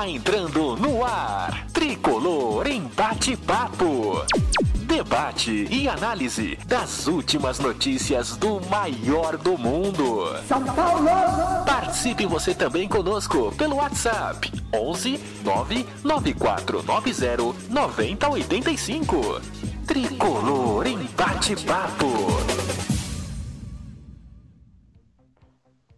[0.00, 1.66] Está entrando no ar.
[1.74, 4.24] Tricolor em bate-papo.
[4.86, 10.24] Debate e análise das últimas notícias do maior do mundo.
[10.48, 11.10] São Paulo!
[11.66, 19.42] Participe você também conosco pelo WhatsApp 11 99490 9085.
[19.86, 22.59] Tricolor em bate-papo.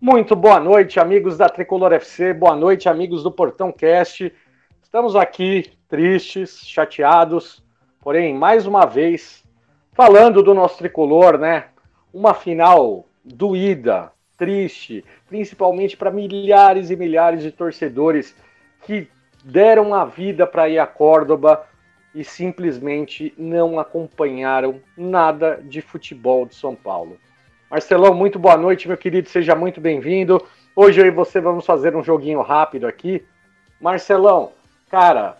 [0.04, 4.34] Muito boa noite, amigos da Tricolor FC, boa noite, amigos do Portão Cast.
[4.82, 7.62] Estamos aqui tristes, chateados,
[8.00, 9.44] porém, mais uma vez,
[9.92, 11.66] falando do nosso tricolor, né?
[12.12, 18.34] Uma final doída, triste, principalmente para milhares e milhares de torcedores
[18.84, 19.06] que
[19.44, 21.64] deram a vida para ir a Córdoba
[22.12, 27.16] e simplesmente não acompanharam nada de futebol de São Paulo.
[27.72, 30.46] Marcelão, muito boa noite, meu querido, seja muito bem-vindo.
[30.76, 33.24] Hoje eu e você vamos fazer um joguinho rápido aqui.
[33.80, 34.52] Marcelão,
[34.90, 35.38] cara,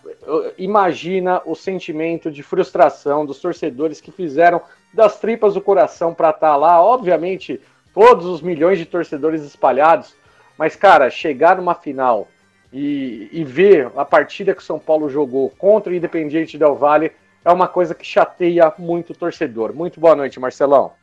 [0.57, 4.59] imagina o sentimento de frustração dos torcedores que fizeram
[4.91, 6.81] das tripas do coração para estar tá lá.
[6.81, 7.61] Obviamente,
[7.93, 10.15] todos os milhões de torcedores espalhados,
[10.57, 12.27] mas, cara, chegar numa final
[12.73, 17.11] e, e ver a partida que o São Paulo jogou contra o Independiente Del Valle
[17.45, 19.71] é uma coisa que chateia muito o torcedor.
[19.71, 20.93] Muito boa noite, Marcelão.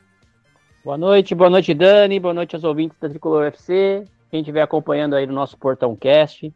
[0.82, 5.14] Boa noite, boa noite, Dani, boa noite aos ouvintes da Tricolor UFC, quem estiver acompanhando
[5.14, 6.50] aí no nosso Portão Cast.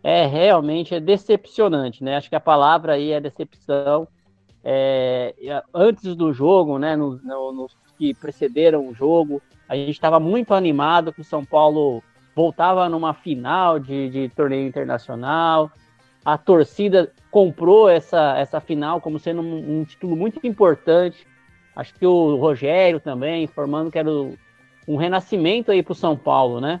[0.00, 2.16] É realmente é decepcionante, né?
[2.16, 4.06] Acho que a palavra aí é decepção.
[4.62, 5.34] É,
[5.74, 7.66] antes do jogo, né, nos no, no,
[7.98, 12.00] que precederam o jogo, a gente estava muito animado que o São Paulo
[12.36, 15.68] voltava numa final de, de torneio internacional.
[16.24, 21.26] A torcida comprou essa, essa final como sendo um, um título muito importante
[21.78, 26.60] Acho que o Rogério também, informando que era um renascimento aí para o São Paulo,
[26.60, 26.80] né?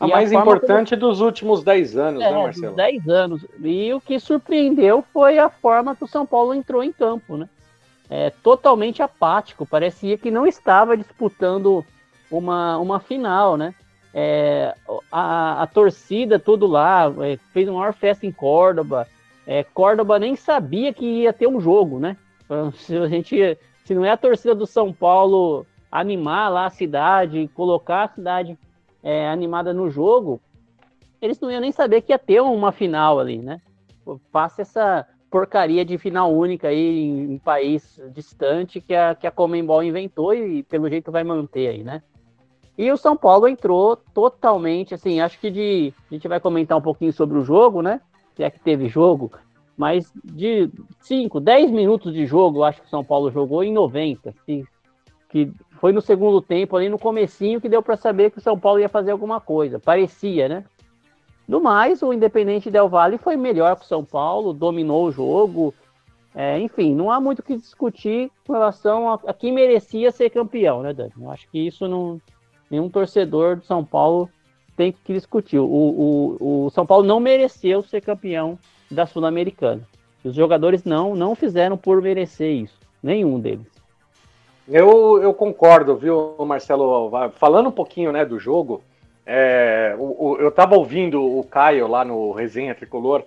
[0.00, 1.02] A e mais a importante como...
[1.02, 2.74] dos últimos 10 anos, é, né, Marcelo?
[2.74, 3.46] 10 anos.
[3.62, 7.46] E o que surpreendeu foi a forma que o São Paulo entrou em campo, né?
[8.08, 11.84] É, totalmente apático, parecia que não estava disputando
[12.30, 13.74] uma, uma final, né?
[14.14, 14.74] É,
[15.12, 19.06] a, a, torcida tudo lá, é, fez uma maior festa em Córdoba.
[19.46, 22.16] É, Córdoba nem sabia que ia ter um jogo, né?
[22.76, 27.50] Se a gente se não é a torcida do São Paulo animar lá a cidade,
[27.54, 28.58] colocar a cidade
[29.02, 30.42] é, animada no jogo,
[31.22, 33.62] eles não iam nem saber que ia ter uma final ali, né?
[34.30, 39.30] Passa essa porcaria de final única aí em um país distante que a, que a
[39.30, 42.02] Comembol inventou e pelo jeito vai manter aí, né?
[42.76, 45.94] E o São Paulo entrou totalmente, assim, acho que de.
[46.10, 48.02] A gente vai comentar um pouquinho sobre o jogo, né?
[48.36, 49.32] Se é que teve jogo,
[49.78, 50.68] mas de
[51.00, 54.64] 5, 10 minutos de jogo, eu acho que o São Paulo jogou em 90, que,
[55.30, 58.58] que foi no segundo tempo, ali no comecinho, que deu para saber que o São
[58.58, 60.64] Paulo ia fazer alguma coisa, parecia, né?
[61.46, 65.72] Do mais, o Independente Del Valle foi melhor que o São Paulo, dominou o jogo,
[66.34, 70.28] é, enfim, não há muito o que discutir com relação a, a quem merecia ser
[70.28, 71.12] campeão, né, Dani?
[71.18, 72.20] Eu acho que isso não,
[72.68, 74.28] nenhum torcedor do São Paulo
[74.78, 75.58] tem que discutir.
[75.58, 78.56] O, o, o São Paulo não mereceu ser campeão
[78.88, 79.82] da Sul-Americana.
[80.22, 83.66] Os jogadores não, não fizeram por merecer isso, nenhum deles.
[84.68, 87.10] Eu, eu concordo, viu, Marcelo?
[87.32, 88.80] Falando um pouquinho né, do jogo,
[89.26, 93.24] é, o, o, eu estava ouvindo o Caio lá no Resenha Tricolor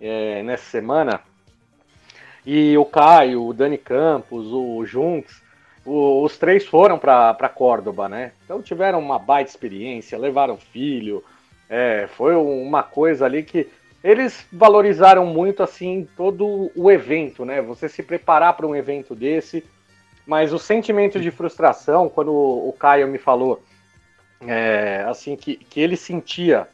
[0.00, 1.20] é, nessa semana,
[2.44, 5.42] e o Caio, o Dani Campos, o Junks,
[5.90, 8.32] os três foram para Córdoba, né?
[8.44, 11.24] Então tiveram uma baita experiência, levaram filho,
[11.68, 13.68] é, foi uma coisa ali que
[14.02, 17.60] eles valorizaram muito assim todo o evento, né?
[17.60, 19.64] Você se preparar para um evento desse,
[20.26, 23.62] mas o sentimento de frustração, quando o Caio me falou
[24.46, 26.68] é, assim que, que ele sentia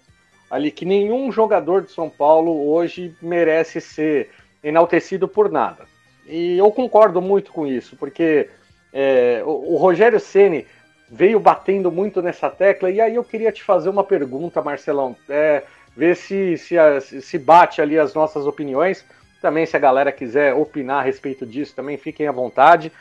[0.50, 4.30] ali que nenhum jogador de São Paulo hoje merece ser
[4.62, 5.84] enaltecido por nada.
[6.26, 8.48] E eu concordo muito com isso, porque
[8.92, 10.66] é, o, o Rogério Ceni
[11.08, 15.16] veio batendo muito nessa tecla, e aí eu queria te fazer uma pergunta, Marcelão.
[15.28, 15.62] É,
[15.96, 16.76] ver se, se,
[17.22, 19.04] se bate ali as nossas opiniões.
[19.40, 22.92] Também, se a galera quiser opinar a respeito disso, também fiquem à vontade.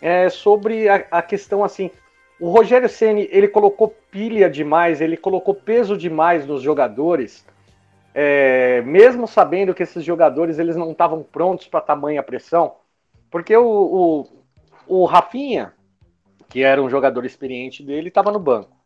[0.00, 1.90] É, sobre a, a questão assim,
[2.38, 7.44] o Rogério Ceni ele colocou pilha demais, ele colocou peso demais nos jogadores,
[8.14, 12.74] é, mesmo sabendo que esses jogadores eles não estavam prontos para tamanha pressão,
[13.30, 14.26] porque o,
[14.86, 15.72] o, Rafinha,
[16.48, 18.76] que era um jogador experiente dele, estava no banco.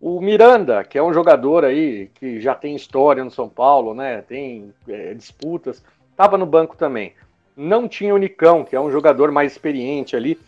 [0.00, 4.22] O Miranda, que é um jogador aí que já tem história no São Paulo, né?
[4.22, 7.12] Tem é, disputas, estava no banco também.
[7.54, 10.40] Não tinha o Nicão, que é um jogador mais experiente ali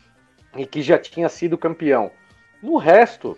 [0.56, 2.10] e que já tinha sido campeão.
[2.62, 3.36] No resto,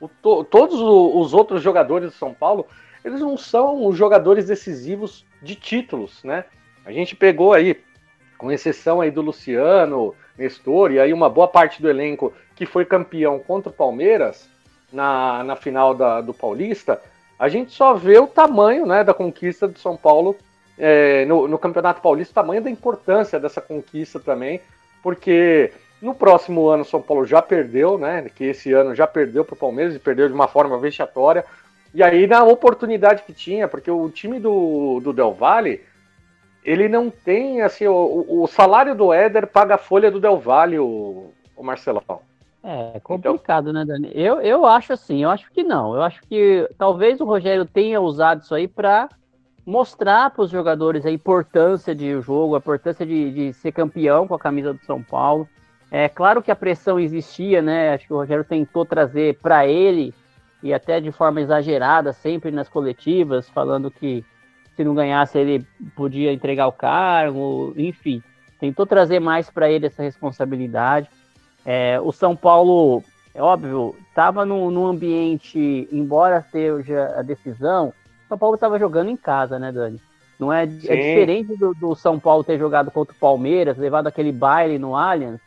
[0.00, 2.66] o, to, todos os outros jogadores do São Paulo,
[3.04, 6.44] eles não são jogadores decisivos de títulos, né?
[6.84, 7.78] A gente pegou aí,
[8.40, 12.86] com exceção aí do Luciano, Nestor, e aí uma boa parte do elenco que foi
[12.86, 14.48] campeão contra o Palmeiras
[14.90, 17.02] na, na final da, do Paulista,
[17.38, 20.34] a gente só vê o tamanho né, da conquista do São Paulo
[20.78, 24.62] é, no, no Campeonato Paulista, o tamanho da importância dessa conquista também,
[25.02, 25.70] porque
[26.00, 28.26] no próximo ano o São Paulo já perdeu, né?
[28.34, 31.44] Que esse ano já perdeu para o Palmeiras e perdeu de uma forma vexatória.
[31.92, 35.82] E aí, na oportunidade que tinha, porque o time do, do Del Valle,
[36.64, 40.78] ele não tem, assim, o, o salário do Éder paga a folha do Del Valle,
[40.78, 42.20] o, o Marcelão.
[42.62, 43.72] É, é complicado, então...
[43.72, 44.10] né, Dani?
[44.14, 45.94] Eu, eu acho assim, eu acho que não.
[45.94, 49.08] Eu acho que talvez o Rogério tenha usado isso aí para
[49.64, 54.34] mostrar para os jogadores a importância de jogo, a importância de, de ser campeão com
[54.34, 55.48] a camisa do São Paulo.
[55.90, 57.94] É claro que a pressão existia, né?
[57.94, 60.14] Acho que o Rogério tentou trazer para ele
[60.62, 64.24] e até de forma exagerada, sempre nas coletivas, falando que
[64.80, 68.22] se não ganhasse ele podia entregar o cargo, enfim,
[68.58, 71.06] tentou trazer mais para ele essa responsabilidade.
[71.66, 73.04] É, o São Paulo,
[73.34, 79.18] é óbvio, estava num, ambiente, embora seja a decisão, o São Paulo estava jogando em
[79.18, 80.00] casa, né, Dani?
[80.38, 84.32] Não é, é diferente do, do, São Paulo ter jogado contra o Palmeiras, levado aquele
[84.32, 85.42] baile no Allianz,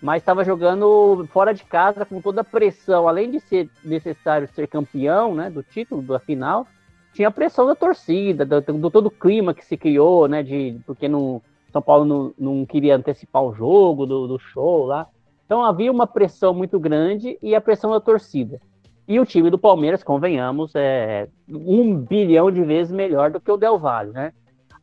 [0.00, 4.66] mas estava jogando fora de casa com toda a pressão, além de ser necessário ser
[4.68, 6.66] campeão, né, do título da final,
[7.12, 10.80] tinha a pressão da torcida, do, do todo o clima que se criou, né, de
[10.86, 11.42] porque no
[11.72, 15.06] São Paulo não, não queria antecipar o jogo do, do show lá,
[15.44, 18.60] então havia uma pressão muito grande e a pressão da torcida.
[19.08, 23.56] E o time do Palmeiras, convenhamos, é um bilhão de vezes melhor do que o
[23.56, 24.32] Del Valle, né?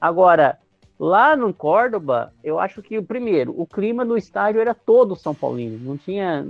[0.01, 0.59] Agora,
[0.99, 5.77] Lá no Córdoba, eu acho que, primeiro, o clima do estádio era todo São Paulino.
[5.77, 6.47] Não tinha.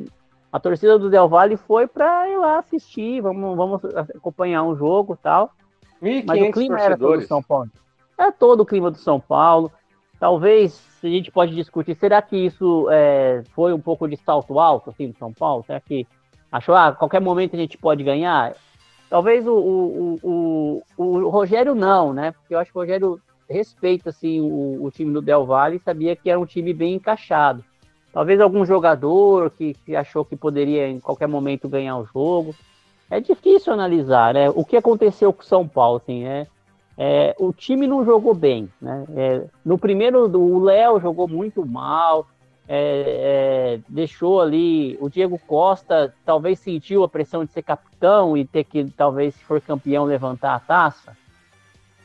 [0.52, 3.84] A torcida do Del Valle foi para ir lá assistir, vamos, vamos
[4.16, 5.52] acompanhar um jogo tal.
[6.02, 7.70] Mas o clima era todo São Paulo.
[8.18, 9.72] É todo o clima do São Paulo.
[10.20, 14.90] Talvez a gente pode discutir, será que isso é, foi um pouco de salto alto
[14.90, 15.64] assim, do São Paulo?
[15.66, 16.08] Será que
[16.52, 18.56] achou, ah, a qualquer momento a gente pode ganhar?
[19.10, 22.32] Talvez o, o, o, o, Rogério não, né?
[22.32, 25.80] Porque eu acho que o Rogério respeita assim, o, o, time do Del Valle e
[25.80, 27.64] sabia que era um time bem encaixado.
[28.12, 32.56] Talvez algum jogador que, que, achou que poderia em qualquer momento ganhar o jogo.
[33.10, 34.50] É difícil analisar, né?
[34.50, 36.48] O que aconteceu com São Paulo, assim, é,
[36.98, 39.06] é o time não jogou bem, né?
[39.16, 42.28] É, no primeiro, o Léo jogou muito mal,
[42.68, 48.44] é, é, deixou ali o Diego Costa talvez sentiu a pressão de ser capitão e
[48.44, 51.16] ter que talvez se for campeão levantar a taça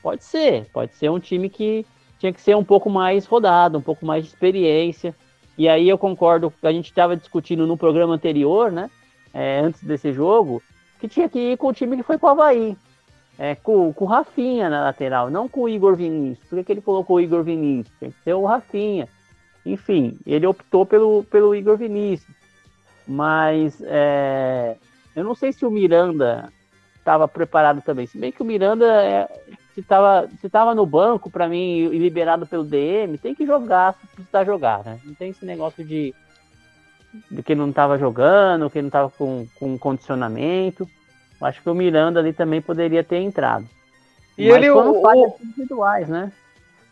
[0.02, 1.86] Pode ser, pode ser um time que
[2.18, 5.14] tinha que ser um pouco mais rodado, um pouco mais de experiência.
[5.56, 8.90] E aí eu concordo, a gente estava discutindo no programa anterior, né?
[9.32, 10.60] É, antes desse jogo,
[11.02, 12.76] que tinha que ir com o time que foi para o Havaí.
[13.36, 16.48] É, com, com o Rafinha na lateral, não com o Igor Vinícius.
[16.48, 17.92] Por que, que ele colocou o Igor Vinícius?
[17.98, 19.08] Tem que ser o Rafinha.
[19.66, 22.36] Enfim, ele optou pelo, pelo Igor Vinícius.
[23.08, 24.76] Mas é,
[25.16, 26.52] eu não sei se o Miranda
[26.96, 28.06] estava preparado também.
[28.06, 29.28] Se bem que o Miranda é,
[29.74, 33.94] se estava se tava no banco para mim e liberado pelo DM, tem que jogar
[33.94, 35.00] se precisar jogar, né?
[35.04, 36.14] Não tem esse negócio de,
[37.30, 40.88] de que não estava jogando, que não estava com, com condicionamento.
[41.40, 43.66] Acho que o Miranda ali também poderia ter entrado.
[44.38, 46.32] E Mas ele foram o, falhas individuais, né?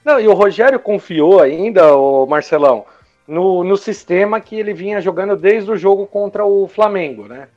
[0.04, 2.84] Não, e o Rogério confiou ainda, o Marcelão,
[3.26, 7.48] no, no sistema que ele vinha jogando desde o jogo contra o Flamengo, né?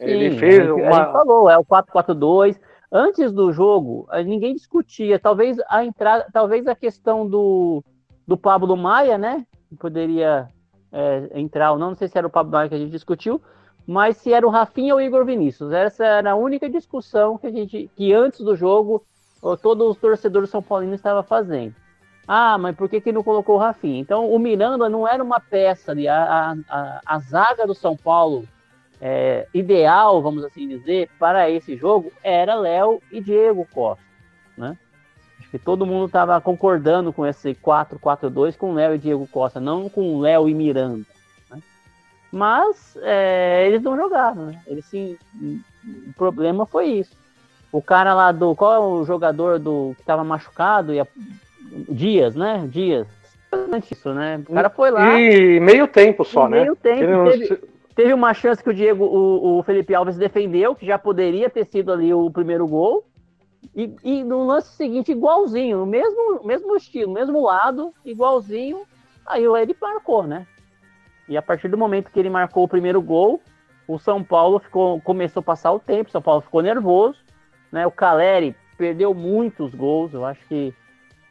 [0.00, 0.88] Ele Sim, fez uma.
[0.88, 2.58] A gente falou, é o 4-4-2.
[2.90, 5.18] Antes do jogo, ninguém discutia.
[5.18, 7.84] Talvez a entrada, talvez a questão do,
[8.26, 9.44] do Pablo Maia, né?
[9.78, 10.48] Poderia
[10.92, 11.88] é, entrar ou não.
[11.88, 13.40] Não sei se era o Pablo Maia que a gente discutiu,
[13.86, 15.72] mas se era o Rafinha ou o Igor Vinícius.
[15.72, 19.04] Essa era a única discussão que a gente, que antes do jogo,
[19.62, 21.74] todos os torcedores são paulinos estavam fazendo.
[22.26, 23.98] Ah, mas por que, que não colocou o Rafinha?
[23.98, 26.06] Então, o Miranda não era uma peça ali.
[26.06, 28.46] A, a, a zaga do São Paulo
[29.00, 34.07] é, ideal, vamos assim dizer, para esse jogo era Léo e Diego Costa?
[35.50, 40.20] Que todo mundo estava concordando com esse 4-4-2 com Léo e Diego Costa, não com
[40.20, 41.06] Léo e Miranda.
[41.50, 41.62] Né?
[42.30, 44.60] Mas é, eles não jogaram, né?
[44.66, 47.16] Eles sim, o problema foi isso.
[47.72, 51.06] O cara lá do qual é o jogador do que estava machucado e a,
[51.88, 52.66] Dias, né?
[52.70, 53.06] Dias
[53.90, 54.42] isso, né?
[54.48, 55.18] O cara foi lá.
[55.18, 56.62] E meio tempo só, né?
[56.62, 57.30] Meio tempo.
[57.30, 57.60] Teve,
[57.94, 61.64] teve, uma chance que o Diego, o, o, Felipe Alves defendeu, que já poderia ter
[61.66, 63.04] sido ali o primeiro gol.
[63.74, 68.82] E, e no lance seguinte, igualzinho, mesmo, mesmo estilo, mesmo lado, igualzinho.
[69.26, 70.46] Aí ele marcou, né?
[71.28, 73.40] E a partir do momento que ele marcou o primeiro gol,
[73.86, 77.18] o São Paulo ficou, começou a passar o tempo, o São Paulo ficou nervoso,
[77.70, 77.86] né?
[77.86, 80.74] O Caleri perdeu muitos gols, eu acho que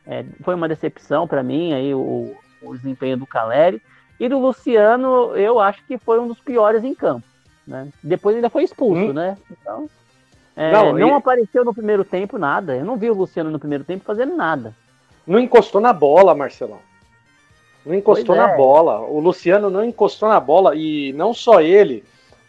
[0.05, 3.81] é, foi uma decepção para mim aí o, o, desempenho do Caleri.
[4.19, 7.25] E do Luciano, eu acho que foi um dos piores em campo.
[7.67, 7.89] Né?
[8.01, 9.13] Depois ainda foi expulso, hum.
[9.13, 9.37] né?
[9.51, 9.89] Então,
[10.57, 11.11] é, não, não e...
[11.11, 12.75] apareceu no primeiro tempo nada.
[12.75, 14.73] Eu não vi o Luciano no primeiro tempo fazendo nada.
[15.25, 16.79] Não encostou na bola, Marcelão.
[17.85, 18.57] Não encostou na é.
[18.57, 18.99] bola.
[19.01, 22.03] O Luciano não encostou na bola e não só ele.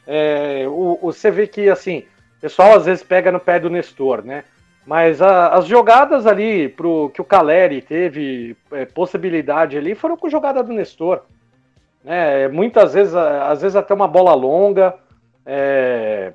[0.07, 1.99] É, o, o, você vê que assim,
[2.39, 4.43] o pessoal às vezes pega no pé do Nestor, né?
[4.87, 10.31] Mas a, as jogadas ali pro que o Caleri teve é, possibilidade ali foram com
[10.31, 11.21] jogada do Nestor.
[12.03, 12.49] Né?
[12.49, 14.95] Muitas vezes, às vezes até uma bola longa.
[15.45, 16.33] É,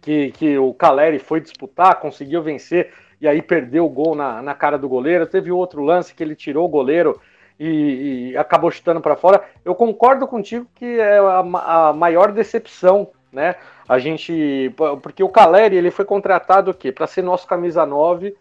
[0.00, 4.54] que, que o Caleri foi disputar, conseguiu vencer e aí perdeu o gol na, na
[4.54, 5.26] cara do goleiro.
[5.26, 7.20] Teve outro lance que ele tirou o goleiro
[7.58, 9.42] e, e acabou chutando para fora.
[9.64, 13.54] Eu concordo contigo que é a, a, maior decepção, né?
[13.88, 14.72] A gente.
[15.02, 16.90] Porque o Caleri ele foi contratado o quê?
[16.90, 18.34] Para ser nosso camisa 9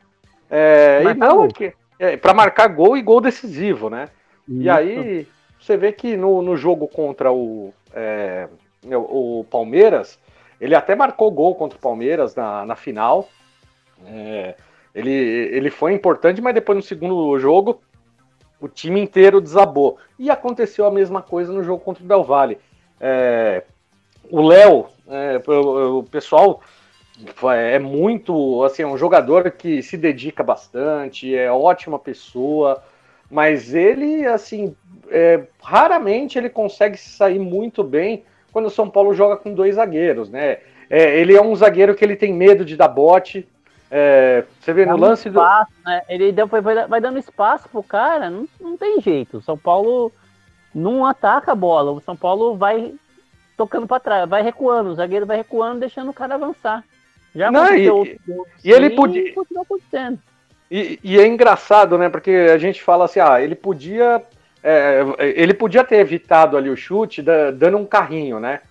[0.49, 1.47] é, e não
[1.97, 4.09] é, para marcar gol e gol decisivo, né?
[4.47, 4.61] Isso.
[4.61, 5.27] E aí
[5.59, 8.47] você vê que no, no jogo contra o, é,
[8.91, 10.19] o Palmeiras,
[10.61, 13.27] ele até marcou gol contra o Palmeiras na, na final.
[14.05, 14.55] É,
[14.93, 17.81] ele, ele foi importante, mas depois no segundo jogo
[18.59, 19.97] o time inteiro desabou.
[20.19, 22.59] E aconteceu a mesma coisa no jogo contra o Del Valle.
[22.99, 23.63] É,
[24.29, 26.61] o Léo, é, o pessoal
[27.55, 32.83] é muito, assim, é um jogador que se dedica bastante, é ótima pessoa,
[33.29, 34.75] mas ele, assim,
[35.09, 40.29] é, raramente ele consegue sair muito bem quando o São Paulo joga com dois zagueiros,
[40.29, 40.57] né?
[40.89, 43.47] É, ele é um zagueiro que ele tem medo de dar bote,
[43.93, 45.89] é, você vê Dá no lance espaço, do.
[45.89, 46.01] Né?
[46.07, 49.37] Ele deu, vai, vai dando espaço pro cara, não, não tem jeito.
[49.37, 50.13] O São Paulo
[50.73, 51.91] não ataca a bola.
[51.91, 52.93] O São Paulo vai
[53.57, 54.91] tocando para trás, vai recuando.
[54.91, 56.85] O zagueiro vai recuando, deixando o cara avançar.
[57.35, 58.17] Já não, e, outro,
[58.63, 59.21] e ele podia.
[59.29, 59.35] E.
[60.69, 62.07] E, e, é engraçado, né?
[62.07, 64.23] Porque a gente fala assim, ah, ele podia.
[64.63, 68.61] É, ele podia ter evitado ali o chute da, dando um carrinho, né?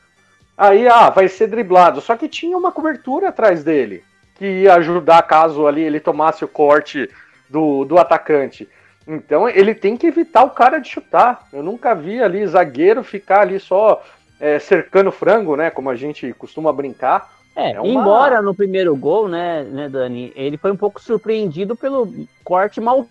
[0.56, 2.00] Aí, ah, vai ser driblado.
[2.00, 4.04] Só que tinha uma cobertura atrás dele
[4.40, 7.10] que ia ajudar caso ali ele tomasse o corte
[7.48, 8.66] do, do atacante.
[9.06, 11.46] Então ele tem que evitar o cara de chutar.
[11.52, 14.02] Eu nunca vi ali zagueiro ficar ali só
[14.40, 15.68] é, cercando frango, né?
[15.68, 17.30] Como a gente costuma brincar.
[17.54, 17.88] É, é uma...
[17.88, 22.10] embora no primeiro gol, né, né, Dani, ele foi um pouco surpreendido pelo
[22.42, 23.06] corte mal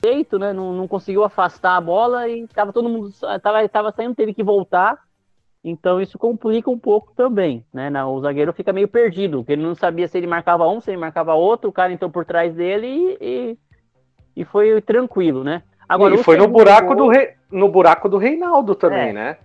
[0.00, 0.52] feito, né?
[0.52, 3.10] Não, não conseguiu afastar a bola e tava todo mundo
[3.42, 4.98] tava, tava saindo, teve que voltar
[5.62, 7.90] então isso complica um pouco também, né?
[8.04, 10.98] O zagueiro fica meio perdido, porque ele não sabia se ele marcava um, se ele
[10.98, 13.58] marcava outro, o cara entrou por trás dele e,
[14.36, 15.62] e foi tranquilo, né?
[15.88, 16.96] Agora, e foi no buraco, gol...
[16.96, 17.34] do Re...
[17.50, 19.12] no buraco do Reinaldo também, é.
[19.12, 19.36] né?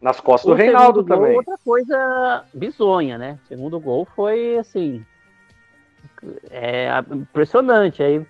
[0.00, 1.28] Nas costas o do Reinaldo também.
[1.28, 3.38] Gol, outra coisa bizonha, né?
[3.44, 5.04] O segundo gol foi assim.
[6.50, 8.02] É impressionante.
[8.02, 8.26] Aí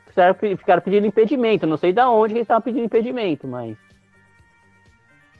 [0.57, 1.66] ficaram pedindo impedimento.
[1.66, 3.76] Não sei de onde eles estavam pedindo impedimento, mas.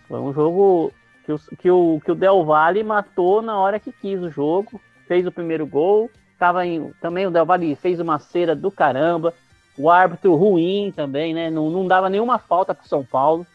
[0.09, 0.93] Foi um jogo
[1.25, 4.81] que o, que o, que o Del Valle matou na hora que quis o jogo,
[5.07, 9.33] fez o primeiro gol, tava em, também o Del Valle fez uma cera do caramba,
[9.79, 11.50] o árbitro ruim também, né?
[11.50, 13.47] Não, não dava nenhuma falta pro São Paulo,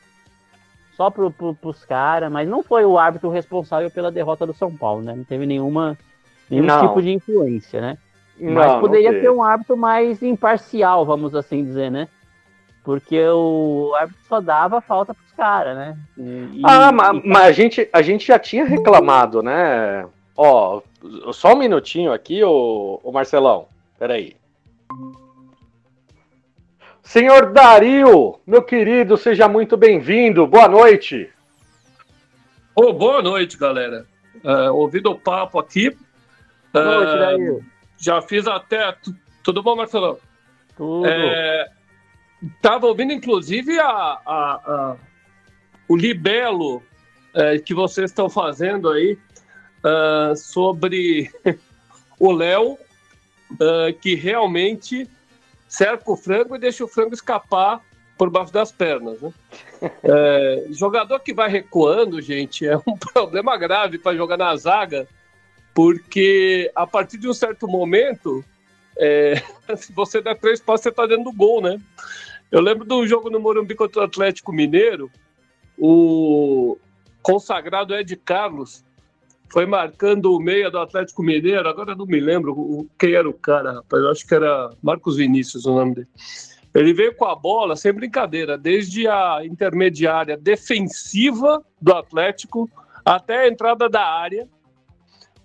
[0.95, 4.75] só pro, pro, pros caras, mas não foi o árbitro responsável pela derrota do São
[4.75, 5.13] Paulo, né?
[5.15, 5.97] Não teve nenhuma,
[6.49, 6.87] nenhum não.
[6.87, 7.97] tipo de influência, né?
[8.39, 12.07] Mas não, poderia não ter um árbitro mais imparcial, vamos assim dizer, né?
[12.83, 15.97] Porque o árbitro só dava falta pros caras, né?
[16.17, 20.05] E, ah, mas, mas a, gente, a gente já tinha reclamado, né?
[20.35, 20.81] Ó,
[21.33, 23.67] só um minutinho aqui, ô, ô Marcelão.
[23.97, 24.35] Peraí.
[27.01, 30.45] Senhor Dario, meu querido, seja muito bem-vindo.
[30.45, 31.29] Boa noite.
[32.75, 34.05] Oh, boa noite, galera.
[34.43, 35.97] Uh, ouvindo o papo aqui.
[36.71, 37.65] Boa noite, uh, Dario.
[37.97, 38.95] Já fiz até.
[39.43, 40.17] Tudo bom, Marcelão?
[40.75, 41.07] Tudo.
[41.07, 41.69] É,
[42.41, 44.95] Estava ouvindo, inclusive, a, a, a
[45.87, 46.83] o libelo
[47.33, 49.17] é, que vocês estão fazendo aí
[49.83, 51.31] uh, sobre
[52.19, 55.09] o Léo, uh, que realmente
[55.67, 57.81] cerca o frango e deixa o frango escapar
[58.17, 59.19] por baixo das pernas.
[59.21, 59.33] Né?
[60.03, 65.07] É, jogador que vai recuando, gente, é um problema grave para jogar na zaga,
[65.77, 68.43] porque a partir de um certo momento,
[68.97, 69.35] é,
[69.77, 71.79] se você der três passos, você está dentro do gol, né?
[72.51, 75.11] Eu lembro um jogo no Morumbi contra o Atlético Mineiro,
[75.77, 76.79] o
[77.21, 78.83] consagrado Ed Carlos
[79.51, 83.73] foi marcando o meia do Atlético Mineiro, agora não me lembro quem era o cara,
[83.73, 86.07] rapaz, eu acho que era Marcos Vinícius o nome dele.
[86.73, 92.67] Ele veio com a bola, sem brincadeira, desde a intermediária defensiva do Atlético
[93.05, 94.47] até a entrada da área.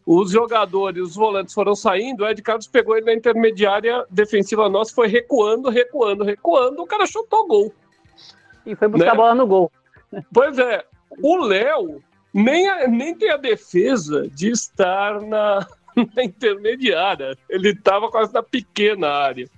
[0.05, 4.93] Os jogadores, os volantes foram saindo, o Ed Carlos pegou ele na intermediária defensiva nossa,
[4.93, 7.73] foi recuando, recuando, recuando, o cara chutou gol.
[8.67, 9.13] E foi buscar né?
[9.13, 9.73] a bola no gol.
[10.33, 10.85] Pois é,
[11.23, 15.67] o Léo nem, a, nem tem a defesa de estar na,
[16.17, 17.37] na intermediária.
[17.49, 19.49] Ele estava quase na pequena área.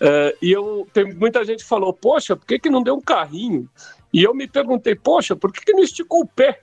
[0.00, 3.68] Uh, e eu tem muita gente falou, poxa, por que, que não deu um carrinho?
[4.12, 6.62] E eu me perguntei, poxa, por que, que não esticou o pé?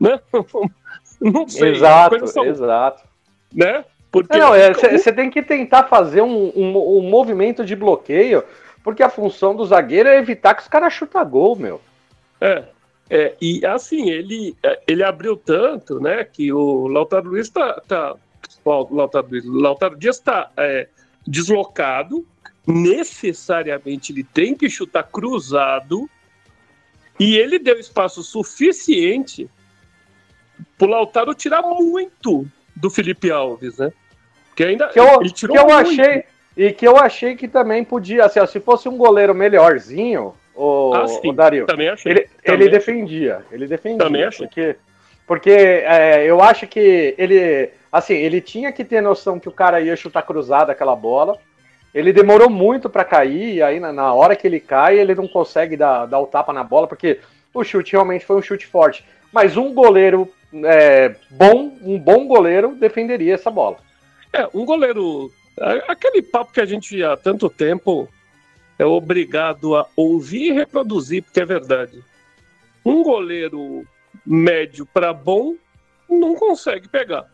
[0.00, 0.20] Né?
[1.20, 1.72] não sei.
[1.72, 3.02] Exato, são, exato.
[3.52, 3.84] Né?
[4.10, 8.44] Porque não, você é, tem que tentar fazer um, um, um, movimento de bloqueio,
[8.82, 11.80] porque a função do zagueiro é evitar que os caras chutem gol, meu.
[12.40, 12.64] É,
[13.10, 17.80] é, e assim, ele, é, ele abriu tanto, né, que o Lautaro Luiz está.
[17.88, 18.16] Tá,
[18.64, 20.88] o Lautaro, Luiz, Lautaro Dias está é,
[21.26, 22.26] deslocado,
[22.66, 26.08] necessariamente ele tem que chutar cruzado,
[27.18, 29.48] e ele deu espaço suficiente
[30.78, 33.92] para o Lautaro tirar muito do Felipe Alves, né?
[34.54, 36.00] Que ainda que eu, ele tirou que eu muito.
[36.00, 36.24] achei
[36.56, 41.06] e que eu achei que também podia, assim, se fosse um goleiro melhorzinho, o, ah,
[41.24, 41.66] o Dario.
[41.66, 42.12] Também achei.
[42.12, 43.44] Ele, também ele defendia.
[43.50, 43.98] Ele defendia.
[43.98, 44.46] Também achei.
[44.46, 44.76] Porque,
[45.26, 47.70] porque é, eu acho que ele.
[47.90, 51.38] Assim, ele tinha que ter noção que o cara ia chutar cruzada aquela bola.
[51.92, 55.28] Ele demorou muito para cair, e aí na, na, hora que ele cai, ele não
[55.28, 57.20] consegue dar, dar o tapa na bola, porque
[57.52, 59.04] o chute realmente foi um chute forte.
[59.32, 60.28] Mas um goleiro
[60.64, 63.78] é, bom, um bom goleiro defenderia essa bola.
[64.32, 65.32] É, um goleiro.
[65.88, 68.08] Aquele papo que a gente há tanto tempo
[68.78, 72.02] é obrigado a ouvir e reproduzir, porque é verdade.
[72.84, 73.86] Um goleiro
[74.26, 75.54] médio para bom
[76.08, 77.26] não consegue pegar.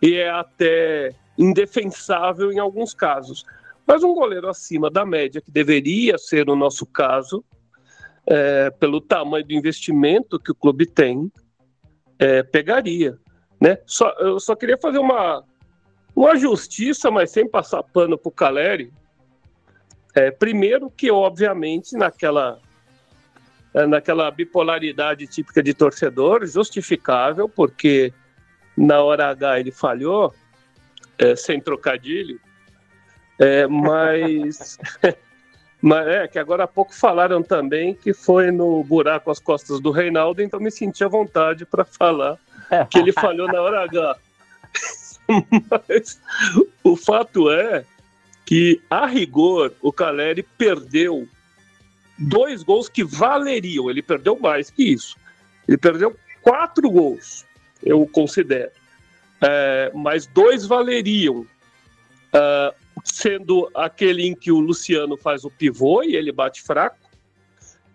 [0.00, 3.44] E é até indefensável em alguns casos.
[3.86, 7.44] Mas um goleiro acima da média, que deveria ser o nosso caso,
[8.26, 11.30] é, pelo tamanho do investimento que o clube tem,
[12.18, 13.18] é, pegaria.
[13.60, 13.78] Né?
[13.86, 15.44] Só, eu só queria fazer uma,
[16.14, 18.92] uma justiça, mas sem passar pano para o Caleri,
[20.14, 22.58] é, primeiro que, obviamente, naquela,
[23.74, 28.12] é, naquela bipolaridade típica de torcedor, justificável, porque
[28.76, 30.34] na hora H ele falhou,
[31.18, 32.40] é, sem trocadilho,
[33.38, 34.78] é, mas,
[35.86, 39.92] mas é que agora há pouco falaram também que foi no buraco às costas do
[39.92, 42.36] Reinaldo, então me senti à vontade para falar
[42.90, 44.16] que ele falhou na hora H.
[45.88, 46.20] mas
[46.82, 47.84] o fato é
[48.44, 51.28] que, a rigor, o Caleri perdeu
[52.18, 53.88] dois gols que valeriam.
[53.88, 55.16] Ele perdeu mais que isso.
[55.68, 57.46] Ele perdeu quatro gols,
[57.80, 58.72] eu considero.
[59.40, 61.46] É, mas dois valeriam.
[62.32, 67.06] É, sendo aquele em que o Luciano faz o pivô e ele bate fraco,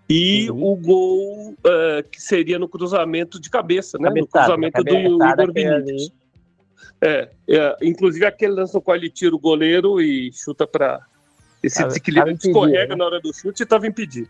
[0.09, 0.63] e uhum.
[0.63, 4.09] o gol é, que seria no cruzamento de cabeça, né?
[4.09, 6.11] no cruzamento do Igor Vinícius.
[7.01, 10.99] É, é, inclusive aquele lance no qual ele tira o goleiro e chuta para.
[11.63, 12.95] Esse desequilíbrio escorrega né?
[12.95, 14.27] na hora do chute e estava impedido.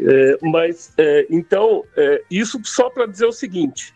[0.00, 3.94] É, mas, é, então, é, isso só para dizer o seguinte,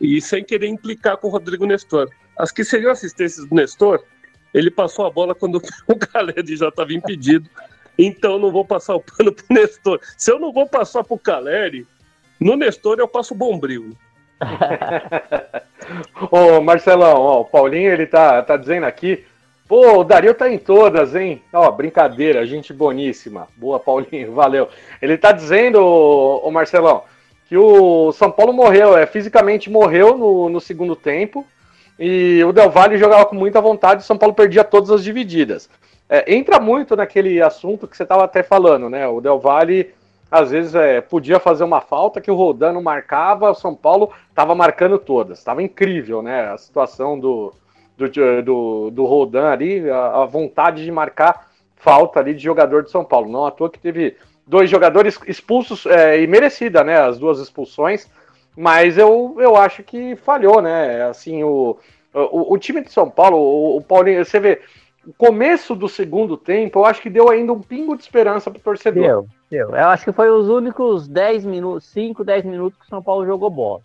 [0.00, 2.08] e sem querer implicar com o Rodrigo Nestor.
[2.38, 4.02] As que seriam assistências do Nestor,
[4.56, 7.48] ele passou a bola quando o Caleri já estava impedido.
[7.98, 10.00] Então não vou passar o pano pro Nestor.
[10.16, 11.86] Se eu não vou passar pro Caleri,
[12.40, 13.94] no Nestor eu passo o bombril.
[16.30, 19.24] Ô Marcelão, ó, o Paulinho ele tá, tá dizendo aqui.
[19.68, 21.42] Pô, o Dario tá em todas, hein?
[21.52, 23.48] Ó, brincadeira, gente boníssima.
[23.56, 24.68] Boa, Paulinho, valeu.
[25.02, 27.02] Ele tá dizendo, ô Marcelão,
[27.46, 31.46] que o São Paulo morreu, é, fisicamente morreu no, no segundo tempo.
[31.98, 35.68] E o Del Valle jogava com muita vontade o São Paulo perdia todas as divididas.
[36.08, 39.08] É, entra muito naquele assunto que você estava até falando, né?
[39.08, 39.94] O Del Valle
[40.30, 44.54] às vezes é, podia fazer uma falta que o Rodano marcava, o São Paulo estava
[44.54, 45.38] marcando todas.
[45.38, 46.50] Estava incrível, né?
[46.52, 47.52] A situação do,
[47.96, 52.90] do, do, do Rodan ali, a, a, vontade de marcar falta ali de jogador de
[52.90, 53.30] São Paulo.
[53.30, 56.98] Não à toa que teve dois jogadores expulsos é, e merecida, né?
[57.00, 58.08] As duas expulsões.
[58.56, 61.02] Mas eu, eu acho que falhou, né?
[61.04, 61.78] Assim, o,
[62.12, 64.62] o, o time de São Paulo, o, o Paulinho, você vê,
[65.06, 68.58] o começo do segundo tempo, eu acho que deu ainda um pingo de esperança para
[68.58, 69.02] o torcedor.
[69.02, 69.68] Deu, deu.
[69.70, 73.26] Eu acho que foi os únicos 10 minutos, 5, 10 minutos que o São Paulo
[73.26, 73.82] jogou bola.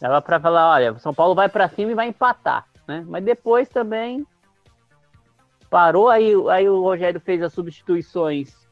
[0.00, 3.04] Ela para falar, olha, o São Paulo vai para cima e vai empatar, né?
[3.06, 4.26] Mas depois também
[5.70, 8.62] parou, aí, aí o Rogério fez as substituições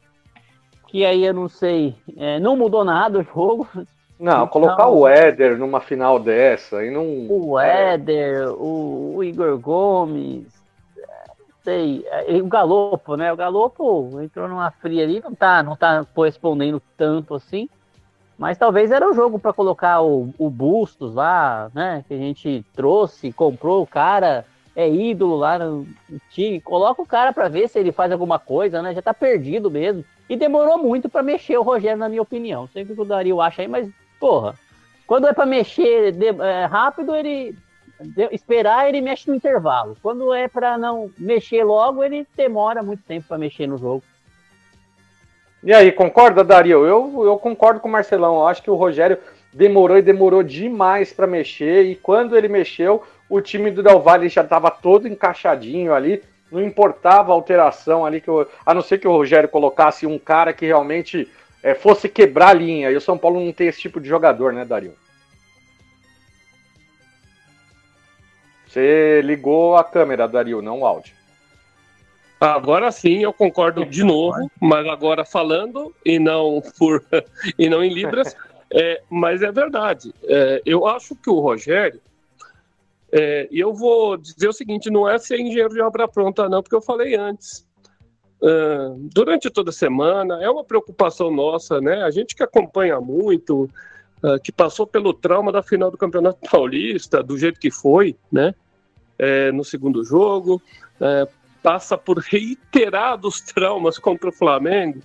[0.91, 3.65] que aí eu não sei, é, não mudou nada o jogo.
[4.21, 7.25] Não, então, colocar o Éder numa final dessa e não.
[7.27, 10.45] O Éder, o, o Igor Gomes,
[11.63, 12.05] sei,
[12.39, 13.33] o Galopo, né?
[13.33, 17.67] O Galopo entrou numa fria ali, não tá, não tá correspondendo tanto assim.
[18.37, 22.05] Mas talvez era o jogo para colocar o, o Bustos lá, né?
[22.07, 25.87] Que a gente trouxe, comprou o cara, é ídolo lá no,
[26.29, 26.61] time.
[26.61, 28.93] Coloca o cara para ver se ele faz alguma coisa, né?
[28.93, 30.05] Já tá perdido mesmo.
[30.29, 32.65] E demorou muito para mexer o Rogério, na minha opinião.
[32.65, 33.89] O que o Dario acha aí, mas,
[34.21, 34.53] porra,
[35.07, 37.53] quando é para mexer de, é, rápido, ele.
[37.99, 39.97] De, esperar, ele mexe no intervalo.
[40.01, 44.03] Quando é para não mexer logo, ele demora muito tempo para mexer no jogo.
[45.63, 46.85] E aí, concorda, Dario?
[46.85, 48.35] Eu, eu concordo com o Marcelão.
[48.35, 49.17] Eu acho que o Rogério
[49.53, 51.85] demorou e demorou demais para mexer.
[51.85, 56.23] E quando ele mexeu, o time do Del Valle já estava todo encaixadinho ali.
[56.51, 60.17] Não importava a alteração ali, que eu, a não ser que o Rogério colocasse um
[60.17, 61.29] cara que realmente
[61.63, 62.91] é, fosse quebrar a linha.
[62.91, 64.93] E o São Paulo não tem esse tipo de jogador, né, Dario?
[68.67, 71.13] Você ligou a câmera, Dario, não o áudio.
[72.39, 77.03] Agora sim, eu concordo de novo, mas agora falando e não por
[77.59, 78.35] e não em libras.
[78.73, 80.15] É, mas é verdade.
[80.23, 81.99] É, eu acho que o Rogério
[83.11, 86.63] é, e eu vou dizer o seguinte: não é ser engenheiro de obra pronta, não,
[86.63, 87.67] porque eu falei antes.
[88.41, 92.01] Uh, durante toda a semana, é uma preocupação nossa, né?
[92.01, 93.69] A gente que acompanha muito,
[94.23, 98.55] uh, que passou pelo trauma da final do Campeonato Paulista, do jeito que foi, né?
[99.19, 100.59] É, no segundo jogo,
[100.99, 101.27] é,
[101.61, 104.99] passa por reiterados traumas contra o Flamengo.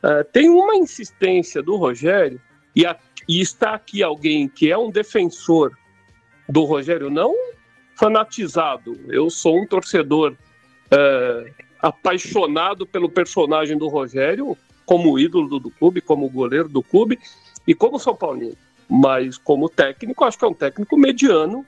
[0.00, 2.40] Uh, tem uma insistência do Rogério,
[2.76, 2.96] e, a,
[3.28, 5.76] e, está aqui alguém que é um defensor
[6.48, 7.34] do Rogério, não
[7.96, 8.96] fanatizado.
[9.08, 10.36] Eu sou um torcedor
[10.92, 17.18] uh, apaixonado pelo personagem do Rogério, como ídolo do, do clube, como goleiro do clube
[17.66, 18.56] e como São Paulino.
[18.88, 21.64] Mas como técnico, acho que é um técnico mediano,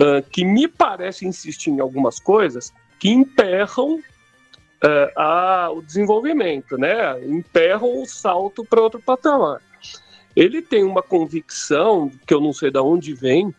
[0.00, 7.22] uh, que me parece insistir em algumas coisas que emperram uh, a, o desenvolvimento, né?
[7.26, 9.60] Emperram o salto para outro patamar.
[10.34, 13.54] Ele tem uma convicção, que eu não sei de onde vem,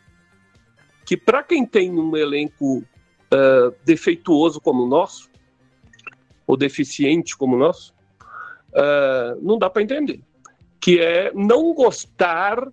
[1.06, 5.30] que para quem tem um elenco uh, defeituoso como o nosso,
[6.46, 7.94] ou deficiente como nosso,
[8.70, 10.22] uh, não dá para entender.
[10.80, 12.68] Que é não gostar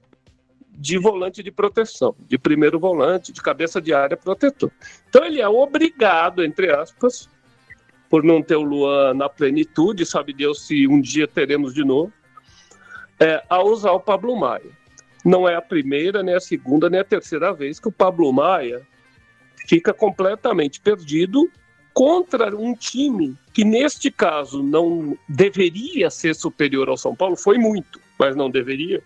[0.81, 4.71] de volante de proteção, de primeiro volante, de cabeça de área protetor.
[5.09, 7.29] Então ele é obrigado, entre aspas,
[8.09, 12.13] por não ter o Luan na plenitude, sabe Deus se um dia teremos de novo,
[13.21, 14.71] é, a usar o Pablo Maia.
[15.23, 18.81] Não é a primeira, nem a segunda, nem a terceira vez que o Pablo Maia
[19.69, 21.51] fica completamente perdido
[21.93, 28.01] contra um time que, neste caso, não deveria ser superior ao São Paulo, foi muito,
[28.19, 29.03] mas não deveria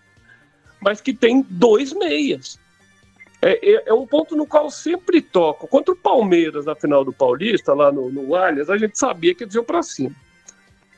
[0.85, 2.59] mas que tem dois meias.
[3.41, 5.67] É, é, é, um ponto no qual sempre toco.
[5.67, 9.43] Contra o Palmeiras na final do Paulista, lá no, no Allianz, a gente sabia que
[9.43, 10.15] eles iam para cima.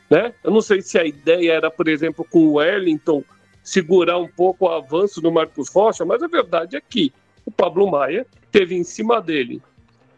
[0.09, 0.33] Né?
[0.43, 3.23] Eu não sei se a ideia era, por exemplo, com o Wellington
[3.63, 7.13] segurar um pouco o avanço do Marcos Rocha, mas a verdade é que
[7.45, 9.61] o Pablo Maia teve em cima dele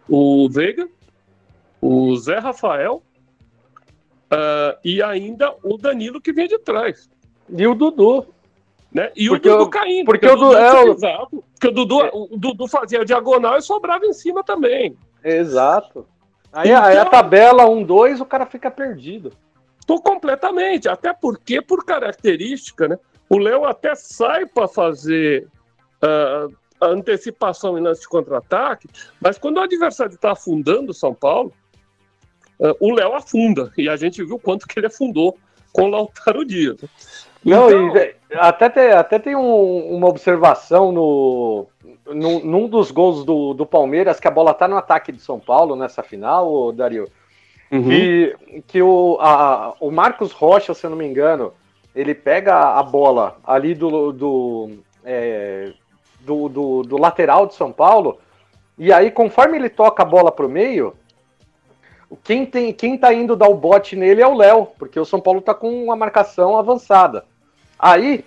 [0.07, 0.89] o Veiga,
[1.81, 3.01] o Zé Rafael
[4.31, 7.09] uh, e ainda o Danilo que vinha de trás.
[7.49, 8.27] E o Dudu.
[8.91, 9.11] Né?
[9.15, 10.05] E porque o Dudu eu, caindo.
[10.05, 11.43] Porque, porque o, Dudu, é o...
[11.51, 12.11] porque o Dudu, é.
[12.13, 14.97] o Dudu fazia diagonal e sobrava em cima também.
[15.23, 16.07] Exato.
[16.51, 19.31] Aí, então, aí a tabela 1-2, o cara fica perdido.
[19.85, 20.89] Tô completamente.
[20.89, 22.97] Até porque, por característica, né?
[23.29, 25.47] O Léo até sai para fazer
[26.03, 28.87] uh, a antecipação em lance de contra-ataque,
[29.21, 31.53] mas quando o adversário está afundando o São Paulo,
[32.59, 33.71] uh, o Léo afunda.
[33.77, 35.37] E a gente viu quanto que ele afundou
[35.71, 36.77] com o Lautaro Dias.
[37.43, 37.95] Não, então...
[37.95, 41.67] e, até, tem, até tem um, uma observação no,
[42.05, 45.39] no, num dos gols do, do Palmeiras, que a bola tá no ataque de São
[45.39, 47.07] Paulo nessa final, Dario.
[47.71, 47.83] Uhum.
[47.83, 48.35] Que,
[48.67, 51.53] que o, a, o Marcos Rocha, se eu não me engano,
[51.95, 54.71] ele pega a bola ali do, do,
[55.05, 55.71] é,
[56.21, 58.19] do, do, do, lateral de São Paulo,
[58.77, 60.95] e aí, conforme ele toca a bola pro meio,
[62.23, 65.19] quem, tem, quem tá indo dar o bote nele é o Léo, porque o São
[65.19, 67.25] Paulo tá com uma marcação avançada.
[67.77, 68.25] Aí,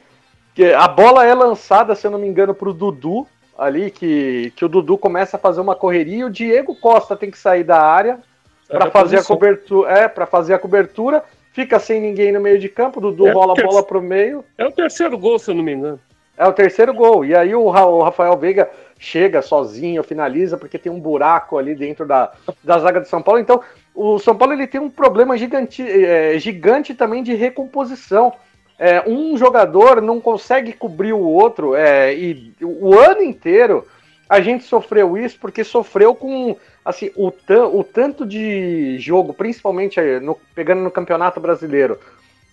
[0.79, 4.69] a bola é lançada, se eu não me engano, pro Dudu, ali, que, que o
[4.69, 8.21] Dudu começa a fazer uma correria e o Diego Costa tem que sair da área
[8.69, 9.91] para fazer a cobertura.
[9.91, 13.33] É, para fazer a cobertura, fica sem ninguém no meio de campo, o Dudu é
[13.33, 14.45] rola a bola pro meio.
[14.57, 16.01] É o terceiro gol, se eu não me engano.
[16.37, 17.25] É o terceiro gol.
[17.25, 18.71] E aí o, o Rafael Veiga
[19.03, 23.41] chega sozinho, finaliza, porque tem um buraco ali dentro da, da zaga de São Paulo.
[23.41, 23.61] Então,
[23.93, 28.33] o São Paulo ele tem um problema gigante, é, gigante também de recomposição.
[28.79, 33.85] É, um jogador não consegue cobrir o outro é, e o ano inteiro
[34.29, 37.33] a gente sofreu isso porque sofreu com assim o,
[37.73, 41.99] o tanto de jogo, principalmente no, pegando no Campeonato Brasileiro,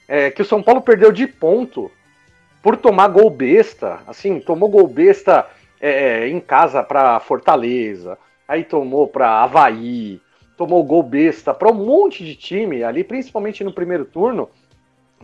[0.08, 1.92] é, que o São Paulo perdeu de ponto
[2.64, 4.00] por tomar gol besta.
[4.08, 5.48] Assim, tomou gol besta
[5.82, 10.22] é, em casa para Fortaleza, aí tomou para Havaí,
[10.58, 14.50] tomou gol besta para um monte de time ali, principalmente no primeiro turno.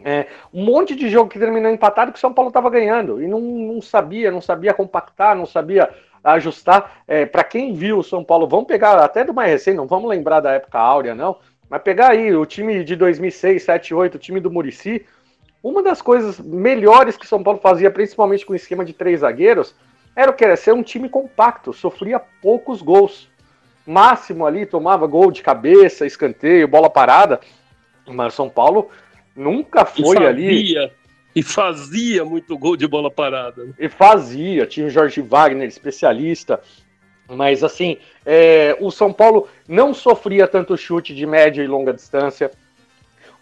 [0.04, 3.28] É, um monte de jogo que terminou empatado que o São Paulo estava ganhando e
[3.28, 5.90] não, não, sabia, não sabia compactar, não sabia
[6.24, 7.04] ajustar.
[7.08, 10.10] É, para quem viu o São Paulo, vamos pegar até do mais recente, não vamos
[10.10, 11.38] lembrar da época áurea, não,
[11.70, 15.06] mas pegar aí o time de 2006, 7, 8, o time do Murici.
[15.64, 19.22] Uma das coisas melhores que o São Paulo fazia, principalmente com o esquema de três
[19.22, 19.76] zagueiros,
[20.16, 20.46] era o que?
[20.46, 23.30] Era ser um time compacto, sofria poucos gols.
[23.86, 27.40] Máximo ali, tomava gol de cabeça, escanteio, bola parada.
[28.08, 28.90] Mas São Paulo
[29.36, 30.92] nunca foi e ali.
[31.36, 33.68] E fazia muito gol de bola parada.
[33.78, 36.62] E fazia, tinha o Jorge Wagner, especialista.
[37.28, 42.52] Mas assim, é, o São Paulo não sofria tanto chute de média e longa distância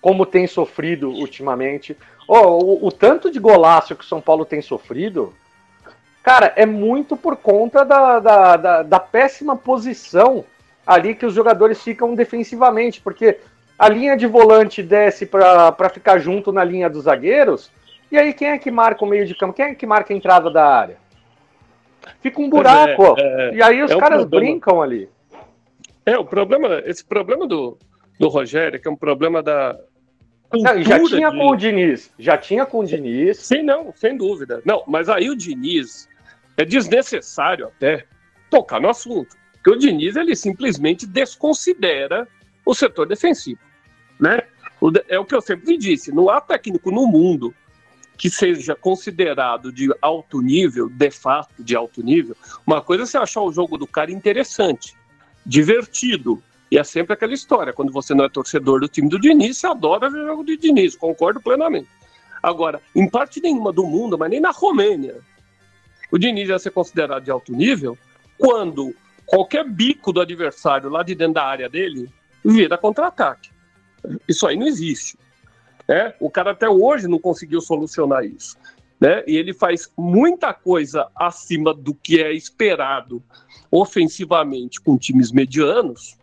[0.01, 1.95] como tem sofrido ultimamente.
[2.27, 5.33] Oh, o, o, tanto de golaço que o São Paulo tem sofrido,
[6.23, 10.45] cara, é muito por conta da, da, da, da péssima posição
[10.88, 13.39] ali que os jogadores ficam defensivamente, porque
[13.77, 17.69] a linha de volante desce para ficar junto na linha dos zagueiros,
[18.12, 19.53] e aí quem é que marca o meio de campo?
[19.53, 20.97] Quem é que marca a entrada da área?
[22.21, 23.15] Fica um buraco.
[23.17, 25.09] É, é, e aí os é caras brincam ali.
[26.05, 27.77] É, o problema, esse problema do,
[28.19, 29.77] do Rogério, que é um problema da.
[30.53, 31.38] Não, já tinha de...
[31.38, 32.13] com o Diniz.
[32.19, 33.39] Já tinha com o Diniz.
[33.39, 34.62] Sim, não, sem dúvida.
[34.63, 36.07] Não, mas aí o Diniz
[36.57, 38.05] é desnecessário até
[38.49, 39.35] tocar no assunto.
[39.53, 42.27] Porque o Diniz ele simplesmente desconsidera
[42.65, 43.59] o setor defensivo.
[44.19, 44.41] Né?
[45.07, 47.53] É o que eu sempre disse: não há técnico no mundo
[48.17, 52.35] que seja considerado de alto nível, de fato de alto nível,
[52.65, 54.95] uma coisa é você achar o jogo do cara interessante,
[55.45, 56.41] divertido.
[56.71, 59.67] E é sempre aquela história, quando você não é torcedor do time do Diniz, você
[59.67, 61.87] adora ver o jogo do Diniz, concordo plenamente.
[62.41, 65.17] Agora, em parte nenhuma do mundo, mas nem na Romênia,
[66.13, 67.97] o Diniz ia ser considerado de alto nível
[68.38, 68.95] quando
[69.26, 72.08] qualquer bico do adversário lá de dentro da área dele
[72.45, 73.49] vira contra-ataque.
[74.28, 75.17] Isso aí não existe.
[75.88, 76.13] Né?
[76.19, 78.56] O cara até hoje não conseguiu solucionar isso.
[79.02, 79.23] Né?
[79.26, 83.23] E ele faz muita coisa acima do que é esperado
[83.71, 86.15] ofensivamente com times medianos,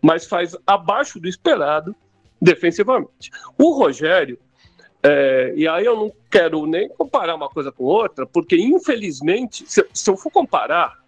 [0.00, 1.94] mas faz abaixo do esperado
[2.40, 3.30] defensivamente.
[3.58, 4.38] O Rogério,
[5.08, 9.86] é, e aí eu não quero nem comparar uma coisa com outra, porque infelizmente, se,
[9.94, 10.98] se eu for comparar,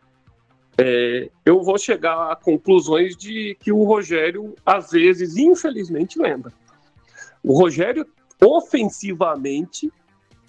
[0.79, 6.53] é, eu vou chegar a conclusões de que o Rogério, às vezes, infelizmente, lembra.
[7.43, 8.07] O Rogério,
[8.41, 9.93] ofensivamente,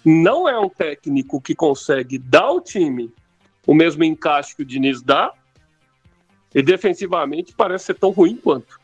[0.04, 3.12] não é um técnico que consegue dar ao time
[3.66, 5.32] o mesmo encaixe que o Diniz dá,
[6.54, 8.78] e defensivamente parece ser tão ruim quanto.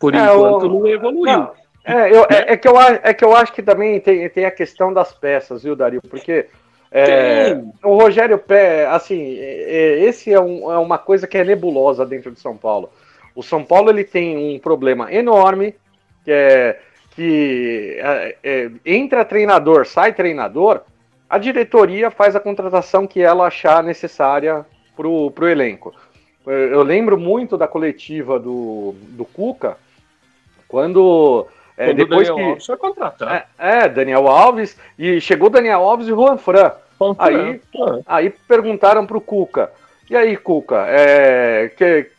[0.00, 1.38] Por é, enquanto, não evoluiu.
[1.38, 1.52] Não,
[1.86, 4.50] é, eu, é, é, que eu, é que eu acho que também tem, tem a
[4.50, 6.02] questão das peças, viu, Dario?
[6.02, 6.46] Porque
[6.90, 11.44] é, o Rogério Pé, assim, é, é, esse é, um, é uma coisa que é
[11.44, 12.90] nebulosa dentro de São Paulo.
[13.34, 15.74] O São Paulo ele tem um problema enorme
[16.24, 16.80] que é
[17.14, 20.82] que é, é, entra treinador, sai treinador,
[21.30, 25.94] a diretoria faz a contratação que ela achar necessária para o elenco.
[26.46, 29.78] Eu lembro muito da coletiva do, do Cuca,
[30.68, 31.46] quando.
[31.76, 33.30] É, depois Daniel que, Alves foi contratado.
[33.30, 36.72] É, é, Daniel Alves, e chegou Daniel Alves e Juan Fran.
[37.18, 37.60] Aí,
[38.06, 39.70] aí perguntaram para o Cuca,
[40.08, 42.10] e aí, Cuca, é, que,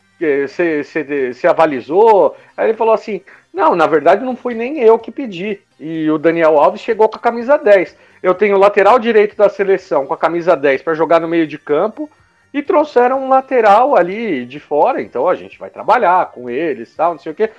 [0.47, 2.35] você avalizou?
[2.55, 3.21] Aí ele falou assim:
[3.53, 5.59] não, na verdade não fui nem eu que pedi.
[5.79, 7.95] E o Daniel Alves chegou com a camisa 10.
[8.21, 11.47] Eu tenho o lateral direito da seleção com a camisa 10 para jogar no meio
[11.47, 12.09] de campo
[12.53, 17.11] e trouxeram um lateral ali de fora, então a gente vai trabalhar com eles, tal,
[17.11, 17.51] não sei o quê.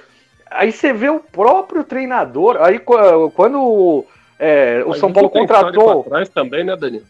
[0.50, 4.04] Aí você vê o próprio treinador, aí quando
[4.38, 6.02] é, o São Paulo contratou.
[6.02, 7.02] Atrás também, né, Daniel?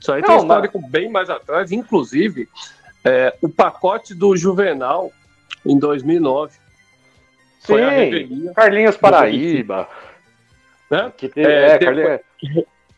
[0.00, 0.90] Isso aí não, tem um histórico mas...
[0.90, 2.48] bem mais atrás, inclusive
[3.04, 5.12] é, o pacote do Juvenal
[5.64, 6.56] em 2009.
[7.62, 9.88] Foi Sim, Carlinhos Paraíba.
[10.90, 11.12] Né?
[11.16, 12.20] Que tem, é, é, Carlinhos...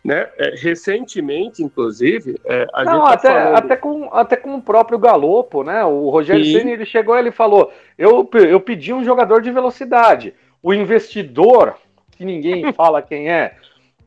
[0.05, 0.29] né?
[0.39, 3.57] É, recentemente, inclusive, é, a Não, gente tá até, falando...
[3.57, 5.85] até, com, até com o próprio Galopo, né?
[5.85, 6.53] O Rogério e...
[6.53, 10.35] Ceni ele chegou e ele falou: eu, eu pedi um jogador de velocidade.
[10.63, 11.77] O investidor,
[12.13, 13.55] que ninguém fala quem é,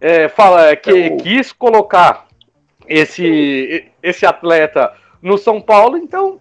[0.02, 2.28] é fala que é quis colocar
[2.88, 6.40] esse, esse atleta no São Paulo, então,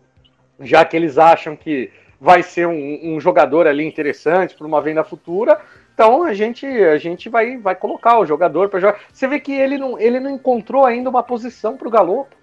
[0.61, 5.05] já que eles acham que vai ser um, um jogador ali interessante para uma venda
[5.05, 5.61] futura.
[5.95, 9.01] Então a gente, a gente vai, vai colocar o jogador para jogar.
[9.13, 12.35] Você vê que ele não, ele não encontrou ainda uma posição para o Galopo.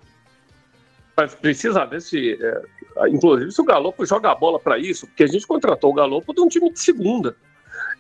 [1.17, 2.38] Mas precisa ver se.
[2.41, 5.93] É, inclusive, se o Galopo joga a bola para isso, porque a gente contratou o
[5.93, 7.35] Galopo de um time de segunda.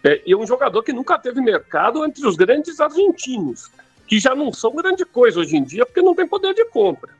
[0.03, 3.69] É, e é um jogador que nunca teve mercado entre os grandes argentinos,
[4.07, 7.18] que já não são grande coisa hoje em dia, porque não tem poder de compra.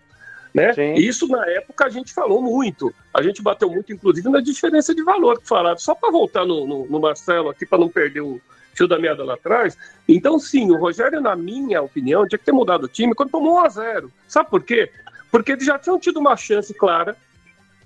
[0.54, 0.74] Né?
[0.96, 2.94] Isso na época a gente falou muito.
[3.14, 5.78] A gente bateu muito, inclusive, na diferença de valor que falaram.
[5.78, 8.42] Só para voltar no, no, no, Marcelo aqui, para não perder o
[8.74, 9.78] fio da meada lá atrás.
[10.08, 13.56] Então, sim, o Rogério, na minha opinião, tinha que ter mudado o time quando tomou
[13.56, 14.92] 1 a 0 Sabe por quê?
[15.32, 17.16] Porque eles já tinham tido uma chance clara,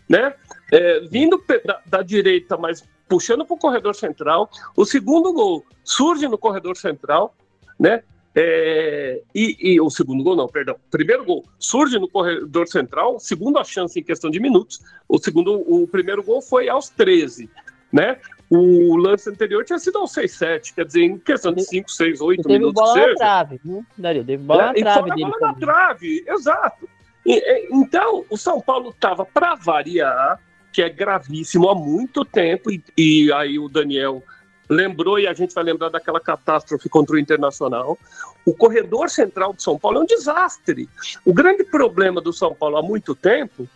[0.07, 0.33] né?
[0.71, 4.49] É, vindo da, da direita, mas puxando para o corredor central.
[4.75, 7.35] O segundo gol surge no corredor central,
[7.79, 8.03] né?
[8.35, 10.75] É, e, e, o segundo gol, não, perdão.
[10.89, 14.81] Primeiro gol surge no corredor central, segunda chance em questão de minutos.
[15.07, 17.49] O segundo, o primeiro gol foi aos 13,
[17.91, 18.17] né?
[18.49, 22.21] O lance anterior tinha sido aos 6, 7, quer dizer, em questão de 5, 6,
[22.21, 22.81] 8 teve minutos.
[22.81, 23.61] Bola seja, na trave?
[23.97, 25.31] Dario, teve bola é, na trave dele.
[25.31, 26.89] Bola na trave, exato.
[27.25, 30.39] E, então, o São Paulo estava para variar,
[30.71, 34.23] que é gravíssimo há muito tempo, e, e aí o Daniel
[34.73, 37.97] lembrou e a gente vai lembrar daquela catástrofe contra o Internacional.
[38.45, 40.89] O corredor central de São Paulo é um desastre.
[41.25, 43.67] O grande problema do São Paulo há muito tempo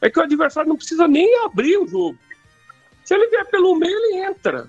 [0.00, 2.18] é que o adversário não precisa nem abrir o jogo.
[3.04, 4.68] Se ele vier pelo meio, ele entra.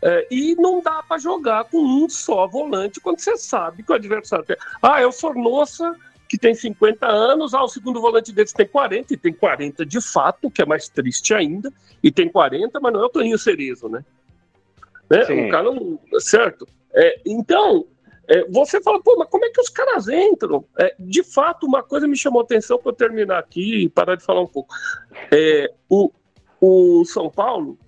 [0.00, 3.94] É, e não dá para jogar com um só volante quando você sabe que o
[3.94, 4.56] adversário tem.
[4.80, 5.94] Ah, é o Sornossa
[6.28, 10.00] que tem 50 anos, ah, o segundo volante deles tem 40, e tem 40 de
[10.00, 13.88] fato, que é mais triste ainda, e tem 40, mas não é o Toninho Cerezo,
[13.88, 14.04] né?
[15.10, 15.22] Né?
[15.22, 15.98] O cara não.
[16.18, 16.66] Certo?
[16.94, 17.86] É, então,
[18.28, 20.64] é, você fala, pô, mas como é que os caras entram?
[20.78, 24.16] É, de fato, uma coisa me chamou a atenção para eu terminar aqui e parar
[24.16, 24.74] de falar um pouco.
[25.32, 26.10] É, o,
[26.60, 27.78] o São Paulo,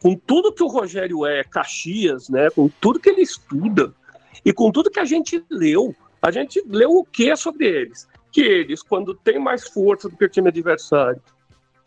[0.00, 3.94] com tudo que o Rogério é, Caxias, né, com tudo que ele estuda
[4.42, 8.08] e com tudo que a gente leu, a gente leu o que sobre eles?
[8.32, 11.20] Que eles, quando têm mais força do que o time adversário,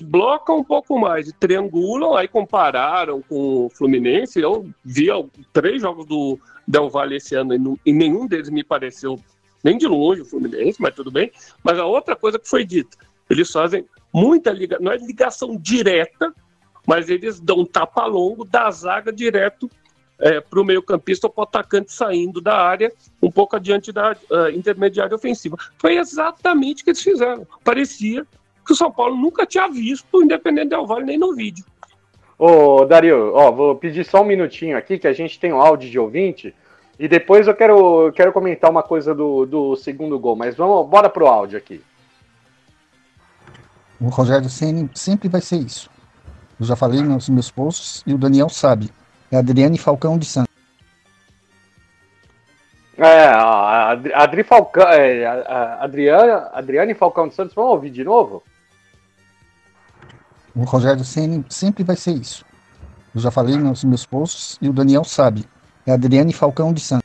[0.04, 4.40] blocam um pouco mais triangulam, aí compararam com o Fluminense.
[4.40, 5.08] Eu vi
[5.52, 9.20] três jogos do Del Valle esse ano e, e nenhum deles me pareceu
[9.64, 11.32] nem de longe o Fluminense, mas tudo bem.
[11.64, 12.98] Mas a outra coisa que foi dita,
[13.30, 16.34] eles fazem muita ligação, não é ligação direta,
[16.86, 19.70] mas eles dão um tapa longo da zaga direto
[20.20, 24.12] é, para o meio-campista ou para o atacante saindo da área, um pouco adiante da
[24.12, 25.58] uh, intermediária ofensiva.
[25.78, 27.48] Foi exatamente o que eles fizeram.
[27.64, 28.26] Parecia
[28.66, 31.66] que o São Paulo nunca tinha visto o Independente Del Vale nem no vídeo.
[32.38, 35.90] Ô, Dario, ó, vou pedir só um minutinho aqui, que a gente tem um áudio
[35.90, 36.54] de ouvinte,
[37.00, 41.10] e depois eu quero, quero comentar uma coisa do, do segundo gol, mas vamos, bora
[41.10, 41.82] pro áudio aqui.
[44.00, 45.90] O Rogério Senna sempre vai ser isso.
[46.60, 48.90] Eu já falei nos meus posts e o Daniel sabe.
[49.32, 50.54] É Adriane Falcão de Santos.
[52.98, 58.44] É, a Adri Falcão, é, a Adriana, Adriane Falcão de Santos, vamos ouvir de novo?
[60.56, 62.46] O Rogério Senna sempre vai ser isso.
[63.14, 65.46] Eu já falei nos meus posts e o Daniel sabe.
[65.86, 67.04] É Adriane Falcão de Santos.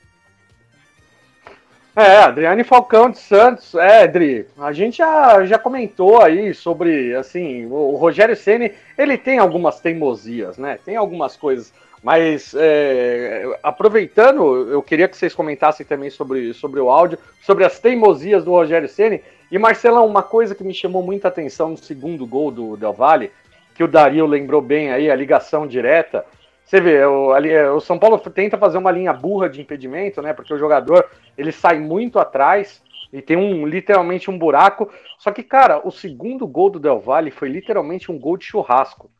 [1.98, 7.66] É, Adriane Falcão de Santos, é, Adri, a gente já, já comentou aí sobre, assim,
[7.66, 10.78] o, o Rogério Ceni ele tem algumas teimosias, né?
[10.84, 16.90] Tem algumas coisas, mas é, aproveitando, eu queria que vocês comentassem também sobre, sobre o
[16.90, 21.28] áudio, sobre as teimosias do Rogério Ceni e Marcelão, uma coisa que me chamou muita
[21.28, 23.30] atenção no segundo gol do Del Valle,
[23.74, 26.24] que o Dario lembrou bem aí, a ligação direta,
[26.68, 30.20] você vê, o, ali, é, o São Paulo tenta fazer uma linha burra de impedimento,
[30.20, 30.34] né?
[30.34, 34.90] Porque o jogador ele sai muito atrás e tem um literalmente um buraco.
[35.18, 39.10] Só que, cara, o segundo gol do Del Valle foi literalmente um gol de churrasco.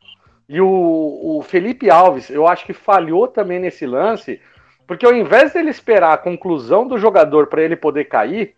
[0.49, 4.41] E o, o Felipe Alves, eu acho que falhou também nesse lance,
[4.87, 8.55] porque ao invés dele esperar a conclusão do jogador para ele poder cair,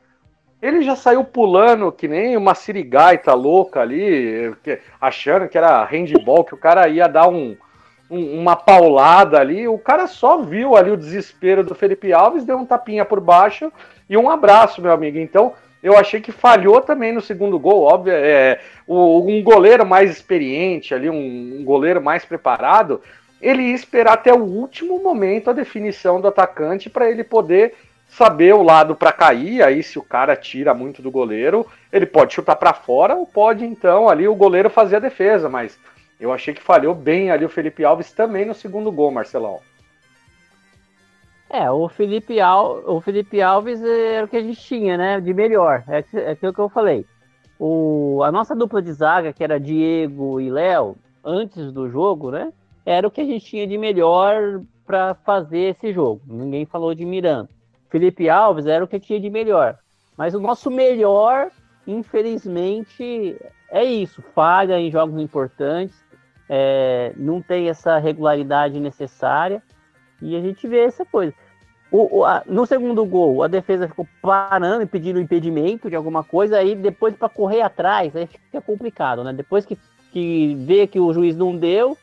[0.62, 4.56] ele já saiu pulando que nem uma sirigaita louca ali,
[5.02, 7.58] achando que era handball, que o cara ia dar um,
[8.10, 12.66] uma paulada ali, o cara só viu ali o desespero do Felipe Alves, deu um
[12.66, 13.72] tapinha por baixo
[14.10, 15.18] e um abraço, meu amigo.
[15.18, 18.14] Então, eu achei que falhou também no segundo gol, óbvio.
[18.14, 23.02] É, o, um goleiro mais experiente ali, um, um goleiro mais preparado,
[23.42, 27.74] ele ia esperar até o último momento a definição do atacante para ele poder
[28.08, 29.64] saber o lado para cair.
[29.64, 33.66] Aí, se o cara tira muito do goleiro, ele pode chutar para fora ou pode
[33.66, 35.80] então ali o goleiro fazer a defesa, mas
[36.20, 39.60] eu achei que falhou bem ali o Felipe Alves também no segundo gol, Marcelão.
[41.54, 42.82] É, o Felipe, Al...
[42.86, 45.20] o Felipe Alves era o que a gente tinha, né?
[45.20, 45.84] De melhor.
[45.88, 47.06] É, é aquilo que eu falei.
[47.60, 48.22] O...
[48.24, 52.54] A nossa dupla de zaga, que era Diego e Léo, antes do jogo, né?
[52.86, 56.22] Era o que a gente tinha de melhor para fazer esse jogo.
[56.26, 57.50] Ninguém falou de Miranda.
[57.90, 59.78] Felipe Alves era o que tinha de melhor.
[60.18, 61.52] Mas o nosso melhor,
[61.86, 63.36] infelizmente,
[63.70, 64.22] é isso.
[64.34, 66.02] Falha em jogos importantes,
[66.48, 69.62] é, não tem essa regularidade necessária.
[70.22, 71.34] E a gente vê essa coisa.
[71.92, 76.24] O, o, a, no segundo gol, a defesa ficou parando e pedindo impedimento de alguma
[76.24, 79.34] coisa, aí depois para correr atrás, aí fica complicado, né?
[79.34, 79.78] Depois que,
[80.12, 81.98] que vê que o juiz não deu,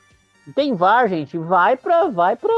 [0.54, 2.50] tem VAR, gente, vai para vai pra,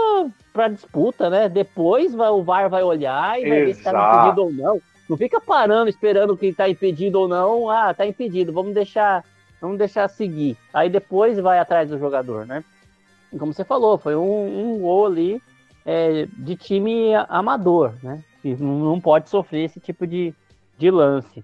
[0.53, 1.49] pra disputa, né?
[1.49, 4.81] Depois vai, o VAR vai olhar e vai ver se tá impedido ou não.
[5.09, 7.71] Não fica parando, esperando quem tá impedido ou não.
[7.71, 9.25] Ah, tá impedido, vamos deixar,
[9.61, 10.57] vamos deixar seguir.
[10.73, 12.65] Aí depois vai atrás do jogador, né?
[13.33, 15.43] E como você falou, foi um, um gol ali
[15.85, 18.23] é, de time amador, né?
[18.43, 20.35] Que não pode sofrer esse tipo de,
[20.79, 21.43] de lance.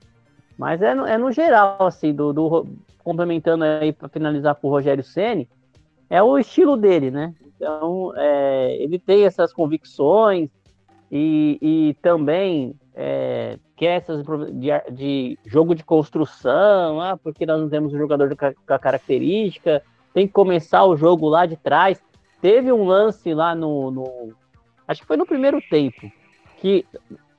[0.59, 2.67] Mas é no, é no geral, assim, do, do
[3.05, 5.49] complementando aí para finalizar com o Rogério Ceni,
[6.09, 7.35] é o estilo dele, né?
[7.57, 10.51] Então, é, ele tem essas convicções
[11.11, 14.23] e, e também é, quer essas
[14.53, 19.83] de, de, jogo de construção, ah, porque nós não temos um jogador com a característica,
[20.13, 22.03] tem que começar o jogo lá de trás.
[22.47, 24.33] Teve um lance lá no, no
[24.87, 26.09] acho que foi no primeiro tempo,
[26.59, 26.87] que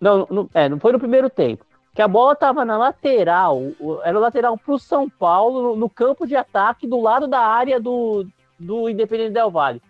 [0.01, 3.61] não, no, é, não foi no primeiro tempo, que a bola estava na lateral,
[4.03, 7.79] era lateral para o São Paulo, no, no, campo de ataque, do lado da área
[7.79, 8.27] do,
[8.59, 9.81] do Independente Del Vale.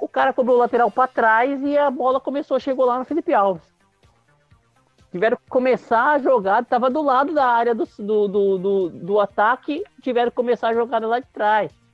[0.00, 3.32] O cara cobrou o lateral para trás e a bola começou, chegou lá no Felipe
[3.32, 3.62] Alves.
[5.12, 9.20] Tiveram que começar a jogada, estava do lado da área do, do, do, do, do
[9.20, 11.85] ataque, tiveram que começar a jogada lá de trás.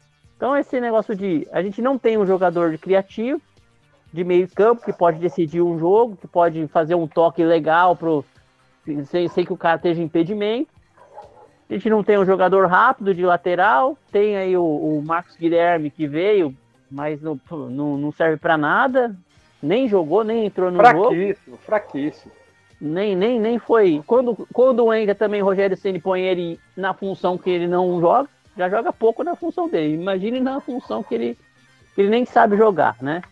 [0.43, 1.47] Então, esse negócio de.
[1.53, 3.41] A gente não tem um jogador criativo,
[4.13, 8.25] de meio campo, que pode decidir um jogo, que pode fazer um toque legal pro,
[9.05, 10.69] sem, sem que o cara esteja impedimento.
[11.71, 15.93] A gente não tem um jogador rápido de lateral, tem aí o, o Marcos Guilherme
[15.93, 16.53] que veio,
[16.91, 19.17] mas não, não, não serve para nada,
[19.63, 21.15] nem jogou, nem entrou no fraquíssimo, jogo.
[21.15, 22.33] Fraquíssimo, fraquíssimo.
[22.81, 24.03] Nem, nem, nem foi.
[24.09, 28.29] Quando, quando entra também o Rogério Ceni põe ele na função que ele não joga,
[28.57, 29.95] já joga pouco na função dele.
[29.95, 31.39] Imagine na função que ele,
[31.95, 33.23] que ele nem sabe jogar, né?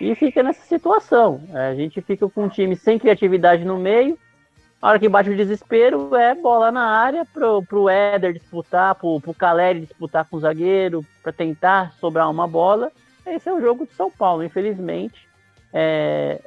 [0.00, 1.42] E fica nessa situação.
[1.52, 4.18] A gente fica com um time sem criatividade no meio.
[4.80, 9.20] A hora que bate o desespero é bola na área pro, pro Éder disputar, pro,
[9.20, 12.90] pro Caleri disputar com o zagueiro, para tentar sobrar uma bola.
[13.26, 15.28] Esse é o jogo de São Paulo, infelizmente.
[15.70, 16.40] É,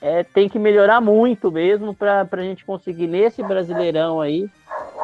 [0.00, 4.48] é, tem que melhorar muito mesmo para a gente conseguir nesse brasileirão aí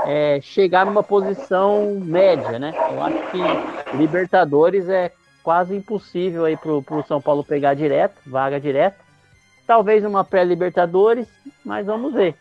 [0.06, 2.72] é, chegar numa posição média, né?
[2.92, 8.58] Eu acho que Libertadores é quase impossível aí pro, pro São Paulo pegar direto, vaga
[8.58, 9.04] direto.
[9.66, 11.28] Talvez uma pré-Libertadores,
[11.64, 12.34] mas vamos ver.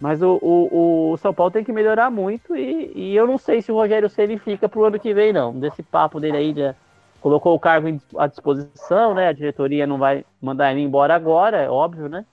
[0.00, 3.60] Mas o, o, o, São Paulo tem que melhorar muito e, e eu não sei
[3.60, 5.52] se o Rogério Ceni fica pro ano que vem, não.
[5.52, 6.74] Desse papo dele aí, de,
[7.20, 9.28] colocou o cargo à disposição, né?
[9.28, 12.24] A diretoria não vai mandar ele embora agora, é óbvio, né?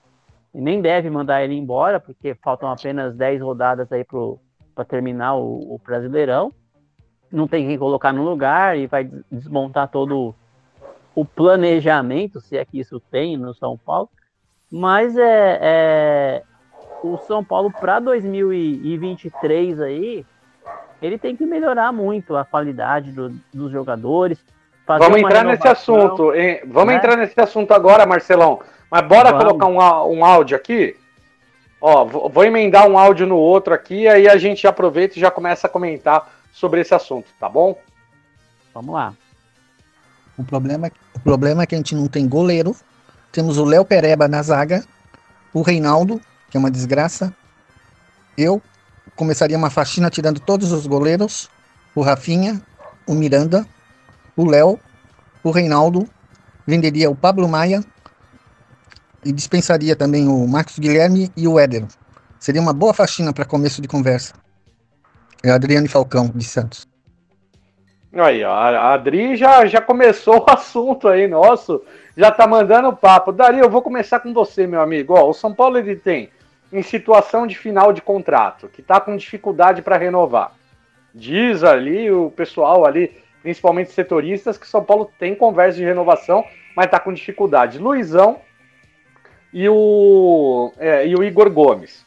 [0.54, 4.04] E nem deve mandar ele embora, porque faltam apenas 10 rodadas aí
[4.74, 6.52] para terminar o, o, Brasileirão.
[7.30, 10.34] Não tem quem colocar no lugar e vai desmontar todo
[11.14, 14.08] o planejamento, se é que isso tem no São Paulo.
[14.70, 16.42] Mas é, é
[17.02, 20.24] o São Paulo para 2023 aí,
[21.00, 24.42] ele tem que melhorar muito a qualidade do, dos jogadores.
[24.86, 26.34] Vamos entrar nesse assunto.
[26.34, 26.60] Hein?
[26.66, 26.98] Vamos né?
[26.98, 28.60] entrar nesse assunto agora, Marcelão.
[28.90, 29.44] Mas bora Vamos.
[29.44, 30.96] colocar um, um áudio aqui
[31.80, 35.66] Ó, vou emendar um áudio no outro aqui, aí a gente aproveita e já começa
[35.66, 37.78] a comentar sobre esse assunto, tá bom?
[38.74, 39.14] Vamos lá.
[40.36, 42.74] O problema, o problema é que a gente não tem goleiro.
[43.30, 44.84] Temos o Léo Pereba na zaga,
[45.52, 46.20] o Reinaldo,
[46.50, 47.32] que é uma desgraça.
[48.36, 48.60] Eu
[49.14, 51.50] começaria uma faxina tirando todos os goleiros,
[51.94, 52.60] o Rafinha,
[53.06, 53.66] o Miranda,
[54.36, 54.78] o Léo,
[55.42, 56.06] o Reinaldo,
[56.66, 57.82] venderia o Pablo Maia
[59.24, 61.86] e dispensaria também o Marcos Guilherme e o Éder.
[62.38, 64.34] Seria uma boa faxina para começo de conversa.
[65.42, 66.86] É Adriane Falcão, de Santos.
[68.12, 71.82] Aí, a Adri já, já começou o assunto aí, nosso.
[72.16, 73.32] Já tá mandando papo.
[73.32, 75.14] Daria, eu vou começar com você, meu amigo.
[75.14, 76.30] Ó, o São Paulo ele tem
[76.72, 80.52] em situação de final de contrato, que tá com dificuldade para renovar.
[81.14, 83.12] Diz ali o pessoal ali,
[83.46, 86.44] principalmente setoristas, que São Paulo tem conversa de renovação,
[86.74, 87.78] mas tá com dificuldade.
[87.78, 88.40] Luizão
[89.52, 92.04] e o, é, e o Igor Gomes.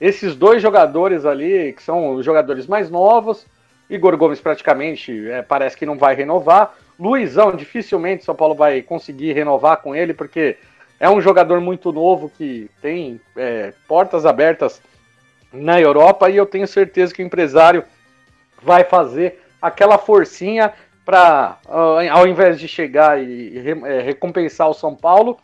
[0.00, 3.46] Esses dois jogadores ali, que são os jogadores mais novos,
[3.88, 6.74] Igor Gomes praticamente é, parece que não vai renovar.
[6.98, 10.56] Luizão, dificilmente São Paulo vai conseguir renovar com ele, porque
[10.98, 14.82] é um jogador muito novo que tem é, portas abertas
[15.52, 17.84] na Europa e eu tenho certeza que o empresário
[18.60, 20.72] vai fazer aquela forcinha
[21.04, 25.38] para, uh, ao invés de chegar e, e é, recompensar o São Paulo,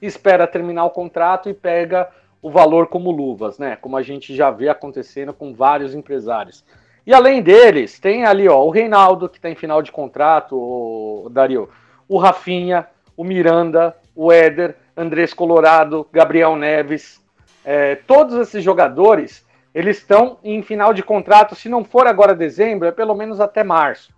[0.00, 2.08] espera terminar o contrato e pega
[2.40, 3.76] o valor como luvas, né?
[3.76, 6.64] Como a gente já vê acontecendo com vários empresários.
[7.06, 11.28] E além deles, tem ali ó, o Reinaldo, que está em final de contrato, o
[11.30, 11.68] Dario,
[12.08, 17.20] o Rafinha, o Miranda, o Éder, Andrés Colorado, Gabriel Neves.
[17.64, 19.44] É, todos esses jogadores,
[19.74, 23.64] eles estão em final de contrato, se não for agora dezembro, é pelo menos até
[23.64, 24.12] março.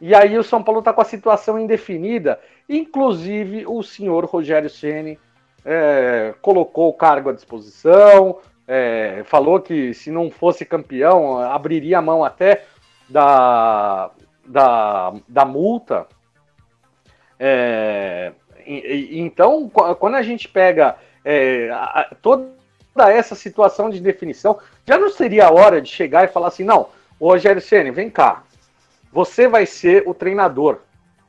[0.00, 5.18] E aí o São Paulo está com a situação indefinida, inclusive o senhor Rogério Ceni
[5.64, 12.02] é, colocou o cargo à disposição, é, falou que se não fosse campeão, abriria a
[12.02, 12.64] mão até
[13.08, 14.10] da,
[14.46, 16.06] da, da multa.
[17.38, 18.32] É,
[18.66, 21.70] e, então, quando a gente pega é,
[22.22, 22.48] toda
[23.08, 24.58] essa situação de definição,
[24.90, 26.88] já não seria a hora de chegar e falar assim: não,
[27.20, 28.42] o Rogério Ceni, vem cá,
[29.12, 30.78] você vai ser o treinador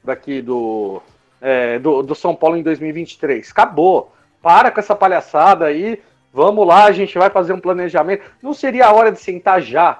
[0.03, 0.99] daqui do,
[1.39, 3.51] é, do, do São Paulo em 2023.
[3.51, 4.11] Acabou.
[4.41, 6.01] Para com essa palhaçada aí.
[6.33, 8.23] Vamos lá, a gente vai fazer um planejamento.
[8.41, 9.99] Não seria a hora de sentar já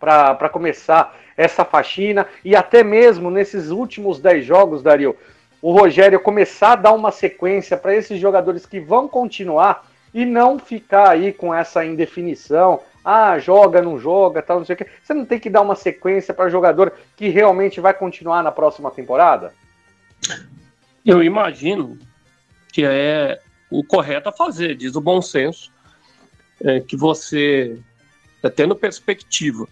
[0.00, 5.14] para começar essa faxina e até mesmo nesses últimos 10 jogos, Dario,
[5.62, 10.58] o Rogério começar a dar uma sequência para esses jogadores que vão continuar e não
[10.58, 12.80] ficar aí com essa indefinição.
[13.04, 14.86] Ah, joga, não joga, tal, não sei o quê.
[15.02, 18.90] Você não tem que dar uma sequência para jogador que realmente vai continuar na próxima
[18.90, 19.52] temporada?
[21.04, 21.98] Eu imagino
[22.72, 23.40] que é
[23.70, 25.72] o correto a fazer, diz o bom senso,
[26.62, 27.78] é que você,
[28.42, 29.66] tá tendo perspectiva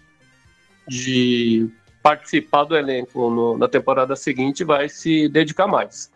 [0.87, 1.69] de
[2.01, 6.11] participar do elenco no, na temporada seguinte, vai se dedicar mais.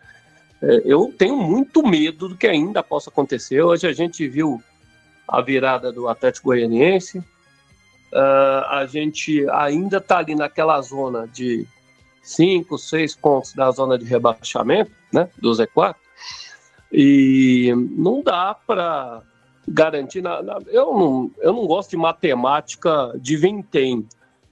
[0.62, 3.60] É, eu tenho muito medo do que ainda possa acontecer.
[3.62, 4.62] Hoje a gente viu
[5.26, 11.66] a virada do Atlético Goianiense, uh, a gente ainda está ali naquela zona de
[12.22, 15.96] 5, 6 pontos da zona de rebaixamento, né, do Z4,
[16.92, 19.22] e não dá para
[19.66, 20.20] garantir.
[20.20, 24.06] Na, na, eu, não, eu não gosto de matemática de vintém.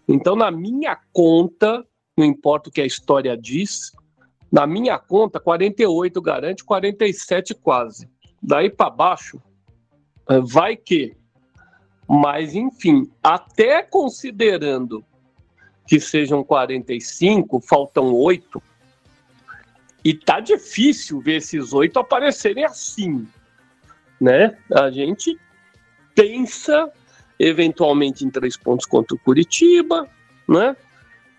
[0.09, 1.85] Então, na minha conta,
[2.17, 3.93] não importa o que a história diz,
[4.51, 8.09] na minha conta, 48 garante, 47 quase.
[8.43, 9.41] Daí para baixo,
[10.43, 11.17] vai que.
[12.09, 15.05] Mas, enfim, até considerando
[15.87, 18.63] que sejam 45, faltam oito,
[20.05, 23.27] e tá difícil ver esses oito aparecerem assim,
[24.21, 24.57] né?
[24.73, 25.39] A gente
[26.15, 26.91] pensa
[27.39, 30.09] eventualmente em três pontos contra o Curitiba,
[30.49, 30.77] né?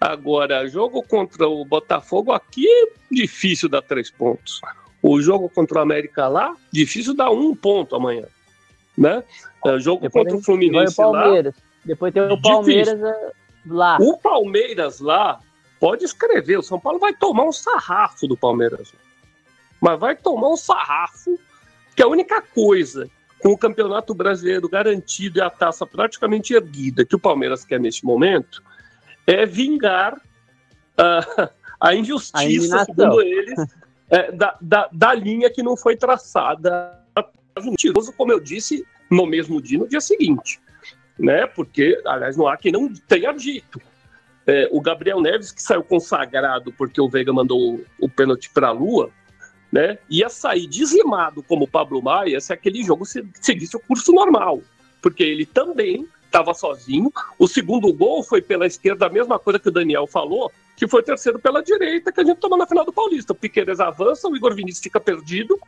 [0.02, 2.68] Agora, jogo contra o Botafogo aqui,
[3.12, 4.60] difícil dar três pontos.
[5.02, 8.26] O jogo contra o América lá, difícil dar um ponto amanhã,
[8.98, 9.24] né?
[9.64, 11.56] O jogo Depois contra o Fluminense o Palmeiras.
[11.56, 11.64] lá.
[11.86, 13.08] Depois tem o Palmeiras difícil.
[13.08, 13.32] Eh,
[13.68, 13.98] lá.
[14.02, 15.40] O Palmeiras lá
[15.82, 18.94] Pode escrever, o São Paulo vai tomar um sarrafo do Palmeiras.
[19.82, 21.40] Mas vai tomar um sarrafo,
[21.96, 27.16] que a única coisa com o Campeonato Brasileiro garantido e a taça praticamente erguida que
[27.16, 28.62] o Palmeiras quer neste momento
[29.26, 31.50] é vingar uh,
[31.80, 33.60] a injustiça, a segundo eles,
[34.10, 37.00] é, da, da, da, linha que não foi traçada.
[37.64, 40.60] Mentiroso, como eu disse, no mesmo dia, no dia seguinte.
[41.18, 41.46] Né?
[41.48, 43.82] Porque, aliás, não há quem não tenha dito.
[44.46, 48.72] É, o Gabriel Neves, que saiu consagrado porque o Veiga mandou o, pênalti para a
[48.72, 49.12] Lua,
[49.72, 54.62] né, ia sair dizimado como o Pablo Maia se aquele jogo seguisse o curso normal,
[55.02, 57.12] porque ele também estava sozinho.
[57.38, 61.02] O segundo gol foi pela esquerda, a mesma coisa que o Daniel falou, que foi
[61.02, 63.34] o terceiro pela direita, que a gente tomou na final do Paulista.
[63.34, 65.60] O Piqueires avança, o Igor Vinícius fica perdido,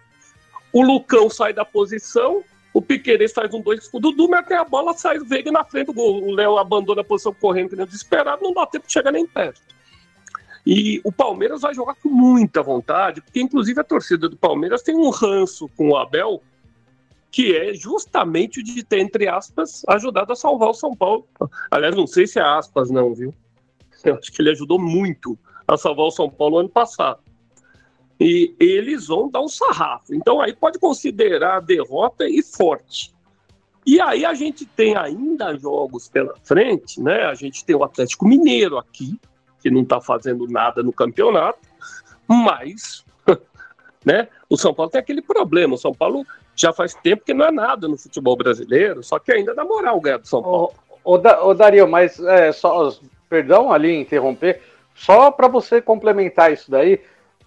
[0.72, 2.44] o Lucão sai da posição,
[2.74, 5.88] o Piqueires faz um dois, o Dudu mete a bola, sai o Veiga na frente
[5.88, 6.24] do gol.
[6.24, 9.62] O Léo abandona a posição correndo, nem desesperado, não dá tempo de chegar nem perto.
[10.66, 14.96] E o Palmeiras vai jogar com muita vontade, porque inclusive a torcida do Palmeiras tem
[14.96, 16.42] um ranço com o Abel,
[17.34, 21.28] que é justamente de ter, entre aspas, ajudado a salvar o São Paulo.
[21.72, 23.34] Aliás, não sei se é aspas, não, viu?
[24.06, 25.36] Eu acho que ele ajudou muito
[25.68, 27.20] a salvar o São Paulo ano passado
[28.20, 30.14] e eles vão dar um sarrafo.
[30.14, 33.12] Então aí pode considerar a derrota e forte.
[33.84, 37.24] E aí a gente tem ainda jogos pela frente, né?
[37.24, 39.20] A gente tem o Atlético Mineiro aqui,
[39.60, 41.60] que não está fazendo nada no campeonato,
[42.28, 43.04] mas
[44.06, 44.28] né?
[44.48, 45.74] O São Paulo tem aquele problema.
[45.74, 46.24] O São Paulo
[46.56, 50.00] já faz tempo que não é nada no futebol brasileiro, só que ainda dá moral
[50.00, 50.74] ganhar do São Paulo.
[51.04, 52.94] Ô, ô, ô Dario, mas é, só,
[53.30, 54.62] perdão ali interromper,
[54.96, 57.02] só para você complementar isso daí,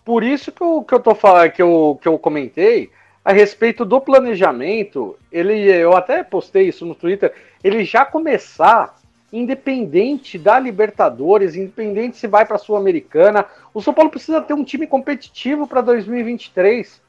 [0.05, 2.91] por isso que eu, que eu tô falando, que eu, que eu comentei
[3.25, 7.33] a respeito do planejamento, ele, eu até postei isso no Twitter,
[7.63, 8.97] ele já começar
[9.33, 13.45] independente da Libertadores, independente se vai para a Sul-Americana,
[13.75, 17.01] o São Paulo precisa ter um time competitivo para 2023.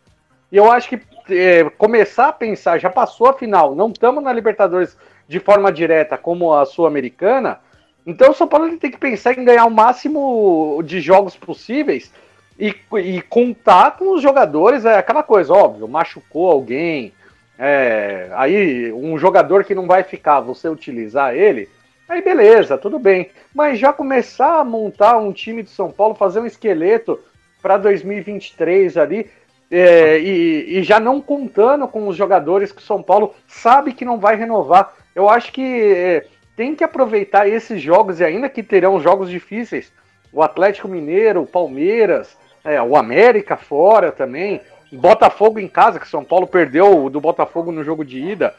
[0.52, 0.98] E eu acho que
[1.30, 4.97] é, começar a pensar, já passou a final, não estamos na Libertadores
[5.28, 7.59] de forma direta como a Sul-Americana,
[8.05, 12.11] então o São Paulo tem que pensar em ganhar o máximo de jogos possíveis
[12.59, 17.13] e, e contar com os jogadores, é aquela coisa, óbvio, machucou alguém,
[17.59, 21.67] é, aí um jogador que não vai ficar, você utilizar ele,
[22.07, 23.30] aí beleza, tudo bem.
[23.53, 27.19] Mas já começar a montar um time de São Paulo, fazer um esqueleto
[27.61, 29.30] para 2023 ali,
[29.70, 34.05] é, e, e, já não contando com os jogadores que o São Paulo sabe que
[34.05, 34.93] não vai renovar.
[35.13, 39.91] Eu acho que é, tem que aproveitar esses jogos, e ainda que terão jogos difíceis,
[40.32, 44.61] o Atlético Mineiro, o Palmeiras, é, o América fora também,
[44.91, 48.55] Botafogo em casa, que São Paulo perdeu do Botafogo no jogo de ida,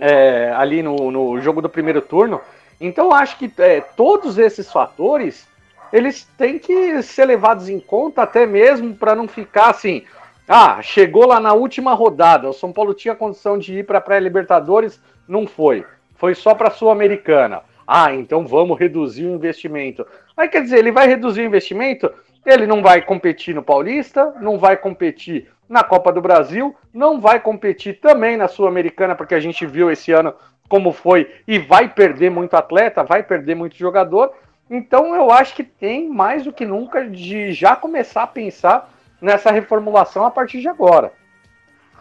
[0.00, 2.40] é, ali no, no, jogo do primeiro turno.
[2.80, 5.46] Então acho que é, todos esses fatores
[5.92, 10.02] eles têm que ser levados em conta até mesmo para não ficar assim.
[10.48, 14.00] Ah, chegou lá na última rodada, o São Paulo tinha condição de ir para a
[14.00, 15.84] pré-Libertadores, não foi.
[16.16, 17.62] Foi só para a Sul-Americana.
[17.86, 20.06] Ah, então vamos reduzir o investimento.
[20.36, 22.10] Aí quer dizer, ele vai reduzir o investimento
[22.46, 27.40] ele não vai competir no Paulista, não vai competir na Copa do Brasil, não vai
[27.40, 30.32] competir também na Sul-Americana, porque a gente viu esse ano
[30.68, 34.32] como foi, e vai perder muito atleta, vai perder muito jogador.
[34.68, 39.50] Então eu acho que tem mais do que nunca de já começar a pensar nessa
[39.50, 41.12] reformulação a partir de agora.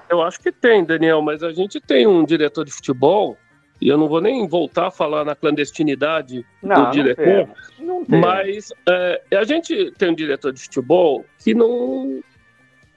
[0.09, 3.37] Eu acho que tem, Daniel, mas a gente tem um diretor de futebol
[3.81, 7.49] e eu não vou nem voltar a falar na clandestinidade não, do diretor,
[7.79, 12.21] não não mas é, a gente tem um diretor de futebol que não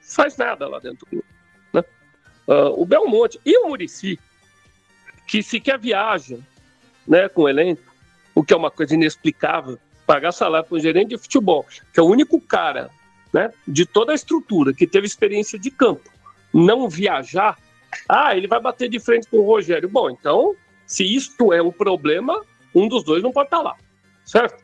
[0.01, 1.25] faz nada lá dentro do clube.
[1.73, 1.83] Né?
[2.47, 4.19] Uh, o Belmonte e o Murici,
[5.27, 6.37] que sequer viaja
[7.07, 7.88] né, com o elenco,
[8.33, 12.03] o que é uma coisa inexplicável, pagar salário para um gerente de futebol, que é
[12.03, 12.89] o único cara
[13.33, 16.09] né, de toda a estrutura que teve experiência de campo,
[16.53, 17.57] não viajar,
[18.07, 19.89] ah, ele vai bater de frente com o Rogério.
[19.89, 20.55] Bom, então
[20.85, 23.75] se isto é um problema, um dos dois não pode estar lá,
[24.25, 24.63] certo?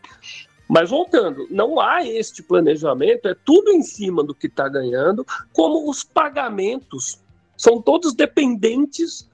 [0.67, 5.87] Mas voltando, não há este planejamento, é tudo em cima do que está ganhando, como
[5.87, 7.21] os pagamentos
[7.55, 9.29] são todos dependentes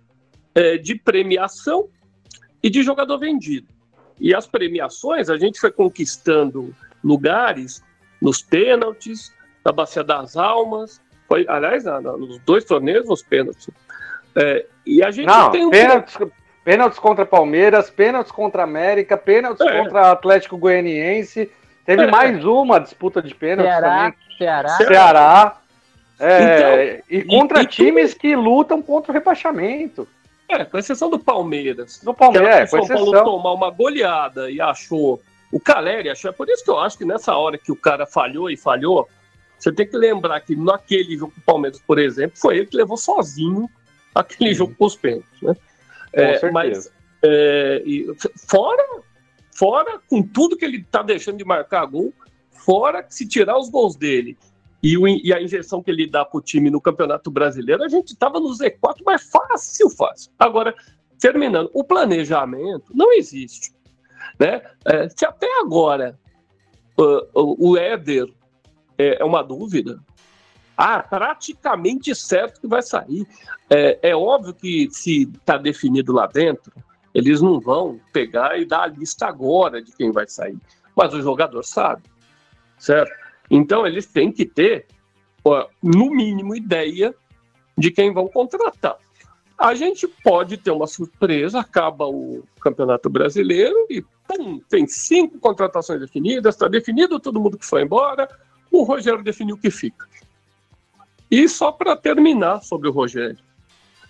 [0.54, 1.88] é, de premiação
[2.62, 3.68] e de jogador vendido.
[4.22, 7.84] E as premiações, a gente foi conquistando lugares
[8.22, 9.34] nos pênaltis,
[9.66, 13.70] na Bacia das Almas, foi, aliás, nos dois torneios, nos pênaltis.
[14.36, 15.72] É, e a gente não, tem um.
[15.72, 16.18] Pênaltis,
[16.64, 19.80] Pênaltis contra Palmeiras, pênaltis contra América, pênaltis é.
[19.80, 21.50] contra Atlético Goianiense.
[21.84, 22.12] Teve é.
[22.12, 24.38] mais uma disputa de pênaltis Ceará, também.
[24.38, 24.70] Ceará.
[24.70, 25.58] Ceará.
[26.20, 30.08] É, então, e contra e, times que lutam contra o rebaixamento.
[30.52, 32.02] É, com exceção do Palmeiras.
[32.04, 35.22] Do Palmeiras, é, com São Paulo tomar uma goleada e achou.
[35.50, 36.30] O Caleri achou.
[36.30, 39.08] É por isso que eu acho que nessa hora que o cara falhou e falhou,
[39.58, 42.76] você tem que lembrar que naquele jogo com o Palmeiras, por exemplo, foi ele que
[42.76, 43.70] levou sozinho
[44.14, 45.56] aquele jogo com os pênaltis, né?
[46.12, 46.92] É, mas
[47.24, 47.82] é,
[48.50, 48.84] fora,
[49.56, 52.14] fora com tudo que ele está deixando de marcar gol,
[52.50, 54.38] fora se tirar os gols dele
[54.82, 57.88] e, o, e a injeção que ele dá para o time no Campeonato Brasileiro, a
[57.88, 60.32] gente estava no Z4 mais fácil, fácil.
[60.40, 60.74] Agora,
[61.20, 63.72] terminando, o planejamento não existe.
[64.40, 64.62] Né?
[64.86, 66.18] É, se até agora
[66.98, 68.28] uh, o Éder
[68.98, 70.00] é, é uma dúvida,
[70.76, 73.28] ah, praticamente certo que vai sair.
[73.70, 76.74] É, é óbvio que se está definido lá dentro,
[77.14, 80.58] eles não vão pegar e dar a lista agora de quem vai sair.
[80.96, 82.04] Mas o jogador sabe,
[82.80, 83.21] certo?
[83.52, 84.86] Então eles têm que ter,
[85.84, 87.14] no mínimo, ideia
[87.78, 88.96] de quem vão contratar.
[89.58, 96.00] A gente pode ter uma surpresa, acaba o Campeonato Brasileiro e pum, tem cinco contratações
[96.00, 98.28] definidas, está definido todo mundo que foi embora,
[98.72, 100.08] o Rogério definiu que fica.
[101.30, 103.38] E só para terminar sobre o Rogério.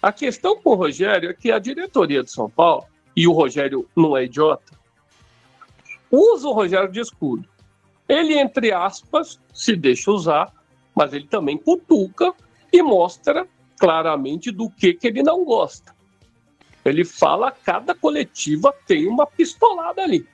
[0.01, 2.85] A questão com o Rogério é que a diretoria de São Paulo,
[3.15, 4.73] e o Rogério não é idiota,
[6.11, 7.47] usa o Rogério de escudo.
[8.11, 10.53] Ele, entre aspas, se deixa usar,
[10.93, 12.33] mas ele também cutuca
[12.69, 13.47] e mostra
[13.79, 15.95] claramente do que, que ele não gosta.
[16.83, 20.27] Ele fala, cada coletiva tem uma pistolada ali.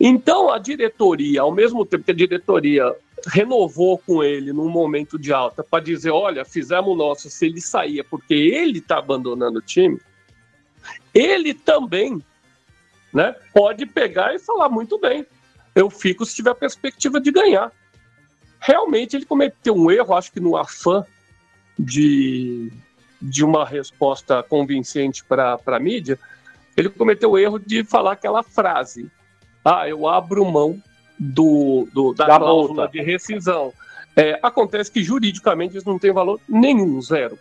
[0.00, 5.30] Então, a diretoria, ao mesmo tempo que a diretoria renovou com ele num momento de
[5.30, 9.62] alta para dizer, olha, fizemos o nosso, se ele saía porque ele está abandonando o
[9.62, 10.00] time,
[11.12, 12.22] ele também
[13.12, 15.26] né, pode pegar e falar muito bem.
[15.78, 17.70] Eu fico se tiver a perspectiva de ganhar.
[18.58, 21.04] Realmente ele cometeu um erro, acho que no afã
[21.78, 22.72] de,
[23.22, 26.18] de uma resposta convincente para a mídia,
[26.76, 29.08] ele cometeu o erro de falar aquela frase:
[29.64, 30.82] Ah, eu abro mão
[31.16, 32.88] do, do da, da, cláusula multa.
[32.88, 33.72] de rescisão.
[34.16, 37.38] É, acontece que juridicamente isso não tem valor nenhum, zero.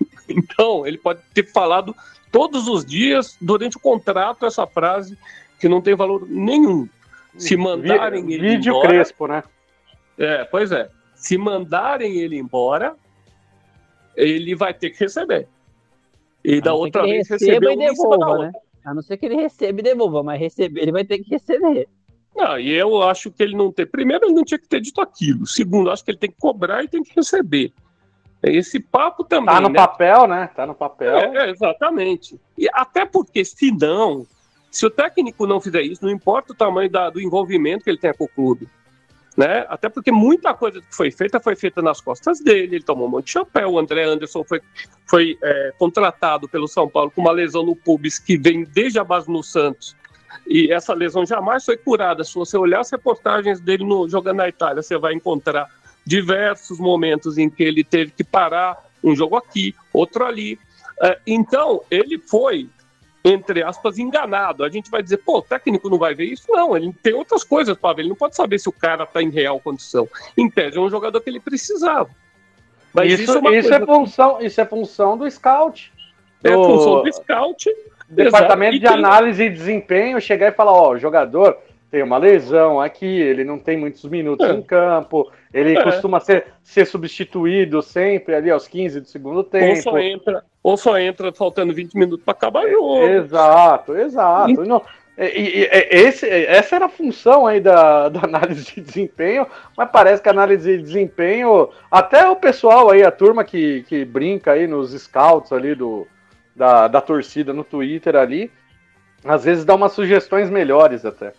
[0.28, 1.94] Então, ele pode ter falado
[2.30, 5.18] todos os dias, durante o contrato, essa frase
[5.60, 6.88] que não tem valor nenhum.
[7.36, 8.88] Se mandarem Vi, ele vídeo embora.
[8.88, 9.42] Crespo, né?
[10.18, 10.90] É, pois é.
[11.14, 12.94] Se mandarem ele embora,
[14.16, 15.48] ele vai ter que receber.
[16.44, 18.52] E da outra vez recebeu e devolva, né?
[18.84, 21.88] A não ser que ele receba e devolva, mas receber ele vai ter que receber.
[22.34, 23.86] Não, e eu acho que ele não tem.
[23.86, 25.46] Primeiro, ele não tinha que ter dito aquilo.
[25.46, 27.72] Segundo, acho que ele tem que cobrar e tem que receber.
[28.42, 29.54] Esse papo também.
[29.54, 29.74] Tá no né?
[29.74, 30.50] papel, né?
[30.56, 31.16] Tá no papel.
[31.16, 32.40] É, é, exatamente.
[32.58, 34.26] E até porque, se não,
[34.72, 37.98] se o técnico não fizer isso, não importa o tamanho da, do envolvimento que ele
[37.98, 38.66] tenha com o clube.
[39.36, 39.66] Né?
[39.68, 43.10] Até porque muita coisa que foi feita foi feita nas costas dele, ele tomou um
[43.10, 43.72] monte de chapéu.
[43.72, 44.62] O André Anderson foi,
[45.06, 49.04] foi é, contratado pelo São Paulo com uma lesão no pubis que vem desde a
[49.04, 49.94] base no Santos.
[50.46, 52.24] E essa lesão jamais foi curada.
[52.24, 55.68] Se você olhar as reportagens dele no, jogando na Itália, você vai encontrar
[56.04, 60.58] diversos momentos em que ele teve que parar um jogo aqui, outro ali.
[61.02, 62.70] É, então, ele foi
[63.24, 64.64] entre aspas, enganado.
[64.64, 66.46] A gente vai dizer, pô, o técnico não vai ver isso?
[66.50, 68.02] Não, ele tem outras coisas para ver.
[68.02, 70.08] Ele não pode saber se o cara está em real condição.
[70.36, 72.10] Em tese, é um jogador que ele precisava.
[72.92, 75.92] Mas isso, isso, é, isso é, função, isso é função do scout.
[76.42, 76.64] É do...
[76.64, 77.70] função do scout.
[78.08, 81.56] Departamento de análise e desempenho chegar e falar, ó, o jogador
[81.90, 84.52] tem uma lesão aqui, ele não tem muitos minutos é.
[84.52, 85.82] em campo, ele é.
[85.82, 89.76] costuma ser, ser substituído sempre ali aos 15 do segundo tempo.
[89.76, 93.02] Ou só entra, ou só entra faltando 20 minutos para acabar o jogo.
[93.02, 94.64] Exato, exato.
[94.64, 94.68] E...
[94.68, 94.82] Não,
[95.18, 99.46] e, e, esse, essa era a função aí da, da, análise de desempenho,
[99.76, 104.04] mas parece que a análise de desempenho, até o pessoal aí, a turma que, que
[104.04, 106.06] brinca aí nos scouts ali do,
[106.56, 108.50] da, da torcida no Twitter ali,
[109.24, 111.34] às vezes dá umas sugestões melhores até.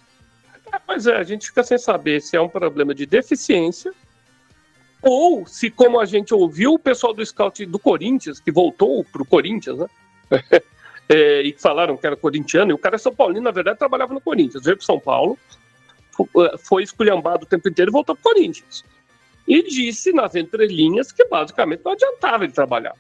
[0.72, 3.92] É, pois é, a gente fica sem saber se é um problema de deficiência
[5.04, 9.22] ou se, como a gente ouviu o pessoal do scout do Corinthians, que voltou para
[9.22, 9.88] o Corinthians, né?
[11.10, 14.14] é, e falaram que era corintiano, e o cara é São Paulino, na verdade, trabalhava
[14.14, 15.38] no Corinthians, veio para São Paulo,
[16.38, 18.84] é, foi esculhambado o tempo inteiro e voltou para o Corinthians.
[19.48, 22.96] E disse nas entrelinhas que basicamente não adiantava ele trabalhar.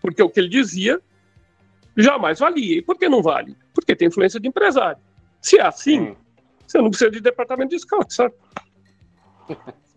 [0.00, 1.00] Porque o que ele dizia
[1.96, 2.78] jamais valia.
[2.78, 3.56] E por que não vale?
[3.72, 5.00] Porque tem influência de empresário.
[5.40, 6.16] Se é assim, hum.
[6.70, 8.32] Você não precisa de departamento de scout, sabe?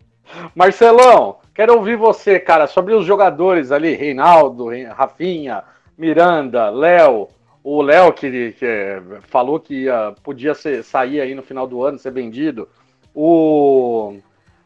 [0.54, 5.62] Marcelão, quero ouvir você, cara, sobre os jogadores ali, Reinaldo, Rafinha,
[5.96, 7.28] Miranda, Léo.
[7.62, 11.98] O Léo que, que, falou que ia, podia ser, sair aí no final do ano,
[11.98, 12.68] ser vendido.
[13.14, 14.18] O,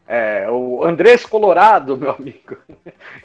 [0.05, 2.57] é, o Andrés Colorado, meu amigo.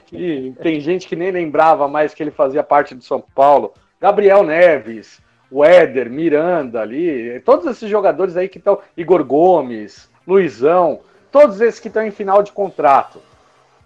[0.07, 3.73] que tem gente que nem lembrava mais que ele fazia parte do São Paulo.
[4.01, 5.21] Gabriel Neves
[5.55, 10.99] o Éder, Miranda ali, todos esses jogadores aí que estão, Igor Gomes, Luizão,
[11.35, 13.21] todos esses que estão em final de contrato.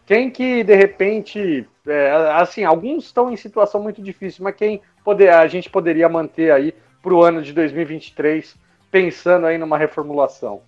[0.05, 5.31] Quem que de repente, é, assim, alguns estão em situação muito difícil, mas quem poder,
[5.31, 8.55] a gente poderia manter aí para o ano de 2023,
[8.91, 10.61] pensando aí numa reformulação?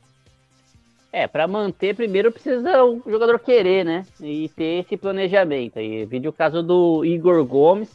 [1.12, 4.06] É, para manter, primeiro precisa o jogador querer, né?
[4.18, 5.78] E ter esse planejamento.
[5.78, 7.90] Aí, vídeo o caso do Igor Gomes,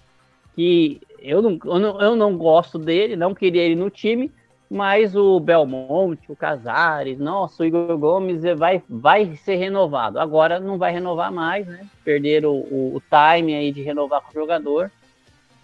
[0.53, 4.31] que eu não, eu não, eu não gosto dele, não queria ele no time,
[4.69, 10.19] mas o Belmonte, o Casares, nossa, o Igor Gomes vai, vai ser renovado.
[10.19, 11.87] Agora não vai renovar mais, né?
[12.03, 14.91] Perderam o, o time aí de renovar com o jogador.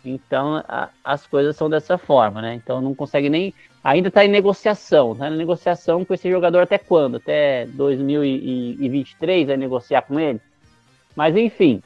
[0.06, 2.56] Então a, as coisas são dessa forma, né?
[2.56, 3.54] Então não consegue nem.
[3.84, 7.18] Ainda está em negociação, tá na negociação com esse jogador até quando?
[7.18, 10.40] Até 2023 vai negociar com ele?
[11.16, 11.82] Mas enfim,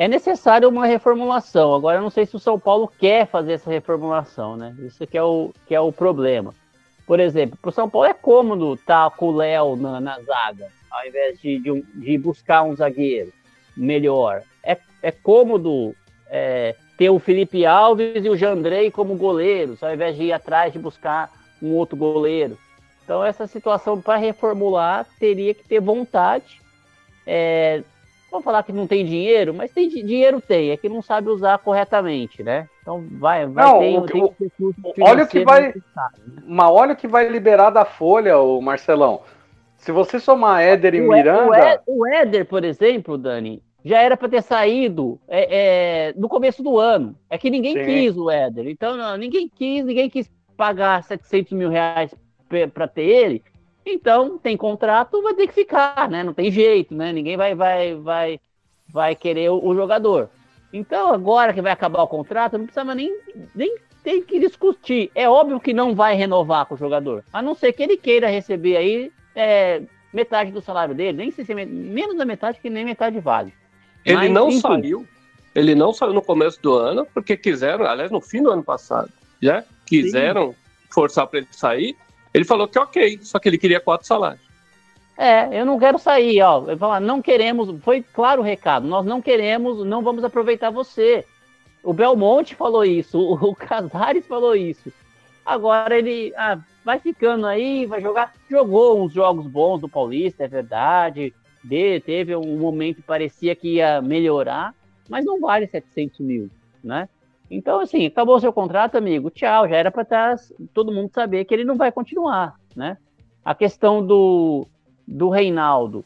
[0.00, 1.74] é necessário uma reformulação.
[1.74, 4.74] Agora, eu não sei se o São Paulo quer fazer essa reformulação, né?
[4.78, 6.54] Isso que é o, que é o problema.
[7.06, 10.18] Por exemplo, para o São Paulo é cômodo estar tá com o Léo na, na,
[10.22, 13.30] zaga, ao invés de, de, de, buscar um zagueiro
[13.76, 14.42] melhor.
[14.64, 15.94] É, é cômodo
[16.30, 20.72] é, ter o Felipe Alves e o Jandrei como goleiros, ao invés de ir atrás
[20.72, 21.30] de buscar
[21.60, 22.56] um outro goleiro.
[23.04, 26.58] Então, essa situação para reformular teria que ter vontade.
[27.26, 27.82] É,
[28.30, 31.58] Vou falar que não tem dinheiro, mas tem dinheiro tem, é que não sabe usar
[31.58, 32.68] corretamente, né?
[32.80, 34.34] Então vai, vai não, ter, o, tem o,
[35.00, 35.74] olha o que vai, né?
[36.46, 39.22] mas olha o que vai liberar da folha, o Marcelão.
[39.76, 44.28] Se você somar Éder e o Miranda, o Éder, por exemplo, Dani, já era para
[44.28, 47.16] ter saído é, é, no começo do ano.
[47.28, 47.84] É que ninguém Sim.
[47.84, 48.68] quis o Éder.
[48.68, 52.14] Então, não, ninguém quis, ninguém quis pagar 700 mil reais
[52.74, 53.42] para ter ele.
[53.84, 56.22] Então, tem contrato, vai ter que ficar, né?
[56.22, 57.12] Não tem jeito, né?
[57.12, 58.40] Ninguém vai, vai, vai,
[58.88, 60.28] vai querer o, o jogador.
[60.72, 63.16] Então, agora que vai acabar o contrato, não precisa nem,
[63.54, 65.10] nem tem que discutir.
[65.14, 68.28] É óbvio que não vai renovar com o jogador, a não ser que ele queira
[68.28, 73.18] receber aí é, metade do salário dele, nem se menos da metade, que nem metade
[73.18, 73.52] vale.
[74.04, 74.60] Ele Mas, não enfim.
[74.60, 75.06] saiu,
[75.54, 79.10] ele não saiu no começo do ano, porque quiseram, aliás, no fim do ano passado,
[79.42, 80.56] já quiseram Sim.
[80.90, 81.96] forçar para ele sair.
[82.32, 84.50] Ele falou que ok, só que ele queria quatro salários.
[85.16, 86.64] É, eu não quero sair, ó.
[86.66, 91.26] Ele falou, não queremos, foi claro o recado, nós não queremos, não vamos aproveitar você.
[91.82, 94.92] O Belmonte falou isso, o Casares falou isso.
[95.44, 98.32] Agora ele ah, vai ficando aí, vai jogar.
[98.48, 101.34] Jogou uns jogos bons do Paulista, é verdade.
[101.62, 104.74] De, teve um momento que parecia que ia melhorar,
[105.08, 106.50] mas não vale 700 mil,
[106.82, 107.08] né?
[107.50, 109.68] Então, assim, acabou seu contrato, amigo, tchau.
[109.68, 110.36] Já era para tá,
[110.72, 112.96] todo mundo saber que ele não vai continuar, né?
[113.44, 114.68] A questão do,
[115.06, 116.04] do Reinaldo.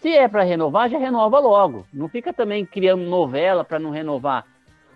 [0.00, 1.86] Se é para renovar, já renova logo.
[1.92, 4.44] Não fica também criando novela para não renovar.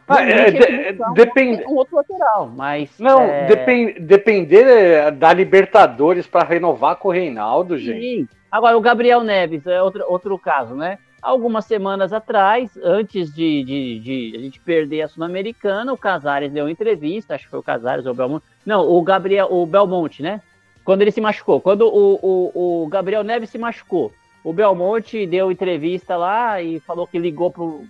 [0.06, 1.64] Ah, é, de, depende.
[1.66, 2.98] Um outro lateral, mas.
[2.98, 3.46] Não, é...
[3.46, 8.00] depend, depender é, da Libertadores para renovar com o Reinaldo, gente.
[8.00, 8.28] Sim.
[8.50, 10.98] Agora, o Gabriel Neves é outro, outro caso, né?
[11.24, 16.64] Algumas semanas atrás, antes de, de, de a gente perder a Sul-Americana, o Casares deu
[16.66, 18.44] uma entrevista, acho que foi o Casares ou o Belmonte.
[18.64, 20.42] Não, o Gabriel, o Belmonte, né?
[20.84, 21.60] Quando ele se machucou.
[21.60, 24.12] Quando o, o, o Gabriel Neves se machucou
[24.44, 27.86] o Belmonte deu entrevista lá e falou que ligou pro,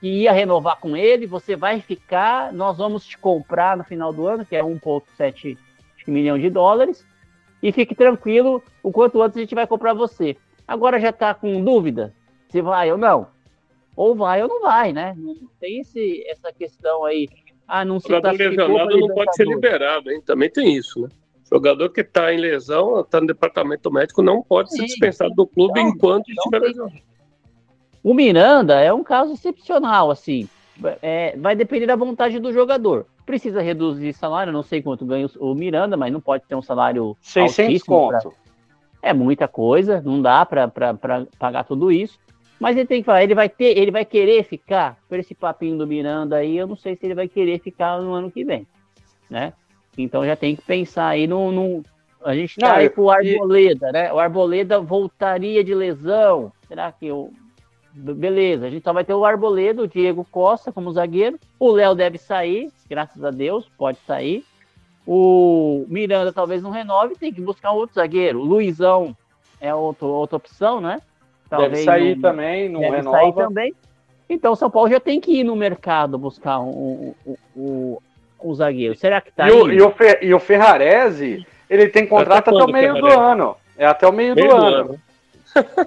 [0.00, 4.26] que ia renovar com ele, você vai ficar, nós vamos te comprar no final do
[4.26, 5.58] ano, que é 1,7
[6.06, 7.06] milhão de dólares,
[7.62, 10.34] e fique tranquilo, o quanto antes a gente vai comprar você.
[10.66, 12.14] Agora já está com dúvida
[12.48, 13.28] se vai ou não.
[13.96, 15.14] Ou vai ou não vai, né?
[15.16, 17.28] Não tem esse, essa questão aí.
[17.66, 20.22] Ah, não se tá lesionado não pode ser liberado, hein?
[20.24, 21.08] Também tem isso, né?
[21.50, 24.78] Jogador que está em lesão, está no departamento médico, não pode Sim.
[24.78, 27.08] ser dispensado do clube não, enquanto estiver lesionado.
[28.02, 30.48] O Miranda é um caso excepcional, assim.
[31.02, 33.06] É, vai depender da vontade do jogador.
[33.26, 37.16] Precisa reduzir salário, não sei quanto ganha o Miranda, mas não pode ter um salário
[37.20, 38.30] 600 conto.
[38.30, 38.30] Pra...
[39.02, 40.70] É muita coisa, não dá para
[41.38, 42.18] pagar tudo isso.
[42.60, 45.78] Mas ele tem que falar, ele vai ter, ele vai querer ficar por esse papinho
[45.78, 48.66] do Miranda aí, eu não sei se ele vai querer ficar no ano que vem,
[49.30, 49.52] né?
[49.96, 51.52] Então já tem que pensar aí no.
[51.52, 51.82] no...
[52.24, 54.12] A gente está aí com o Arboleda, né?
[54.12, 56.52] O Arboleda voltaria de lesão.
[56.66, 57.32] Será que eu.
[57.94, 61.38] Beleza, a gente só vai ter o Arboleda, o Diego Costa como zagueiro.
[61.58, 64.44] O Léo deve sair, graças a Deus, pode sair.
[65.04, 68.40] O Miranda talvez não renove, tem que buscar um outro zagueiro.
[68.40, 69.16] O Luizão
[69.60, 71.00] é outro, outra opção, né?
[71.48, 73.18] Talvez deve sair não, também, não deve renova.
[73.18, 73.74] sair também.
[74.28, 77.98] Então o São Paulo já tem que ir no mercado buscar um, um, um,
[78.38, 78.94] o zagueiro.
[78.94, 82.56] Será que tá e o, e o, Fer, e o Ferrarese, ele tem contrato até,
[82.56, 83.56] até o meio do ano.
[83.76, 84.76] É até o meio, meio do, do, ano.
[84.76, 85.00] ano.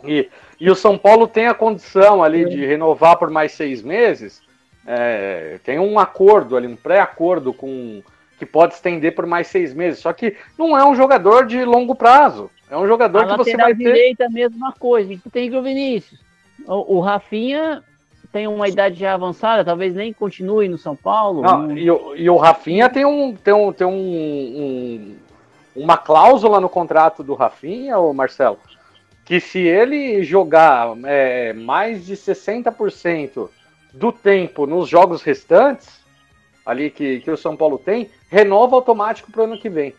[0.07, 4.41] e, e o São Paulo tem a condição ali de renovar por mais seis meses.
[4.87, 8.01] É, tem um acordo ali, um pré-acordo com
[8.39, 9.99] que pode estender por mais seis meses.
[9.99, 12.49] Só que não é um jogador de longo prazo.
[12.71, 13.83] É um jogador a que você vai ter.
[13.83, 15.13] direita, a mesma coisa.
[15.29, 16.21] Tem o Vinícius.
[16.65, 17.83] O, o Rafinha
[18.31, 21.41] tem uma idade já avançada, talvez nem continue no São Paulo.
[21.41, 25.15] Não, e, o, e o Rafinha tem, um, tem, um, tem um, um,
[25.75, 28.57] uma cláusula no contrato do Rafinha, o Marcelo,
[29.25, 33.49] que se ele jogar é, mais de 60%
[33.93, 35.99] do tempo nos jogos restantes,
[36.65, 39.93] ali que, que o São Paulo tem, renova automático para o ano que vem.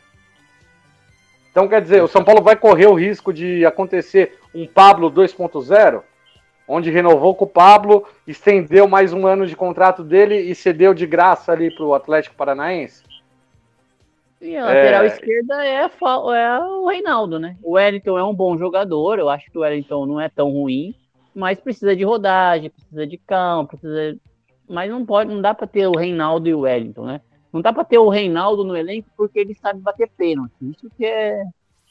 [1.53, 6.03] Então, quer dizer, o São Paulo vai correr o risco de acontecer um Pablo 2.0?
[6.67, 11.07] onde renovou com o Pablo, estendeu mais um ano de contrato dele e cedeu de
[11.07, 13.03] graça ali para o Atlético Paranaense?
[14.41, 15.07] E a lateral é...
[15.07, 17.57] esquerda é, é, o Reinaldo, né?
[17.63, 20.95] O Wellington é um bom jogador, eu acho que o Wellington não é tão ruim,
[21.35, 24.17] mas precisa de rodagem, precisa de campo, precisa...
[24.69, 27.21] mas não pode, não dá para ter o Reinaldo e o Wellington, né?
[27.53, 30.53] Não dá para ter o Reinaldo no elenco porque ele sabe bater pênalti.
[30.63, 31.45] Isso que é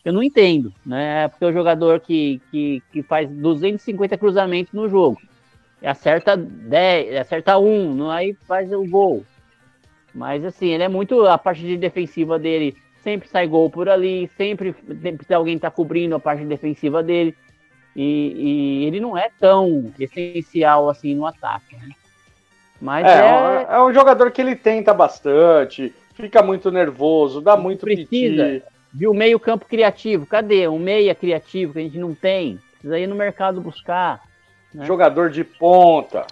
[0.03, 1.27] eu não entendo, né?
[1.27, 5.21] Porque o jogador que, que, que faz 250 cruzamentos no jogo,
[5.83, 9.23] acerta 10, acerta um, aí faz o gol.
[10.13, 11.25] Mas assim, ele é muito.
[11.25, 14.73] A parte de defensiva dele sempre sai gol por ali, sempre
[15.27, 17.35] tem alguém tá cobrindo a parte defensiva dele.
[17.95, 18.33] E,
[18.83, 21.75] e, ele não é tão essencial assim no ataque.
[21.75, 21.89] Né?
[22.81, 23.75] Mas é, é...
[23.75, 28.45] é um jogador que ele tenta bastante, fica muito nervoso, dá muito precisa.
[28.45, 28.63] Piti
[28.93, 30.25] Viu meio campo criativo?
[30.25, 30.67] Cadê?
[30.67, 32.59] Um meia criativo que a gente não tem.
[32.73, 34.21] Precisa ir no mercado buscar.
[34.73, 34.85] Né?
[34.85, 36.27] Jogador de ponta.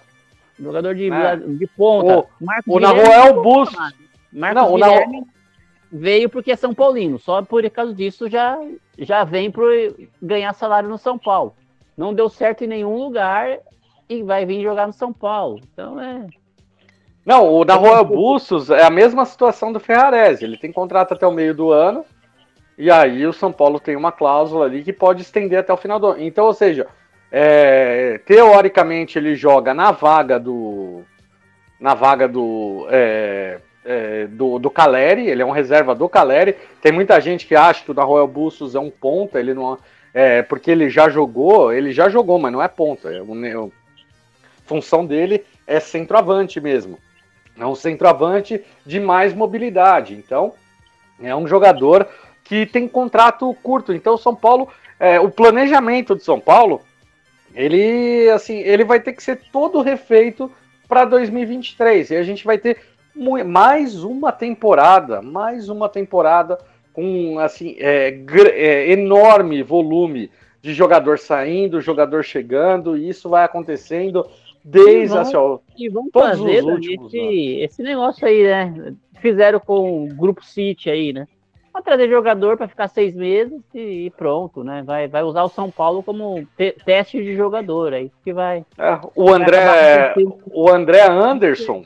[0.58, 1.36] Jogador de, né?
[1.36, 2.18] de ponta.
[2.18, 3.70] O, Marcos o Naruel Bus.
[4.30, 5.26] Marcos não, Guilherme
[5.90, 7.18] veio porque é São Paulino.
[7.18, 8.58] Só por causa disso já,
[8.98, 9.64] já vem para
[10.22, 11.54] ganhar salário no São Paulo.
[11.96, 13.58] Não deu certo em nenhum lugar
[14.08, 15.60] e vai vir jogar no São Paulo.
[15.72, 16.26] Então é.
[17.30, 20.42] Não, o da Royal Bustos é a mesma situação do Ferrarese.
[20.44, 22.04] Ele tem contrato até o meio do ano.
[22.76, 26.00] E aí o São Paulo tem uma cláusula ali que pode estender até o final
[26.00, 26.20] do ano.
[26.20, 26.88] Então, ou seja,
[27.30, 31.04] é, teoricamente ele joga na vaga do.
[31.78, 32.88] Na vaga do.
[32.90, 36.56] É, é, do, do Caleri, ele é um reserva do Caleri.
[36.82, 39.78] Tem muita gente que acha que o da Royal Bustos é um ponta, ele não.
[40.12, 43.08] É, porque ele já jogou, ele já jogou, mas não é ponta.
[43.08, 43.68] É, a
[44.66, 46.98] função dele é centroavante mesmo.
[47.60, 50.14] É um centroavante de mais mobilidade.
[50.14, 50.54] Então,
[51.22, 52.08] é um jogador
[52.42, 53.92] que tem contrato curto.
[53.92, 56.80] Então, São Paulo, é, o planejamento de São Paulo,
[57.54, 60.50] ele assim, ele vai ter que ser todo refeito
[60.88, 62.10] para 2023.
[62.10, 62.78] E a gente vai ter
[63.46, 66.58] mais uma temporada, mais uma temporada
[66.92, 68.08] com assim é,
[68.54, 70.30] é, enorme volume
[70.62, 74.26] de jogador saindo, jogador chegando, e isso vai acontecendo
[74.64, 78.94] desde e vão, assim, e vão fazer últimos, esse, esse negócio aí, né?
[79.20, 81.26] Fizeram com o Grupo City aí, né?
[81.72, 84.82] Vai trazer jogador para ficar seis meses e, pronto, né?
[84.84, 88.64] Vai, vai usar o São Paulo como te, teste de jogador aí que vai.
[88.76, 90.14] É, o André,
[90.52, 91.84] o André Anderson,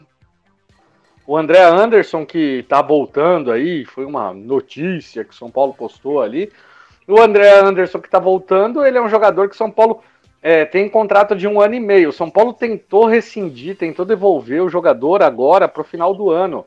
[1.27, 6.22] o André Anderson que tá voltando aí, foi uma notícia que o São Paulo postou
[6.22, 6.51] ali.
[7.07, 10.03] O André Anderson que tá voltando, ele é um jogador que São Paulo
[10.47, 12.11] é, tem contrato de um ano e meio.
[12.11, 16.66] O São Paulo tentou rescindir, tentou devolver o jogador agora para o final do ano.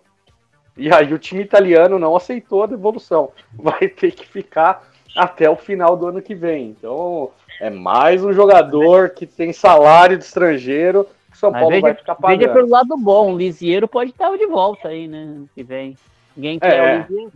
[0.76, 3.30] E aí o time italiano não aceitou a devolução.
[3.54, 6.76] Vai ter que ficar até o final do ano que vem.
[6.76, 7.30] Então
[7.62, 12.16] é mais um jogador que tem salário de estrangeiro que São Paulo veja, vai ficar
[12.16, 12.40] pagando.
[12.40, 15.22] Veja pelo lado bom, o Lisieiro pode estar de volta aí, né?
[15.22, 15.96] Ano que vem.
[16.36, 16.96] Ninguém quer é.
[16.96, 17.32] o Lisieiro.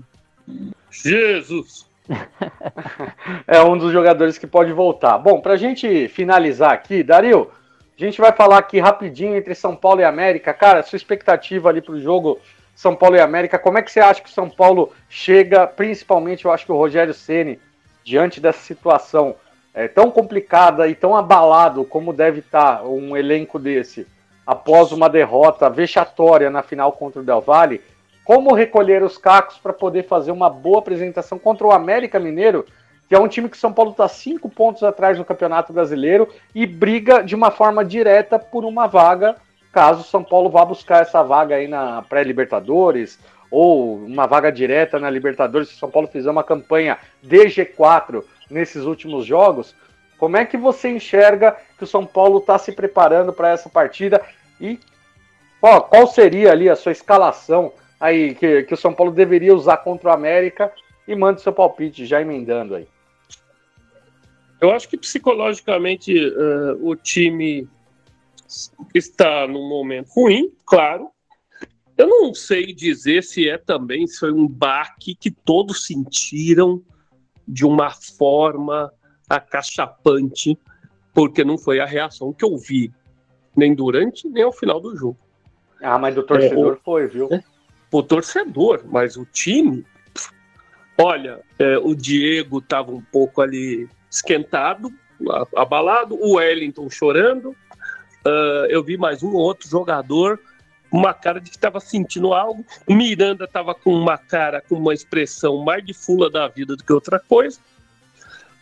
[0.90, 1.91] Jesus!
[3.48, 5.18] É um dos jogadores que pode voltar.
[5.18, 7.50] Bom, para a gente finalizar aqui, Dario,
[8.00, 10.54] a gente vai falar aqui rapidinho entre São Paulo e América.
[10.54, 12.40] Cara, sua expectativa ali para o jogo
[12.76, 13.60] são Paulo e América.
[13.60, 16.78] Como é que você acha que o São Paulo chega, principalmente eu acho que o
[16.78, 17.60] Rogério Ceni,
[18.04, 19.36] diante dessa situação
[19.74, 24.08] é, tão complicada e tão abalado como deve estar um elenco desse,
[24.46, 27.82] após uma derrota vexatória na final contra o Del Valle,
[28.32, 32.66] como recolher os cacos para poder fazer uma boa apresentação contra o América Mineiro,
[33.10, 36.66] que é um time que São Paulo está cinco pontos atrás no Campeonato Brasileiro e
[36.66, 39.36] briga de uma forma direta por uma vaga
[39.70, 43.20] caso São Paulo vá buscar essa vaga aí na pré-Libertadores
[43.52, 49.26] ou uma vaga direta na Libertadores, se São Paulo fizer uma campanha DG4 nesses últimos
[49.26, 49.76] jogos,
[50.18, 54.22] como é que você enxerga que o São Paulo está se preparando para essa partida?
[54.58, 54.80] E
[55.62, 59.78] ó, qual seria ali a sua escalação aí que, que o São Paulo deveria usar
[59.78, 60.74] contra o América
[61.08, 62.88] e mande seu palpite já emendando aí.
[64.60, 67.70] Eu acho que psicologicamente uh, o time
[68.94, 71.10] está num momento ruim, claro.
[71.98, 76.82] Eu não sei dizer se é também se foi um baque que todos sentiram
[77.48, 78.92] de uma forma
[79.30, 80.58] acachapante,
[81.14, 82.92] porque não foi a reação que eu vi,
[83.56, 85.18] nem durante, nem ao final do jogo.
[85.82, 87.28] Ah, mas do torcedor é, foi, viu?
[87.32, 87.44] É,
[87.92, 89.86] o torcedor, mas o time.
[90.98, 94.92] Olha, é, o Diego estava um pouco ali esquentado,
[95.56, 97.56] abalado, o Wellington chorando,
[98.26, 100.40] Uh, eu vi mais um outro jogador
[100.92, 102.66] uma cara de que estava sentindo algo.
[102.86, 106.84] O Miranda estava com uma cara, com uma expressão mais de fula da vida do
[106.84, 107.60] que outra coisa.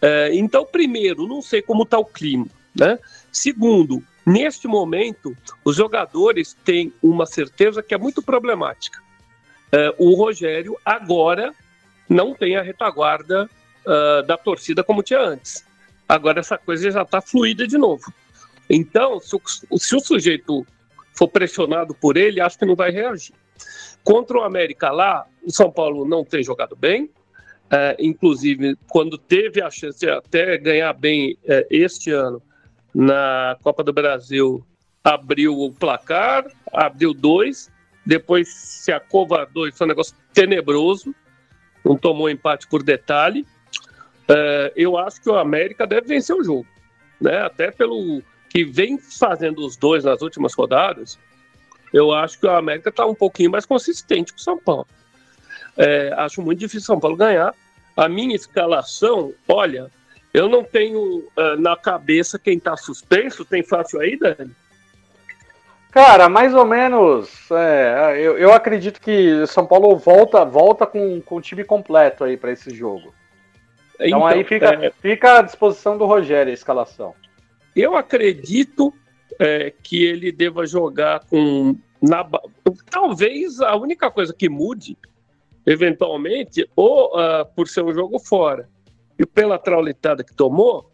[0.01, 2.45] Uh, então, primeiro, não sei como está o clima.
[2.73, 2.97] Né?
[3.31, 8.99] Segundo, neste momento, os jogadores têm uma certeza que é muito problemática.
[9.71, 11.53] Uh, o Rogério agora
[12.07, 13.49] não tem a retaguarda
[13.85, 15.65] uh, da torcida como tinha antes.
[16.07, 18.11] Agora essa coisa já está fluida de novo.
[18.69, 19.41] Então, se o,
[19.77, 20.65] se o sujeito
[21.13, 23.35] for pressionado por ele, acho que não vai reagir.
[24.03, 27.09] Contra o América lá, o São Paulo não tem jogado bem.
[27.71, 32.41] É, inclusive, quando teve a chance de até ganhar bem é, este ano
[32.95, 34.65] na Copa do Brasil,
[35.03, 37.69] abriu o placar, abriu dois,
[38.05, 41.13] depois se acovardou e foi um negócio tenebroso,
[41.83, 43.45] não tomou empate por detalhe.
[44.27, 46.67] É, eu acho que o América deve vencer o jogo,
[47.19, 47.39] né?
[47.39, 51.19] até pelo que vem fazendo os dois nas últimas rodadas,
[51.93, 54.87] eu acho que o América está um pouquinho mais consistente que o São Paulo.
[55.77, 57.53] É, acho muito difícil São Paulo ganhar.
[57.95, 59.91] A minha escalação, olha,
[60.33, 63.43] eu não tenho uh, na cabeça quem está suspenso.
[63.43, 64.51] Tem fácil aí, Dani?
[65.91, 67.49] Cara, mais ou menos.
[67.51, 72.37] É, eu, eu acredito que São Paulo volta, volta com, com o time completo aí
[72.37, 73.13] para esse jogo.
[73.95, 74.91] Então, então aí fica, é...
[75.01, 77.13] fica à disposição do Rogério a escalação.
[77.75, 78.93] Eu acredito
[79.39, 82.25] é, que ele deva jogar com na,
[82.89, 84.97] talvez a única coisa que mude,
[85.65, 88.69] eventualmente, ou uh, por ser um jogo fora
[89.17, 90.89] e pela traulitada que tomou,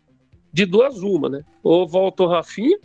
[0.52, 1.44] de duas uma, né?
[1.62, 2.80] Ou volta o Rafinha,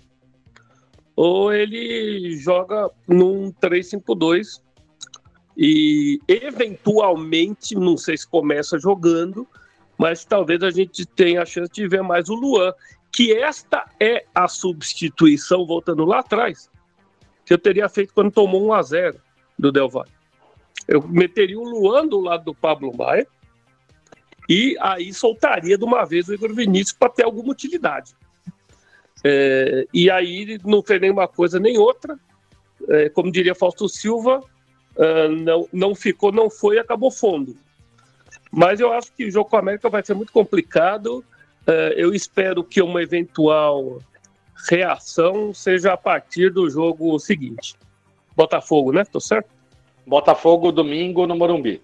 [1.15, 4.61] ou ele joga num 3-5-2
[5.57, 9.47] e eventualmente, não sei se começa jogando,
[9.99, 12.73] mas talvez a gente tenha a chance de ver mais o Luan,
[13.13, 16.71] que esta é a substituição, voltando lá atrás,
[17.45, 19.21] que eu teria feito quando tomou 1 a 0
[19.59, 20.11] do Del Valle.
[20.89, 23.27] Eu meteria o Luan do lado do Pablo Maia
[24.49, 28.15] e aí soltaria de uma vez o Igor Vinícius para ter alguma utilidade.
[29.25, 32.18] É, e aí não fez nenhuma coisa nem outra.
[32.89, 34.41] É, como diria Fausto Silva,
[34.97, 37.55] uh, não, não ficou, não foi, acabou fundo.
[38.51, 41.25] Mas eu acho que o jogo com a América vai ser muito complicado.
[41.66, 44.01] Uh, eu espero que uma eventual
[44.68, 47.75] reação seja a partir do jogo seguinte.
[48.35, 49.05] Botafogo, né?
[49.05, 49.49] Tô certo?
[50.07, 51.81] Botafogo domingo no Morumbi.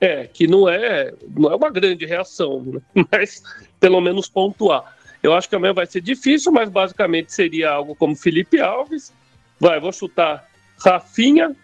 [0.00, 2.80] É, que não é, não é uma grande reação, né?
[3.10, 3.42] mas
[3.80, 4.96] pelo menos pontuar.
[5.24, 9.10] Eu acho que amanhã vai ser difícil, mas basicamente seria algo como Felipe Alves.
[9.58, 10.46] Vai, vou chutar
[10.78, 11.56] Rafinha,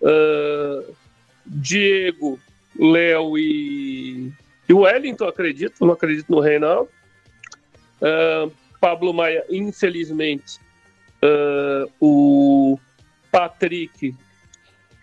[0.00, 0.96] uh,
[1.44, 2.40] Diego,
[2.74, 4.32] Léo e,
[4.66, 6.88] e Wellington, acredito, não acredito no Reinaldo.
[8.00, 8.50] Uh,
[8.80, 10.58] Pablo Maia, infelizmente,
[11.22, 12.78] uh, o
[13.30, 14.16] Patrick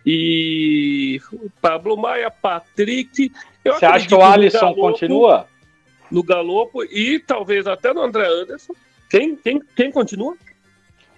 [0.03, 1.21] e
[1.61, 3.31] Pablo Maia, Patrick.
[3.63, 5.47] Você acha que o Alisson continua?
[6.11, 8.73] No Galopo e talvez até no André Anderson.
[9.09, 10.35] Quem, quem, quem continua?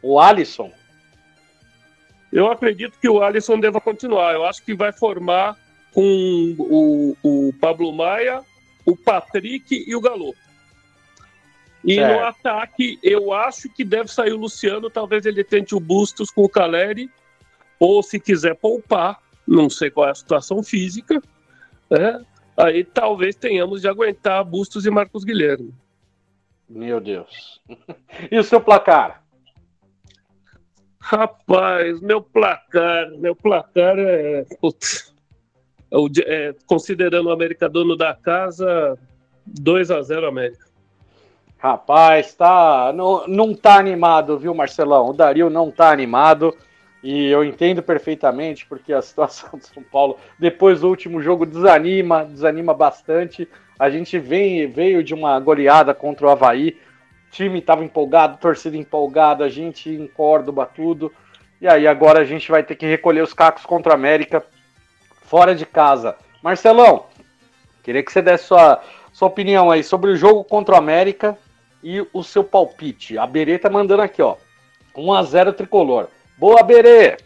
[0.02, 0.72] O Alisson.
[2.32, 4.34] Eu acredito que o Alisson deva continuar.
[4.34, 5.58] Eu acho que vai formar
[5.94, 8.42] com o, o Pablo Maia,
[8.86, 10.34] o Patrick e o Galo.
[11.84, 12.14] E certo.
[12.14, 14.90] no ataque, eu acho que deve sair o Luciano.
[14.90, 17.10] Talvez ele tente o Bustos com o Caleri.
[17.80, 21.22] Ou se quiser poupar, não sei qual é a situação física,
[21.90, 22.24] né?
[22.56, 25.74] Aí talvez tenhamos de aguentar Bustos e Marcos Guilherme.
[26.70, 27.62] Meu Deus.
[28.30, 29.24] E o seu placar?
[31.00, 35.14] Rapaz, meu placar, meu placar é, putz,
[35.92, 38.98] é, é considerando o América dono da casa,
[39.46, 40.66] 2 a 0 América.
[41.58, 45.10] Rapaz, tá, não, não tá animado, viu, Marcelão?
[45.10, 46.56] O Dario não tá animado.
[47.04, 52.26] E eu entendo perfeitamente, porque a situação do São Paulo, depois do último jogo, desanima,
[52.26, 53.48] desanima bastante.
[53.80, 56.78] A gente vem, veio de uma goleada contra o Havaí
[57.32, 61.12] time estava empolgado, torcida empolgada, a gente em Córdoba, tudo.
[61.60, 64.44] E aí agora a gente vai ter que recolher os cacos contra a América
[65.24, 66.16] fora de casa.
[66.44, 67.06] Marcelão,
[67.82, 68.82] queria que você desse sua,
[69.14, 71.38] sua opinião aí sobre o jogo contra o América
[71.82, 73.18] e o seu palpite.
[73.18, 74.36] A Berê tá mandando aqui, ó.
[74.96, 76.08] 1 a 0 tricolor.
[76.42, 77.18] Boa, Berê!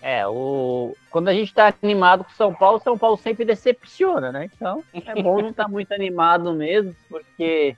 [0.00, 0.96] É, o...
[1.10, 4.50] quando a gente está animado com São Paulo, São Paulo sempre decepciona, né?
[4.56, 7.76] Então é bom não estar tá muito animado mesmo, porque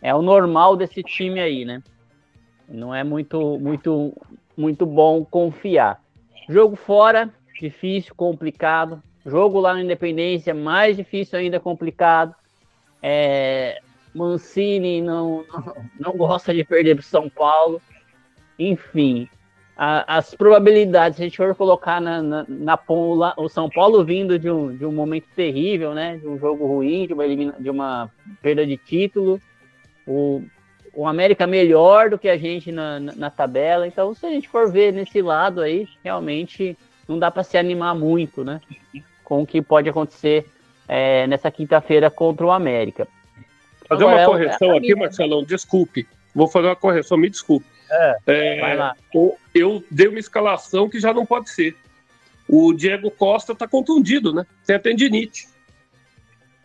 [0.00, 1.82] é o normal desse time aí, né?
[2.68, 4.16] Não é muito, muito,
[4.56, 6.00] muito bom confiar.
[6.48, 9.02] Jogo fora, difícil, complicado.
[9.26, 12.32] Jogo lá na Independência, mais difícil ainda, complicado.
[13.02, 13.80] É,
[14.14, 17.82] Mancini não, não, não gosta de perder para São Paulo.
[18.60, 19.28] Enfim,
[19.76, 24.04] a, as probabilidades, se a gente for colocar na, na, na Pomula, o São Paulo
[24.04, 26.18] vindo de um, de um momento terrível, né?
[26.18, 27.26] De um jogo ruim, de uma,
[27.58, 28.10] de uma
[28.42, 29.40] perda de título
[30.06, 30.42] o,
[30.92, 33.86] o América melhor do que a gente na, na, na, tabela.
[33.86, 36.76] Então, se a gente for ver nesse lado aí, realmente
[37.08, 38.60] não dá para se animar muito, né?
[39.24, 40.46] Com o que pode acontecer
[40.88, 43.06] é, nessa quinta-feira contra o América.
[43.88, 46.06] Fazer Agora, uma é correção é, aqui, Marcelão, desculpe.
[46.34, 47.66] Vou fazer uma correção, me desculpe.
[47.90, 48.92] É, é.
[49.54, 51.76] Eu dei uma escalação que já não pode ser.
[52.48, 54.46] O Diego Costa está contundido, né?
[54.66, 55.48] Tem a tendinite.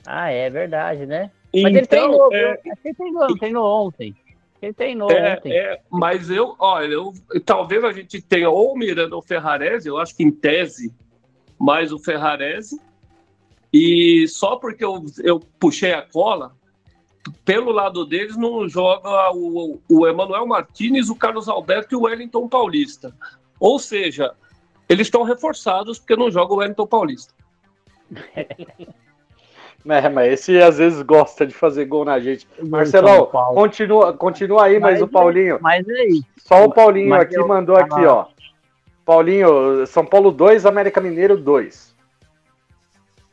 [0.06, 1.32] Ah, é verdade, né?
[1.54, 2.60] Mas então, ele treinou, é...
[2.84, 4.16] ele treinou, treinou ontem.
[4.62, 5.54] Ele treinou é, ontem.
[5.54, 7.14] É, mas eu, olha, eu,
[7.46, 10.94] talvez a gente tenha ou o Miranda ou o Ferrarese, eu acho que em tese
[11.60, 12.80] mais o Ferrarese.
[13.72, 16.56] E só porque eu, eu puxei a cola,
[17.44, 22.48] pelo lado deles não joga o, o Emanuel Martinez, o Carlos Alberto e o Wellington
[22.48, 23.14] Paulista.
[23.60, 24.34] Ou seja,
[24.88, 27.34] eles estão reforçados porque não joga o Wellington Paulista.
[29.88, 32.48] É, mas esse às vezes gosta de fazer gol na gente.
[32.60, 35.60] Marcelão, continua, continua aí, mas, mas o Paulinho.
[35.62, 36.24] Mas aí.
[36.38, 38.26] Só o Paulinho aqui eu, mandou aqui, ó.
[39.06, 41.95] Paulinho, São Paulo 2, América Mineiro 2.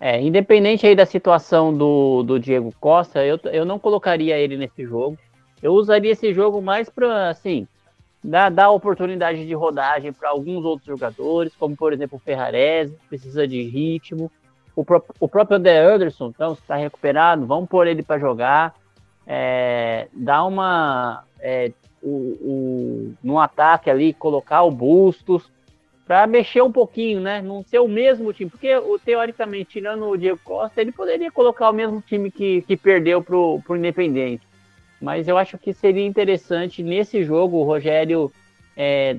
[0.05, 4.85] É, independente aí da situação do, do Diego Costa, eu, eu não colocaria ele nesse
[4.85, 5.17] jogo.
[5.63, 7.69] Eu usaria esse jogo mais para, assim,
[8.23, 13.47] dá, dá oportunidade de rodagem para alguns outros jogadores, como por exemplo o Ferrarese, precisa
[13.47, 14.29] de ritmo.
[14.75, 18.75] O, pró o próprio De Anderson, então, está recuperado, vamos pôr ele para jogar.
[19.25, 21.23] É, dá uma.
[21.39, 21.71] É,
[22.03, 25.49] o, o, no ataque ali, colocar o Bustos,
[26.13, 27.41] para mexer um pouquinho, né?
[27.41, 28.69] Não ser o mesmo time, porque
[29.03, 33.63] teoricamente, tirando o Diego Costa, ele poderia colocar o mesmo time que, que perdeu pro,
[33.65, 34.47] pro Independente.
[35.01, 38.31] Mas eu acho que seria interessante nesse jogo o Rogério
[38.77, 39.17] é,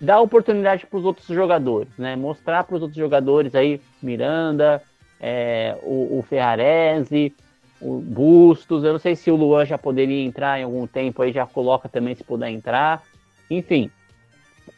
[0.00, 2.16] dar oportunidade para os outros jogadores, né?
[2.16, 4.82] Mostrar para os outros jogadores aí, Miranda,
[5.20, 7.30] é, o, o Ferrarese,
[7.78, 8.84] o Bustos.
[8.84, 11.90] Eu não sei se o Luan já poderia entrar em algum tempo aí, já coloca
[11.90, 13.02] também se puder entrar.
[13.50, 13.90] Enfim,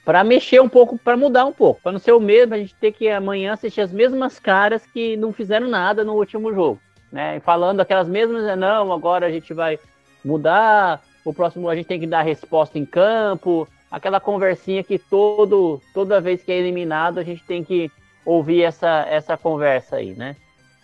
[0.05, 2.75] para mexer um pouco, para mudar um pouco, para não ser o mesmo, a gente
[2.77, 6.81] ter que amanhã assistir as mesmas caras que não fizeram nada no último jogo,
[7.11, 7.41] né?
[7.41, 9.79] Falando aquelas mesmas, né, não, agora a gente vai
[10.25, 15.81] mudar, o próximo a gente tem que dar resposta em campo, aquela conversinha que todo
[15.93, 17.91] toda vez que é eliminado a gente tem que
[18.25, 20.37] ouvir essa essa conversa aí, né?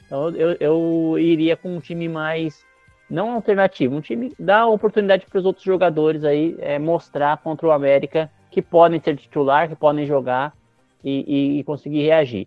[0.05, 2.65] Então eu, eu iria com um time mais
[3.09, 7.71] não alternativo, um time dá oportunidade para os outros jogadores aí é, mostrar contra o
[7.71, 10.55] América que podem ser titular, que podem jogar
[11.03, 12.47] e, e conseguir reagir.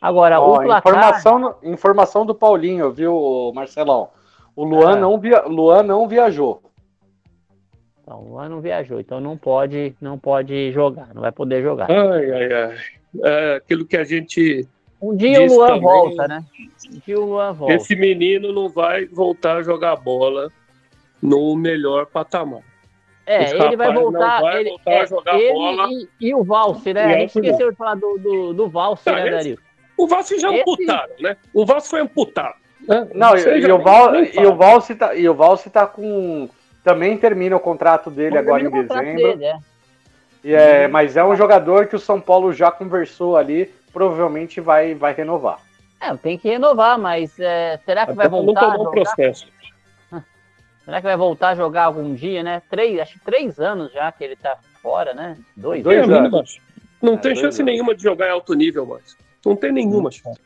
[0.00, 0.92] Agora, Ó, o placar...
[0.92, 4.10] Informação, informação do Paulinho, viu, Marcelão?
[4.54, 5.00] O Luan, é.
[5.00, 5.42] não, via...
[5.42, 6.62] Luan não viajou.
[8.02, 11.90] Então, o Luan não viajou, então não pode, não pode jogar, não vai poder jogar.
[11.90, 12.76] Ai, ai, ai.
[13.24, 14.68] É aquilo que a gente.
[15.00, 16.44] Um dia o Luan também, volta, né?
[16.90, 17.74] Um dia o Luan volta.
[17.74, 20.50] Esse menino não vai voltar a jogar bola
[21.22, 22.62] no melhor patamar.
[23.28, 25.88] É, ele vai voltar, vai ele, voltar é, a jogar ele bola.
[25.90, 27.04] E, e o Valse, né?
[27.04, 29.58] A gente esqueceu de falar do, do, do Valse, tá, né, Dario?
[29.98, 30.60] O Valse já esse...
[30.60, 31.36] amputaram, né?
[31.52, 32.54] O Valse foi amputado.
[32.88, 33.06] Né?
[33.14, 36.48] Não, e, e, o Val, e o Valse tá, e o Valse tá com.
[36.82, 39.36] Também termina o contrato dele agora em dezembro.
[39.36, 39.58] Dele, é.
[40.42, 44.94] E é, mas é um jogador que o São Paulo já conversou ali, provavelmente vai,
[44.94, 45.58] vai renovar.
[46.00, 48.78] É, tem que renovar, mas é, será que Até vai voltar?
[48.78, 49.48] Um processo.
[50.88, 52.62] Será que vai voltar a jogar algum dia, né?
[52.70, 55.36] Três, acho que três anos já que ele tá fora, né?
[55.54, 56.58] Dois, Dois anos.
[57.02, 57.70] Não é, tem chance anos.
[57.70, 60.40] nenhuma de jogar em alto nível, mas não tem nenhuma chance.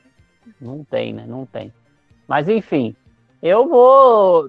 [0.61, 1.25] Não tem, né?
[1.29, 1.73] Não tem.
[2.27, 2.97] Mas enfim,
[3.41, 4.49] eu vou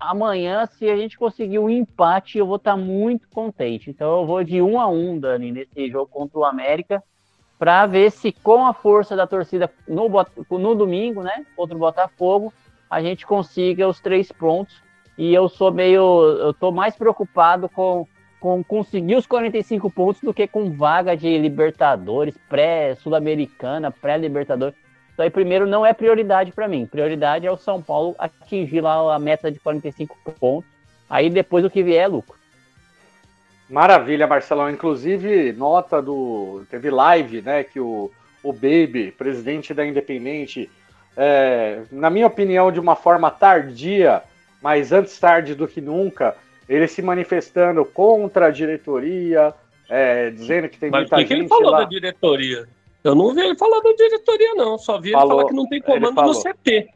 [0.00, 3.90] amanhã, se a gente conseguir um empate, eu vou estar tá muito contente.
[3.90, 7.04] Então eu vou de um a um, Dani, nesse jogo contra o América,
[7.58, 10.08] para ver se com a força da torcida no,
[10.52, 12.50] no domingo, né, contra o Botafogo,
[12.88, 14.82] a gente consiga os três pontos
[15.16, 16.22] e eu sou meio.
[16.38, 18.06] Eu tô mais preocupado com,
[18.40, 24.74] com conseguir os 45 pontos do que com vaga de Libertadores, pré-Sul-Americana, pré-Libertadores.
[25.12, 26.86] Isso aí, primeiro, não é prioridade para mim.
[26.86, 30.68] Prioridade é o São Paulo atingir lá a meta de 45 pontos.
[31.08, 32.36] Aí depois o que vier é lucro.
[33.70, 34.68] Maravilha, Marcelão.
[34.68, 36.64] Inclusive, nota do.
[36.68, 37.62] Teve live, né?
[37.62, 38.10] Que o,
[38.42, 40.68] o Baby, presidente da Independente,
[41.16, 44.22] é, na minha opinião, de uma forma tardia,
[44.64, 46.34] mas antes tarde do que nunca,
[46.66, 49.52] ele se manifestando contra a diretoria,
[49.90, 51.30] é, dizendo que tem mas muita que gente.
[51.32, 51.78] Mas ele falou lá...
[51.80, 52.66] da diretoria?
[53.04, 54.78] Eu não vi ele falar da diretoria, não.
[54.78, 56.88] Só vi falou, ele falar que não tem comando no CT.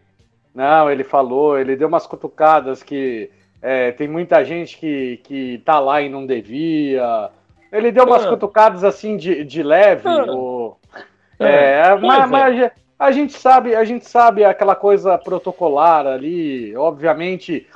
[0.55, 3.31] Não, ele falou, ele deu umas cutucadas que
[3.61, 7.28] é, tem muita gente que, que tá lá e não devia.
[7.70, 8.31] Ele deu umas ah.
[8.31, 10.09] cutucadas assim de, de leve.
[10.09, 10.24] Ah.
[10.24, 10.81] Ou,
[11.39, 11.99] é, ah.
[11.99, 17.66] mas, mas, a gente sabe, a gente sabe aquela coisa protocolar ali, obviamente,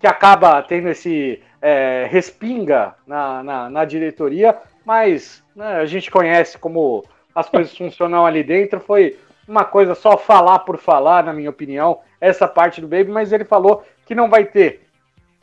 [0.00, 6.58] que acaba tendo esse é, respinga na, na, na, diretoria, mas né, a gente conhece
[6.58, 8.80] como as coisas funcionam ali dentro.
[8.80, 13.32] Foi uma coisa só falar por falar, na minha opinião, essa parte do Baby, mas
[13.32, 14.82] ele falou que não vai ter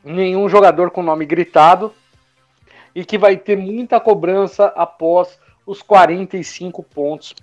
[0.04, 1.94] nenhum jogador com nome gritado
[2.94, 7.34] e que vai ter muita cobrança após os 45 pontos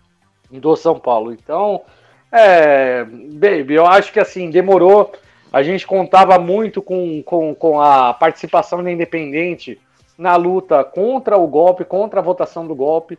[0.51, 1.32] do São Paulo.
[1.32, 1.82] Então,
[2.31, 5.12] é, baby, eu acho que assim, demorou.
[5.52, 9.81] A gente contava muito com, com, com a participação da Independente
[10.18, 13.18] na luta contra o golpe, contra a votação do golpe.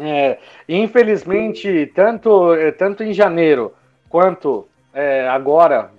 [0.00, 0.38] É,
[0.68, 3.72] infelizmente, tanto, tanto em janeiro
[4.08, 5.90] quanto é, agora,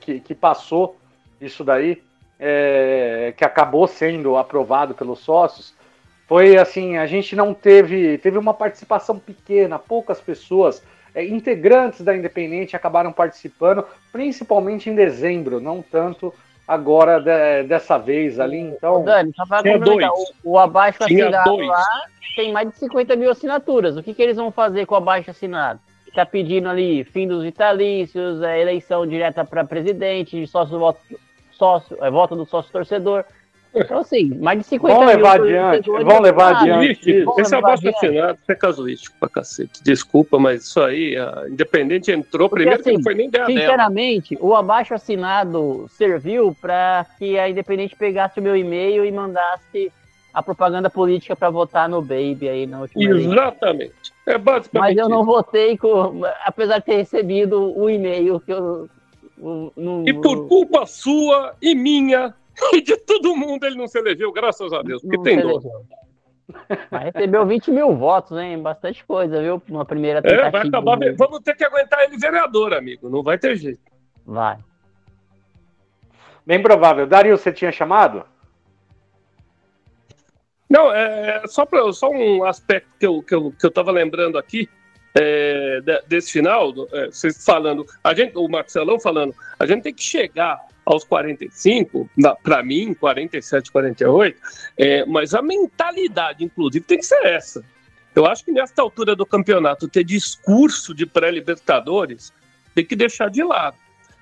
[0.00, 0.96] que, que passou
[1.40, 2.02] isso daí,
[2.38, 5.74] é, que acabou sendo aprovado pelos sócios,
[6.26, 10.82] foi assim, a gente não teve, teve uma participação pequena, poucas pessoas,
[11.14, 16.34] é, integrantes da Independente acabaram participando, principalmente em dezembro, não tanto
[16.66, 19.04] agora de, dessa vez ali, então...
[19.04, 20.10] Dani, só para complementar,
[20.42, 21.84] o, o abaixo assinado lá
[22.34, 25.30] tem mais de 50 mil assinaturas, o que, que eles vão fazer com o abaixo
[25.30, 25.78] assinado?
[26.06, 31.00] Está pedindo ali fim dos vitalícios, é, eleição direta para presidente, sócio voto,
[31.50, 33.24] sócio, é, voto do sócio torcedor.
[33.74, 37.24] Então, assim, mais de 50 vamos levar adiante, vamos levar adiante.
[37.38, 39.82] Esse abaixo assinado é casuístico pra cacete.
[39.82, 43.46] Desculpa, mas isso aí, a Independente entrou Porque, primeiro assim, que não foi nem ideia
[43.46, 44.46] Sinceramente, dela.
[44.46, 49.92] o abaixo assinado serviu para que a Independente pegasse o meu e-mail e mandasse
[50.32, 54.12] a propaganda política para votar no Baby aí na última Exatamente.
[54.26, 58.88] É basicamente Mas eu não votei, com, apesar de ter recebido o e-mail que eu.
[59.36, 62.32] No, e por culpa sua e minha
[62.72, 65.62] e de todo mundo ele não se elegeu, graças a Deus, porque não tem dor.
[66.90, 68.60] Mas recebeu 20 mil votos, hein?
[68.60, 69.62] Bastante coisa, viu?
[69.68, 70.48] Uma primeira tentativa.
[70.48, 70.98] É, vai acabar.
[71.16, 73.08] Vamos ter que aguentar ele vereador, amigo.
[73.08, 73.80] Não vai ter jeito.
[74.26, 74.58] Vai.
[76.46, 77.06] Bem provável.
[77.06, 78.24] Dario, você tinha chamado?
[80.68, 84.36] Não, é só, pra, só um aspecto que eu, que eu, que eu tava lembrando
[84.36, 84.68] aqui
[85.14, 90.02] é, desse final, é, vocês falando, a gente, o Marcelão falando, a gente tem que
[90.02, 92.08] chegar aos 45,
[92.42, 94.38] para mim, 47, 48,
[94.76, 97.64] é, mas a mentalidade, inclusive, tem que ser essa.
[98.14, 102.32] Eu acho que nesta altura do campeonato, ter discurso de pré-libertadores
[102.74, 103.76] tem que deixar de lado.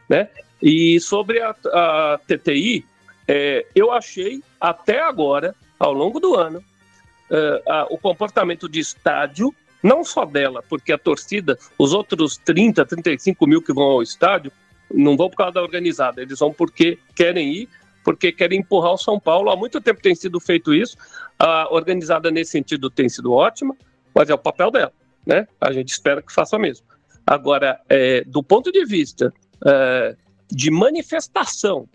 [0.08, 0.28] Né?
[0.62, 2.84] E sobre a, a TTI,
[3.26, 6.64] é, eu achei até agora, ao longo do ano,
[7.30, 12.84] é, a, o comportamento de estádio, não só dela, porque a torcida, os outros 30,
[12.86, 14.52] 35 mil que vão ao estádio,
[14.92, 17.68] não vão por causa da organizada, eles vão porque querem ir,
[18.04, 19.50] porque querem empurrar o São Paulo.
[19.50, 20.96] Há muito tempo tem sido feito isso.
[21.38, 23.76] A organizada nesse sentido tem sido ótima,
[24.14, 24.92] mas é o papel dela,
[25.24, 25.46] né?
[25.60, 26.86] A gente espera que faça mesmo.
[27.26, 29.32] Agora, é, do ponto de vista
[29.64, 30.16] é,
[30.50, 31.88] de manifestação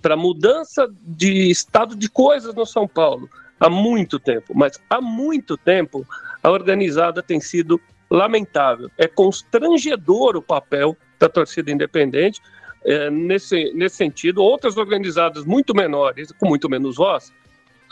[0.00, 3.28] para mudança de estado de coisas no São Paulo,
[3.58, 6.06] há muito tempo, mas há muito tempo
[6.42, 7.78] a organizada tem sido
[8.10, 8.90] lamentável.
[8.96, 12.40] É constrangedor o papel da torcida independente.
[12.82, 17.28] É, nesse, nesse sentido, outras organizadas muito menores, com muito menos voz,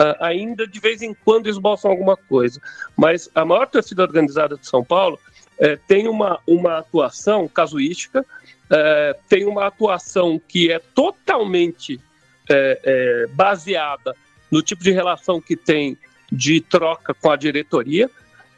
[0.01, 2.59] uh, ainda de vez em quando esboçam alguma coisa.
[2.97, 5.21] Mas a maior torcida organizada de São Paulo
[5.59, 8.25] é, tem uma, uma atuação casuística,
[8.71, 12.01] é, tem uma atuação que é totalmente
[12.49, 14.15] é, é, baseada
[14.51, 15.99] no tipo de relação que tem
[16.31, 18.11] de troca com a diretoria,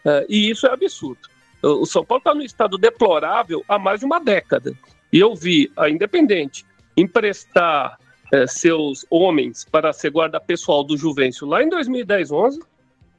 [0.05, 1.29] é, e isso é absurdo.
[1.63, 4.73] O São Paulo está num estado deplorável há mais de uma década.
[5.13, 6.65] E eu vi a Independente
[6.97, 7.99] emprestar
[8.33, 12.61] é, seus homens para ser guarda pessoal do Juvencio lá em 2010, 11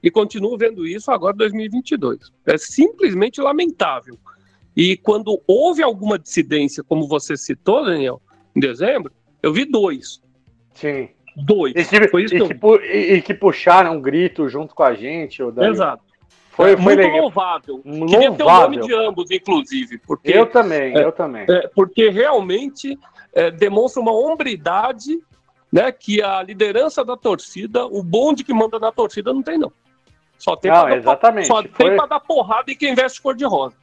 [0.01, 2.31] e continuo vendo isso agora em 2022.
[2.45, 4.18] É simplesmente lamentável.
[4.76, 8.22] E quando houve alguma dissidência, como você citou, Daniel,
[8.55, 9.11] em dezembro,
[9.43, 10.22] eu vi dois.
[10.73, 11.09] Sim.
[11.35, 11.73] Dois.
[11.76, 14.93] E que, Foi isso e, que, que e que puxaram um grito junto com a
[14.93, 15.41] gente.
[15.41, 16.03] Exato.
[16.52, 17.22] Foi, foi muito legal.
[17.22, 17.82] louvável.
[17.84, 18.07] louvável.
[18.07, 19.98] Queria ter o nome de ambos, inclusive.
[19.99, 21.45] Porque, eu também, é, eu também.
[21.49, 22.98] É, porque realmente
[23.34, 25.19] é, demonstra uma hombridade
[25.72, 29.72] né, que a liderança da torcida, o bonde que manda na torcida não tem, não.
[30.38, 30.72] Só tem
[31.95, 33.76] para dar porrada em quem veste cor-de-rosa.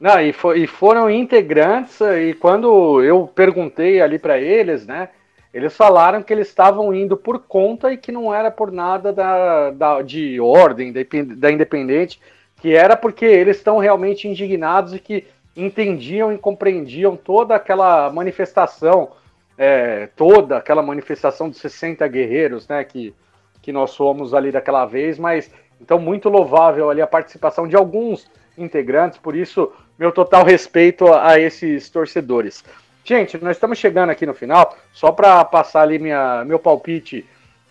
[0.00, 5.10] Não, e, for, e foram integrantes, e quando eu perguntei ali para eles, né?
[5.54, 9.70] Eles falaram que eles estavam indo por conta e que não era por nada da,
[9.70, 12.20] da de ordem da, Independente,
[12.60, 15.24] que era porque eles estão realmente indignados e que
[15.56, 19.12] entendiam e compreendiam toda aquela manifestação,
[19.56, 23.14] é, toda aquela manifestação dos 60 guerreiros, né, que,
[23.62, 28.28] que nós somos ali daquela vez, mas então muito louvável ali a participação de alguns
[28.58, 32.64] integrantes, por isso meu total respeito a, a esses torcedores.
[33.06, 37.22] Gente, nós estamos chegando aqui no final, só para passar ali minha, meu palpite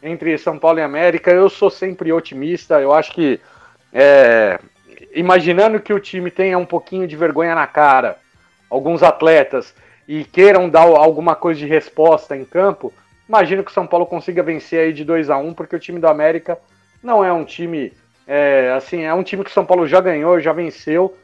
[0.04, 3.40] entre São Paulo e América, eu sou sempre otimista, eu acho que
[3.92, 4.60] é,
[5.16, 8.18] imaginando que o time tenha um pouquinho de vergonha na cara,
[8.70, 9.74] alguns atletas,
[10.08, 12.94] e queiram dar alguma coisa de resposta em campo,
[13.28, 16.00] imagino que o São Paulo consiga vencer aí de 2 a 1 porque o time
[16.00, 16.60] do América
[17.02, 17.92] não é um time,
[18.28, 21.18] é, assim, é um time que o São Paulo já ganhou, já venceu,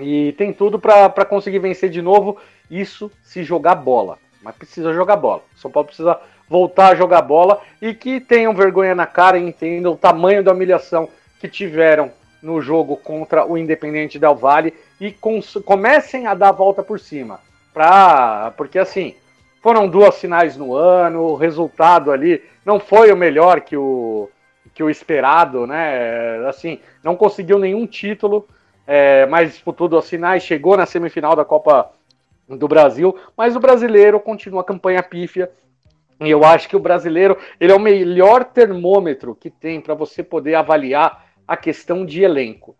[0.00, 2.38] e tem tudo para conseguir vencer de novo
[2.70, 4.18] isso se jogar bola.
[4.42, 5.42] Mas precisa jogar bola.
[5.56, 6.18] São Paulo precisa
[6.48, 10.52] voltar a jogar bola e que tenham vergonha na cara e entendam o tamanho da
[10.52, 11.08] humilhação
[11.40, 12.10] que tiveram
[12.42, 15.14] no jogo contra o Independente Del Vale e
[15.64, 17.40] comecem a dar a volta por cima.
[17.74, 19.14] Pra, porque assim,
[19.60, 24.30] foram duas finais no ano, o resultado ali não foi o melhor que o,
[24.74, 26.46] que o esperado, né?
[26.48, 28.48] Assim, não conseguiu nenhum título,
[28.90, 31.92] é, mas disputou duas finais, chegou na semifinal da Copa
[32.48, 35.50] do Brasil, mas o brasileiro continua a campanha pífia.
[36.18, 40.22] E eu acho que o brasileiro ele é o melhor termômetro que tem para você
[40.22, 42.74] poder avaliar a questão de elenco.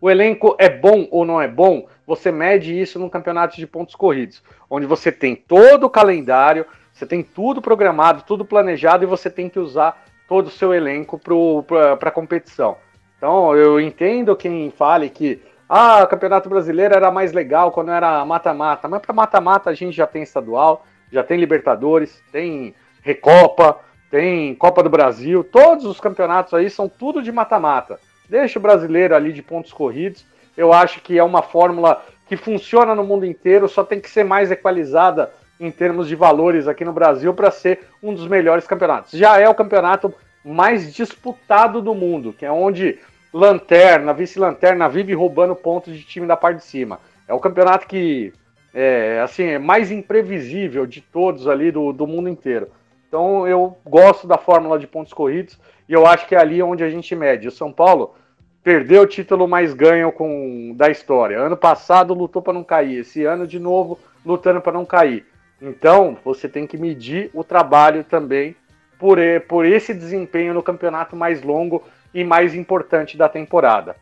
[0.00, 1.86] O elenco é bom ou não é bom?
[2.06, 7.06] Você mede isso no campeonato de pontos corridos, onde você tem todo o calendário, Você
[7.06, 12.08] tem tudo programado, tudo planejado e você tem que usar todo o seu elenco para
[12.08, 12.76] a competição.
[13.22, 18.24] Então eu entendo quem fale que ah, o Campeonato Brasileiro era mais legal quando era
[18.24, 23.78] mata-mata, mas para mata-mata a gente já tem estadual, já tem Libertadores, tem Recopa,
[24.10, 28.00] tem Copa do Brasil, todos os campeonatos aí são tudo de mata-mata.
[28.28, 30.26] Deixa o brasileiro ali de pontos corridos.
[30.56, 34.24] Eu acho que é uma fórmula que funciona no mundo inteiro, só tem que ser
[34.24, 39.12] mais equalizada em termos de valores aqui no Brasil para ser um dos melhores campeonatos.
[39.12, 40.12] Já é o campeonato
[40.44, 42.98] mais disputado do mundo, que é onde
[43.32, 47.00] lanterna, vice-lanterna vive roubando pontos de time da parte de cima.
[47.26, 48.32] É o campeonato que
[48.74, 52.68] é, assim, é mais imprevisível de todos ali do, do mundo inteiro.
[53.08, 56.82] Então eu gosto da fórmula de pontos corridos e eu acho que é ali onde
[56.82, 57.48] a gente mede.
[57.48, 58.14] O São Paulo
[58.62, 61.38] perdeu o título mais ganho com, da história.
[61.38, 65.26] Ano passado lutou para não cair, esse ano de novo lutando para não cair.
[65.60, 68.56] Então você tem que medir o trabalho também
[68.98, 69.18] por,
[69.48, 71.82] por esse desempenho no campeonato mais longo
[72.14, 73.96] e mais importante da temporada.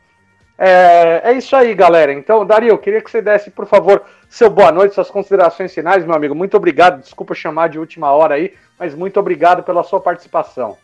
[0.63, 2.13] É, é isso aí, galera.
[2.13, 6.05] Então, Dario, eu queria que você desse, por favor, seu boa noite, suas considerações finais,
[6.05, 6.35] meu amigo.
[6.35, 7.01] Muito obrigado.
[7.01, 10.77] Desculpa chamar de última hora aí, mas muito obrigado pela sua participação.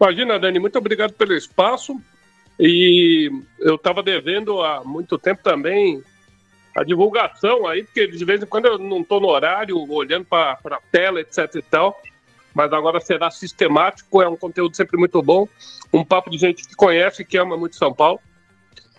[0.00, 2.00] Imagina, Dani, muito obrigado pelo espaço.
[2.58, 6.02] E eu estava devendo há muito tempo também
[6.76, 10.58] a divulgação aí, porque de vez em quando eu não estou no horário, olhando para
[10.64, 12.00] a tela, etc e tal.
[12.54, 15.46] Mas agora será sistemático, é um conteúdo sempre muito bom
[15.92, 18.20] um papo de gente que conhece, que ama muito São Paulo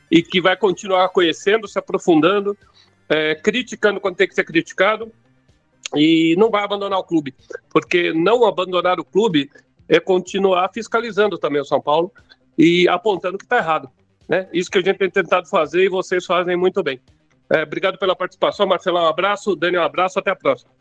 [0.09, 2.57] e que vai continuar conhecendo, se aprofundando,
[3.07, 5.11] é, criticando quando tem que ser criticado
[5.95, 7.33] e não vai abandonar o clube,
[7.69, 9.49] porque não abandonar o clube
[9.87, 12.11] é continuar fiscalizando também o São Paulo
[12.57, 13.89] e apontando que está errado.
[14.27, 14.47] Né?
[14.53, 16.99] Isso que a gente tem tentado fazer e vocês fazem muito bem.
[17.49, 19.03] É, obrigado pela participação, Marcelão.
[19.03, 20.71] Um abraço, Daniel, um abraço, até a próxima.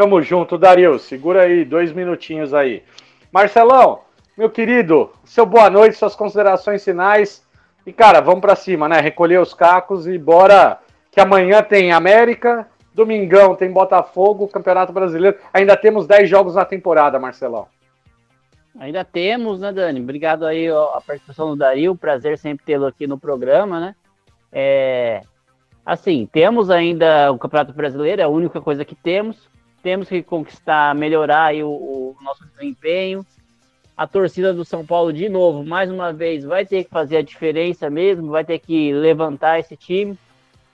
[0.00, 0.98] Tamo junto, Dario.
[0.98, 2.82] Segura aí, dois minutinhos aí.
[3.30, 4.00] Marcelão,
[4.34, 7.46] meu querido, seu boa noite, suas considerações finais.
[7.84, 8.98] E, cara, vamos para cima, né?
[8.98, 10.78] Recolher os cacos e bora.
[11.10, 15.36] Que amanhã tem América, domingão tem Botafogo, Campeonato Brasileiro.
[15.52, 17.66] Ainda temos 10 jogos na temporada, Marcelão.
[18.78, 20.00] Ainda temos, né, Dani?
[20.00, 21.94] Obrigado aí a participação do Dario.
[21.94, 23.94] Prazer sempre tê-lo aqui no programa, né?
[24.50, 25.20] É,
[25.84, 29.49] assim, temos ainda o Campeonato Brasileiro, é a única coisa que temos.
[29.82, 33.24] Temos que conquistar, melhorar o, o nosso desempenho
[34.00, 37.22] a torcida do São Paulo, de novo, mais uma vez, vai ter que fazer a
[37.22, 40.18] diferença mesmo, vai ter que levantar esse time.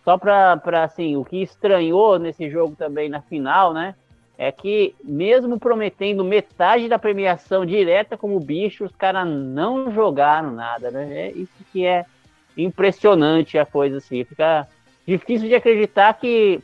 [0.04, 3.96] Só para, assim, o que estranhou nesse jogo também na final, né?
[4.38, 10.92] É que, mesmo prometendo metade da premiação direta como bicho, os caras não jogaram nada,
[10.92, 11.26] né?
[11.26, 12.04] É isso que é
[12.56, 14.22] impressionante a coisa, assim.
[14.22, 14.68] Fica
[15.04, 16.60] difícil de acreditar que,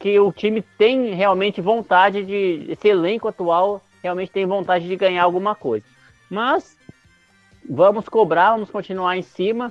[0.00, 2.66] que o time tem realmente vontade de.
[2.70, 5.84] Esse elenco atual realmente tem vontade de ganhar alguma coisa.
[6.28, 6.76] Mas
[7.68, 9.70] vamos cobrar, vamos continuar em cima.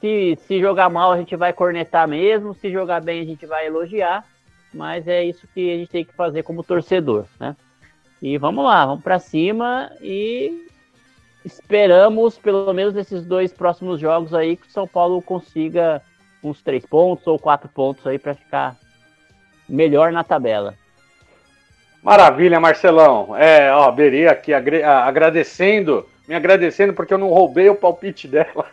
[0.00, 2.54] Se, se jogar mal, a gente vai cornetar mesmo.
[2.54, 4.26] Se jogar bem, a gente vai elogiar.
[4.74, 7.56] Mas é isso que a gente tem que fazer como torcedor, né?
[8.20, 10.66] E vamos lá, vamos para cima e
[11.44, 16.02] esperamos, pelo menos nesses dois próximos jogos aí, que o São Paulo consiga
[16.42, 18.76] uns três pontos ou quatro pontos aí para ficar
[19.68, 20.74] melhor na tabela.
[22.02, 23.36] Maravilha, Marcelão.
[23.36, 28.66] É, ó, Berê aqui agradecendo, me agradecendo porque eu não roubei o palpite dela.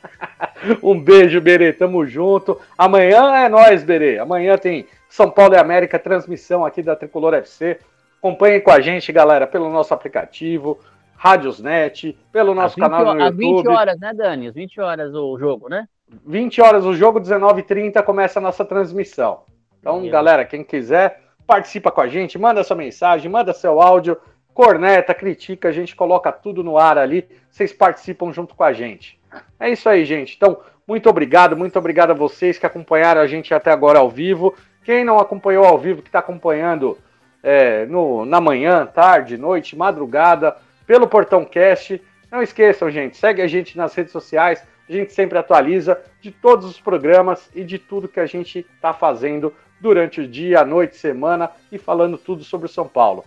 [0.82, 2.60] um beijo, Berê, tamo junto.
[2.78, 4.20] Amanhã é nós, Berê.
[4.20, 7.80] Amanhã tem São Paulo e América, transmissão aqui da Tricolor FC.
[8.20, 10.80] Acompanhem com a gente, galera, pelo nosso aplicativo,
[11.16, 13.24] Rádiosnet, pelo nosso canal no YouTube.
[13.24, 14.48] Às 20 horas, né, Dani?
[14.48, 15.88] Às 20 horas o jogo, né?
[16.26, 19.42] 20 horas o jogo, 19h30 começa a nossa transmissão.
[19.86, 24.18] Então, galera, quem quiser participa com a gente, manda sua mensagem, manda seu áudio,
[24.52, 29.20] corneta, critica, a gente coloca tudo no ar ali, vocês participam junto com a gente.
[29.60, 30.34] É isso aí, gente.
[30.36, 30.58] Então,
[30.88, 34.56] muito obrigado, muito obrigado a vocês que acompanharam a gente até agora ao vivo.
[34.84, 36.98] Quem não acompanhou ao vivo, que está acompanhando
[37.44, 40.58] é, no, na manhã, tarde, noite, madrugada,
[40.88, 42.02] pelo Portão Cast,
[42.32, 46.66] não esqueçam, gente, segue a gente nas redes sociais, a gente sempre atualiza de todos
[46.66, 50.96] os programas e de tudo que a gente está fazendo durante o dia, a noite,
[50.96, 53.24] semana e falando tudo sobre o São Paulo.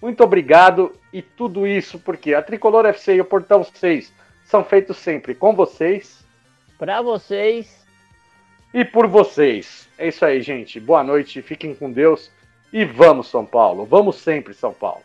[0.00, 4.12] Muito obrigado e tudo isso porque a Tricolor FC e o Portão 6
[4.44, 6.24] são feitos sempre com vocês,
[6.78, 7.86] para vocês
[8.74, 9.88] e por vocês.
[9.96, 10.80] É isso aí, gente.
[10.80, 12.30] Boa noite, fiquem com Deus
[12.72, 13.84] e vamos São Paulo.
[13.84, 15.04] Vamos sempre São Paulo.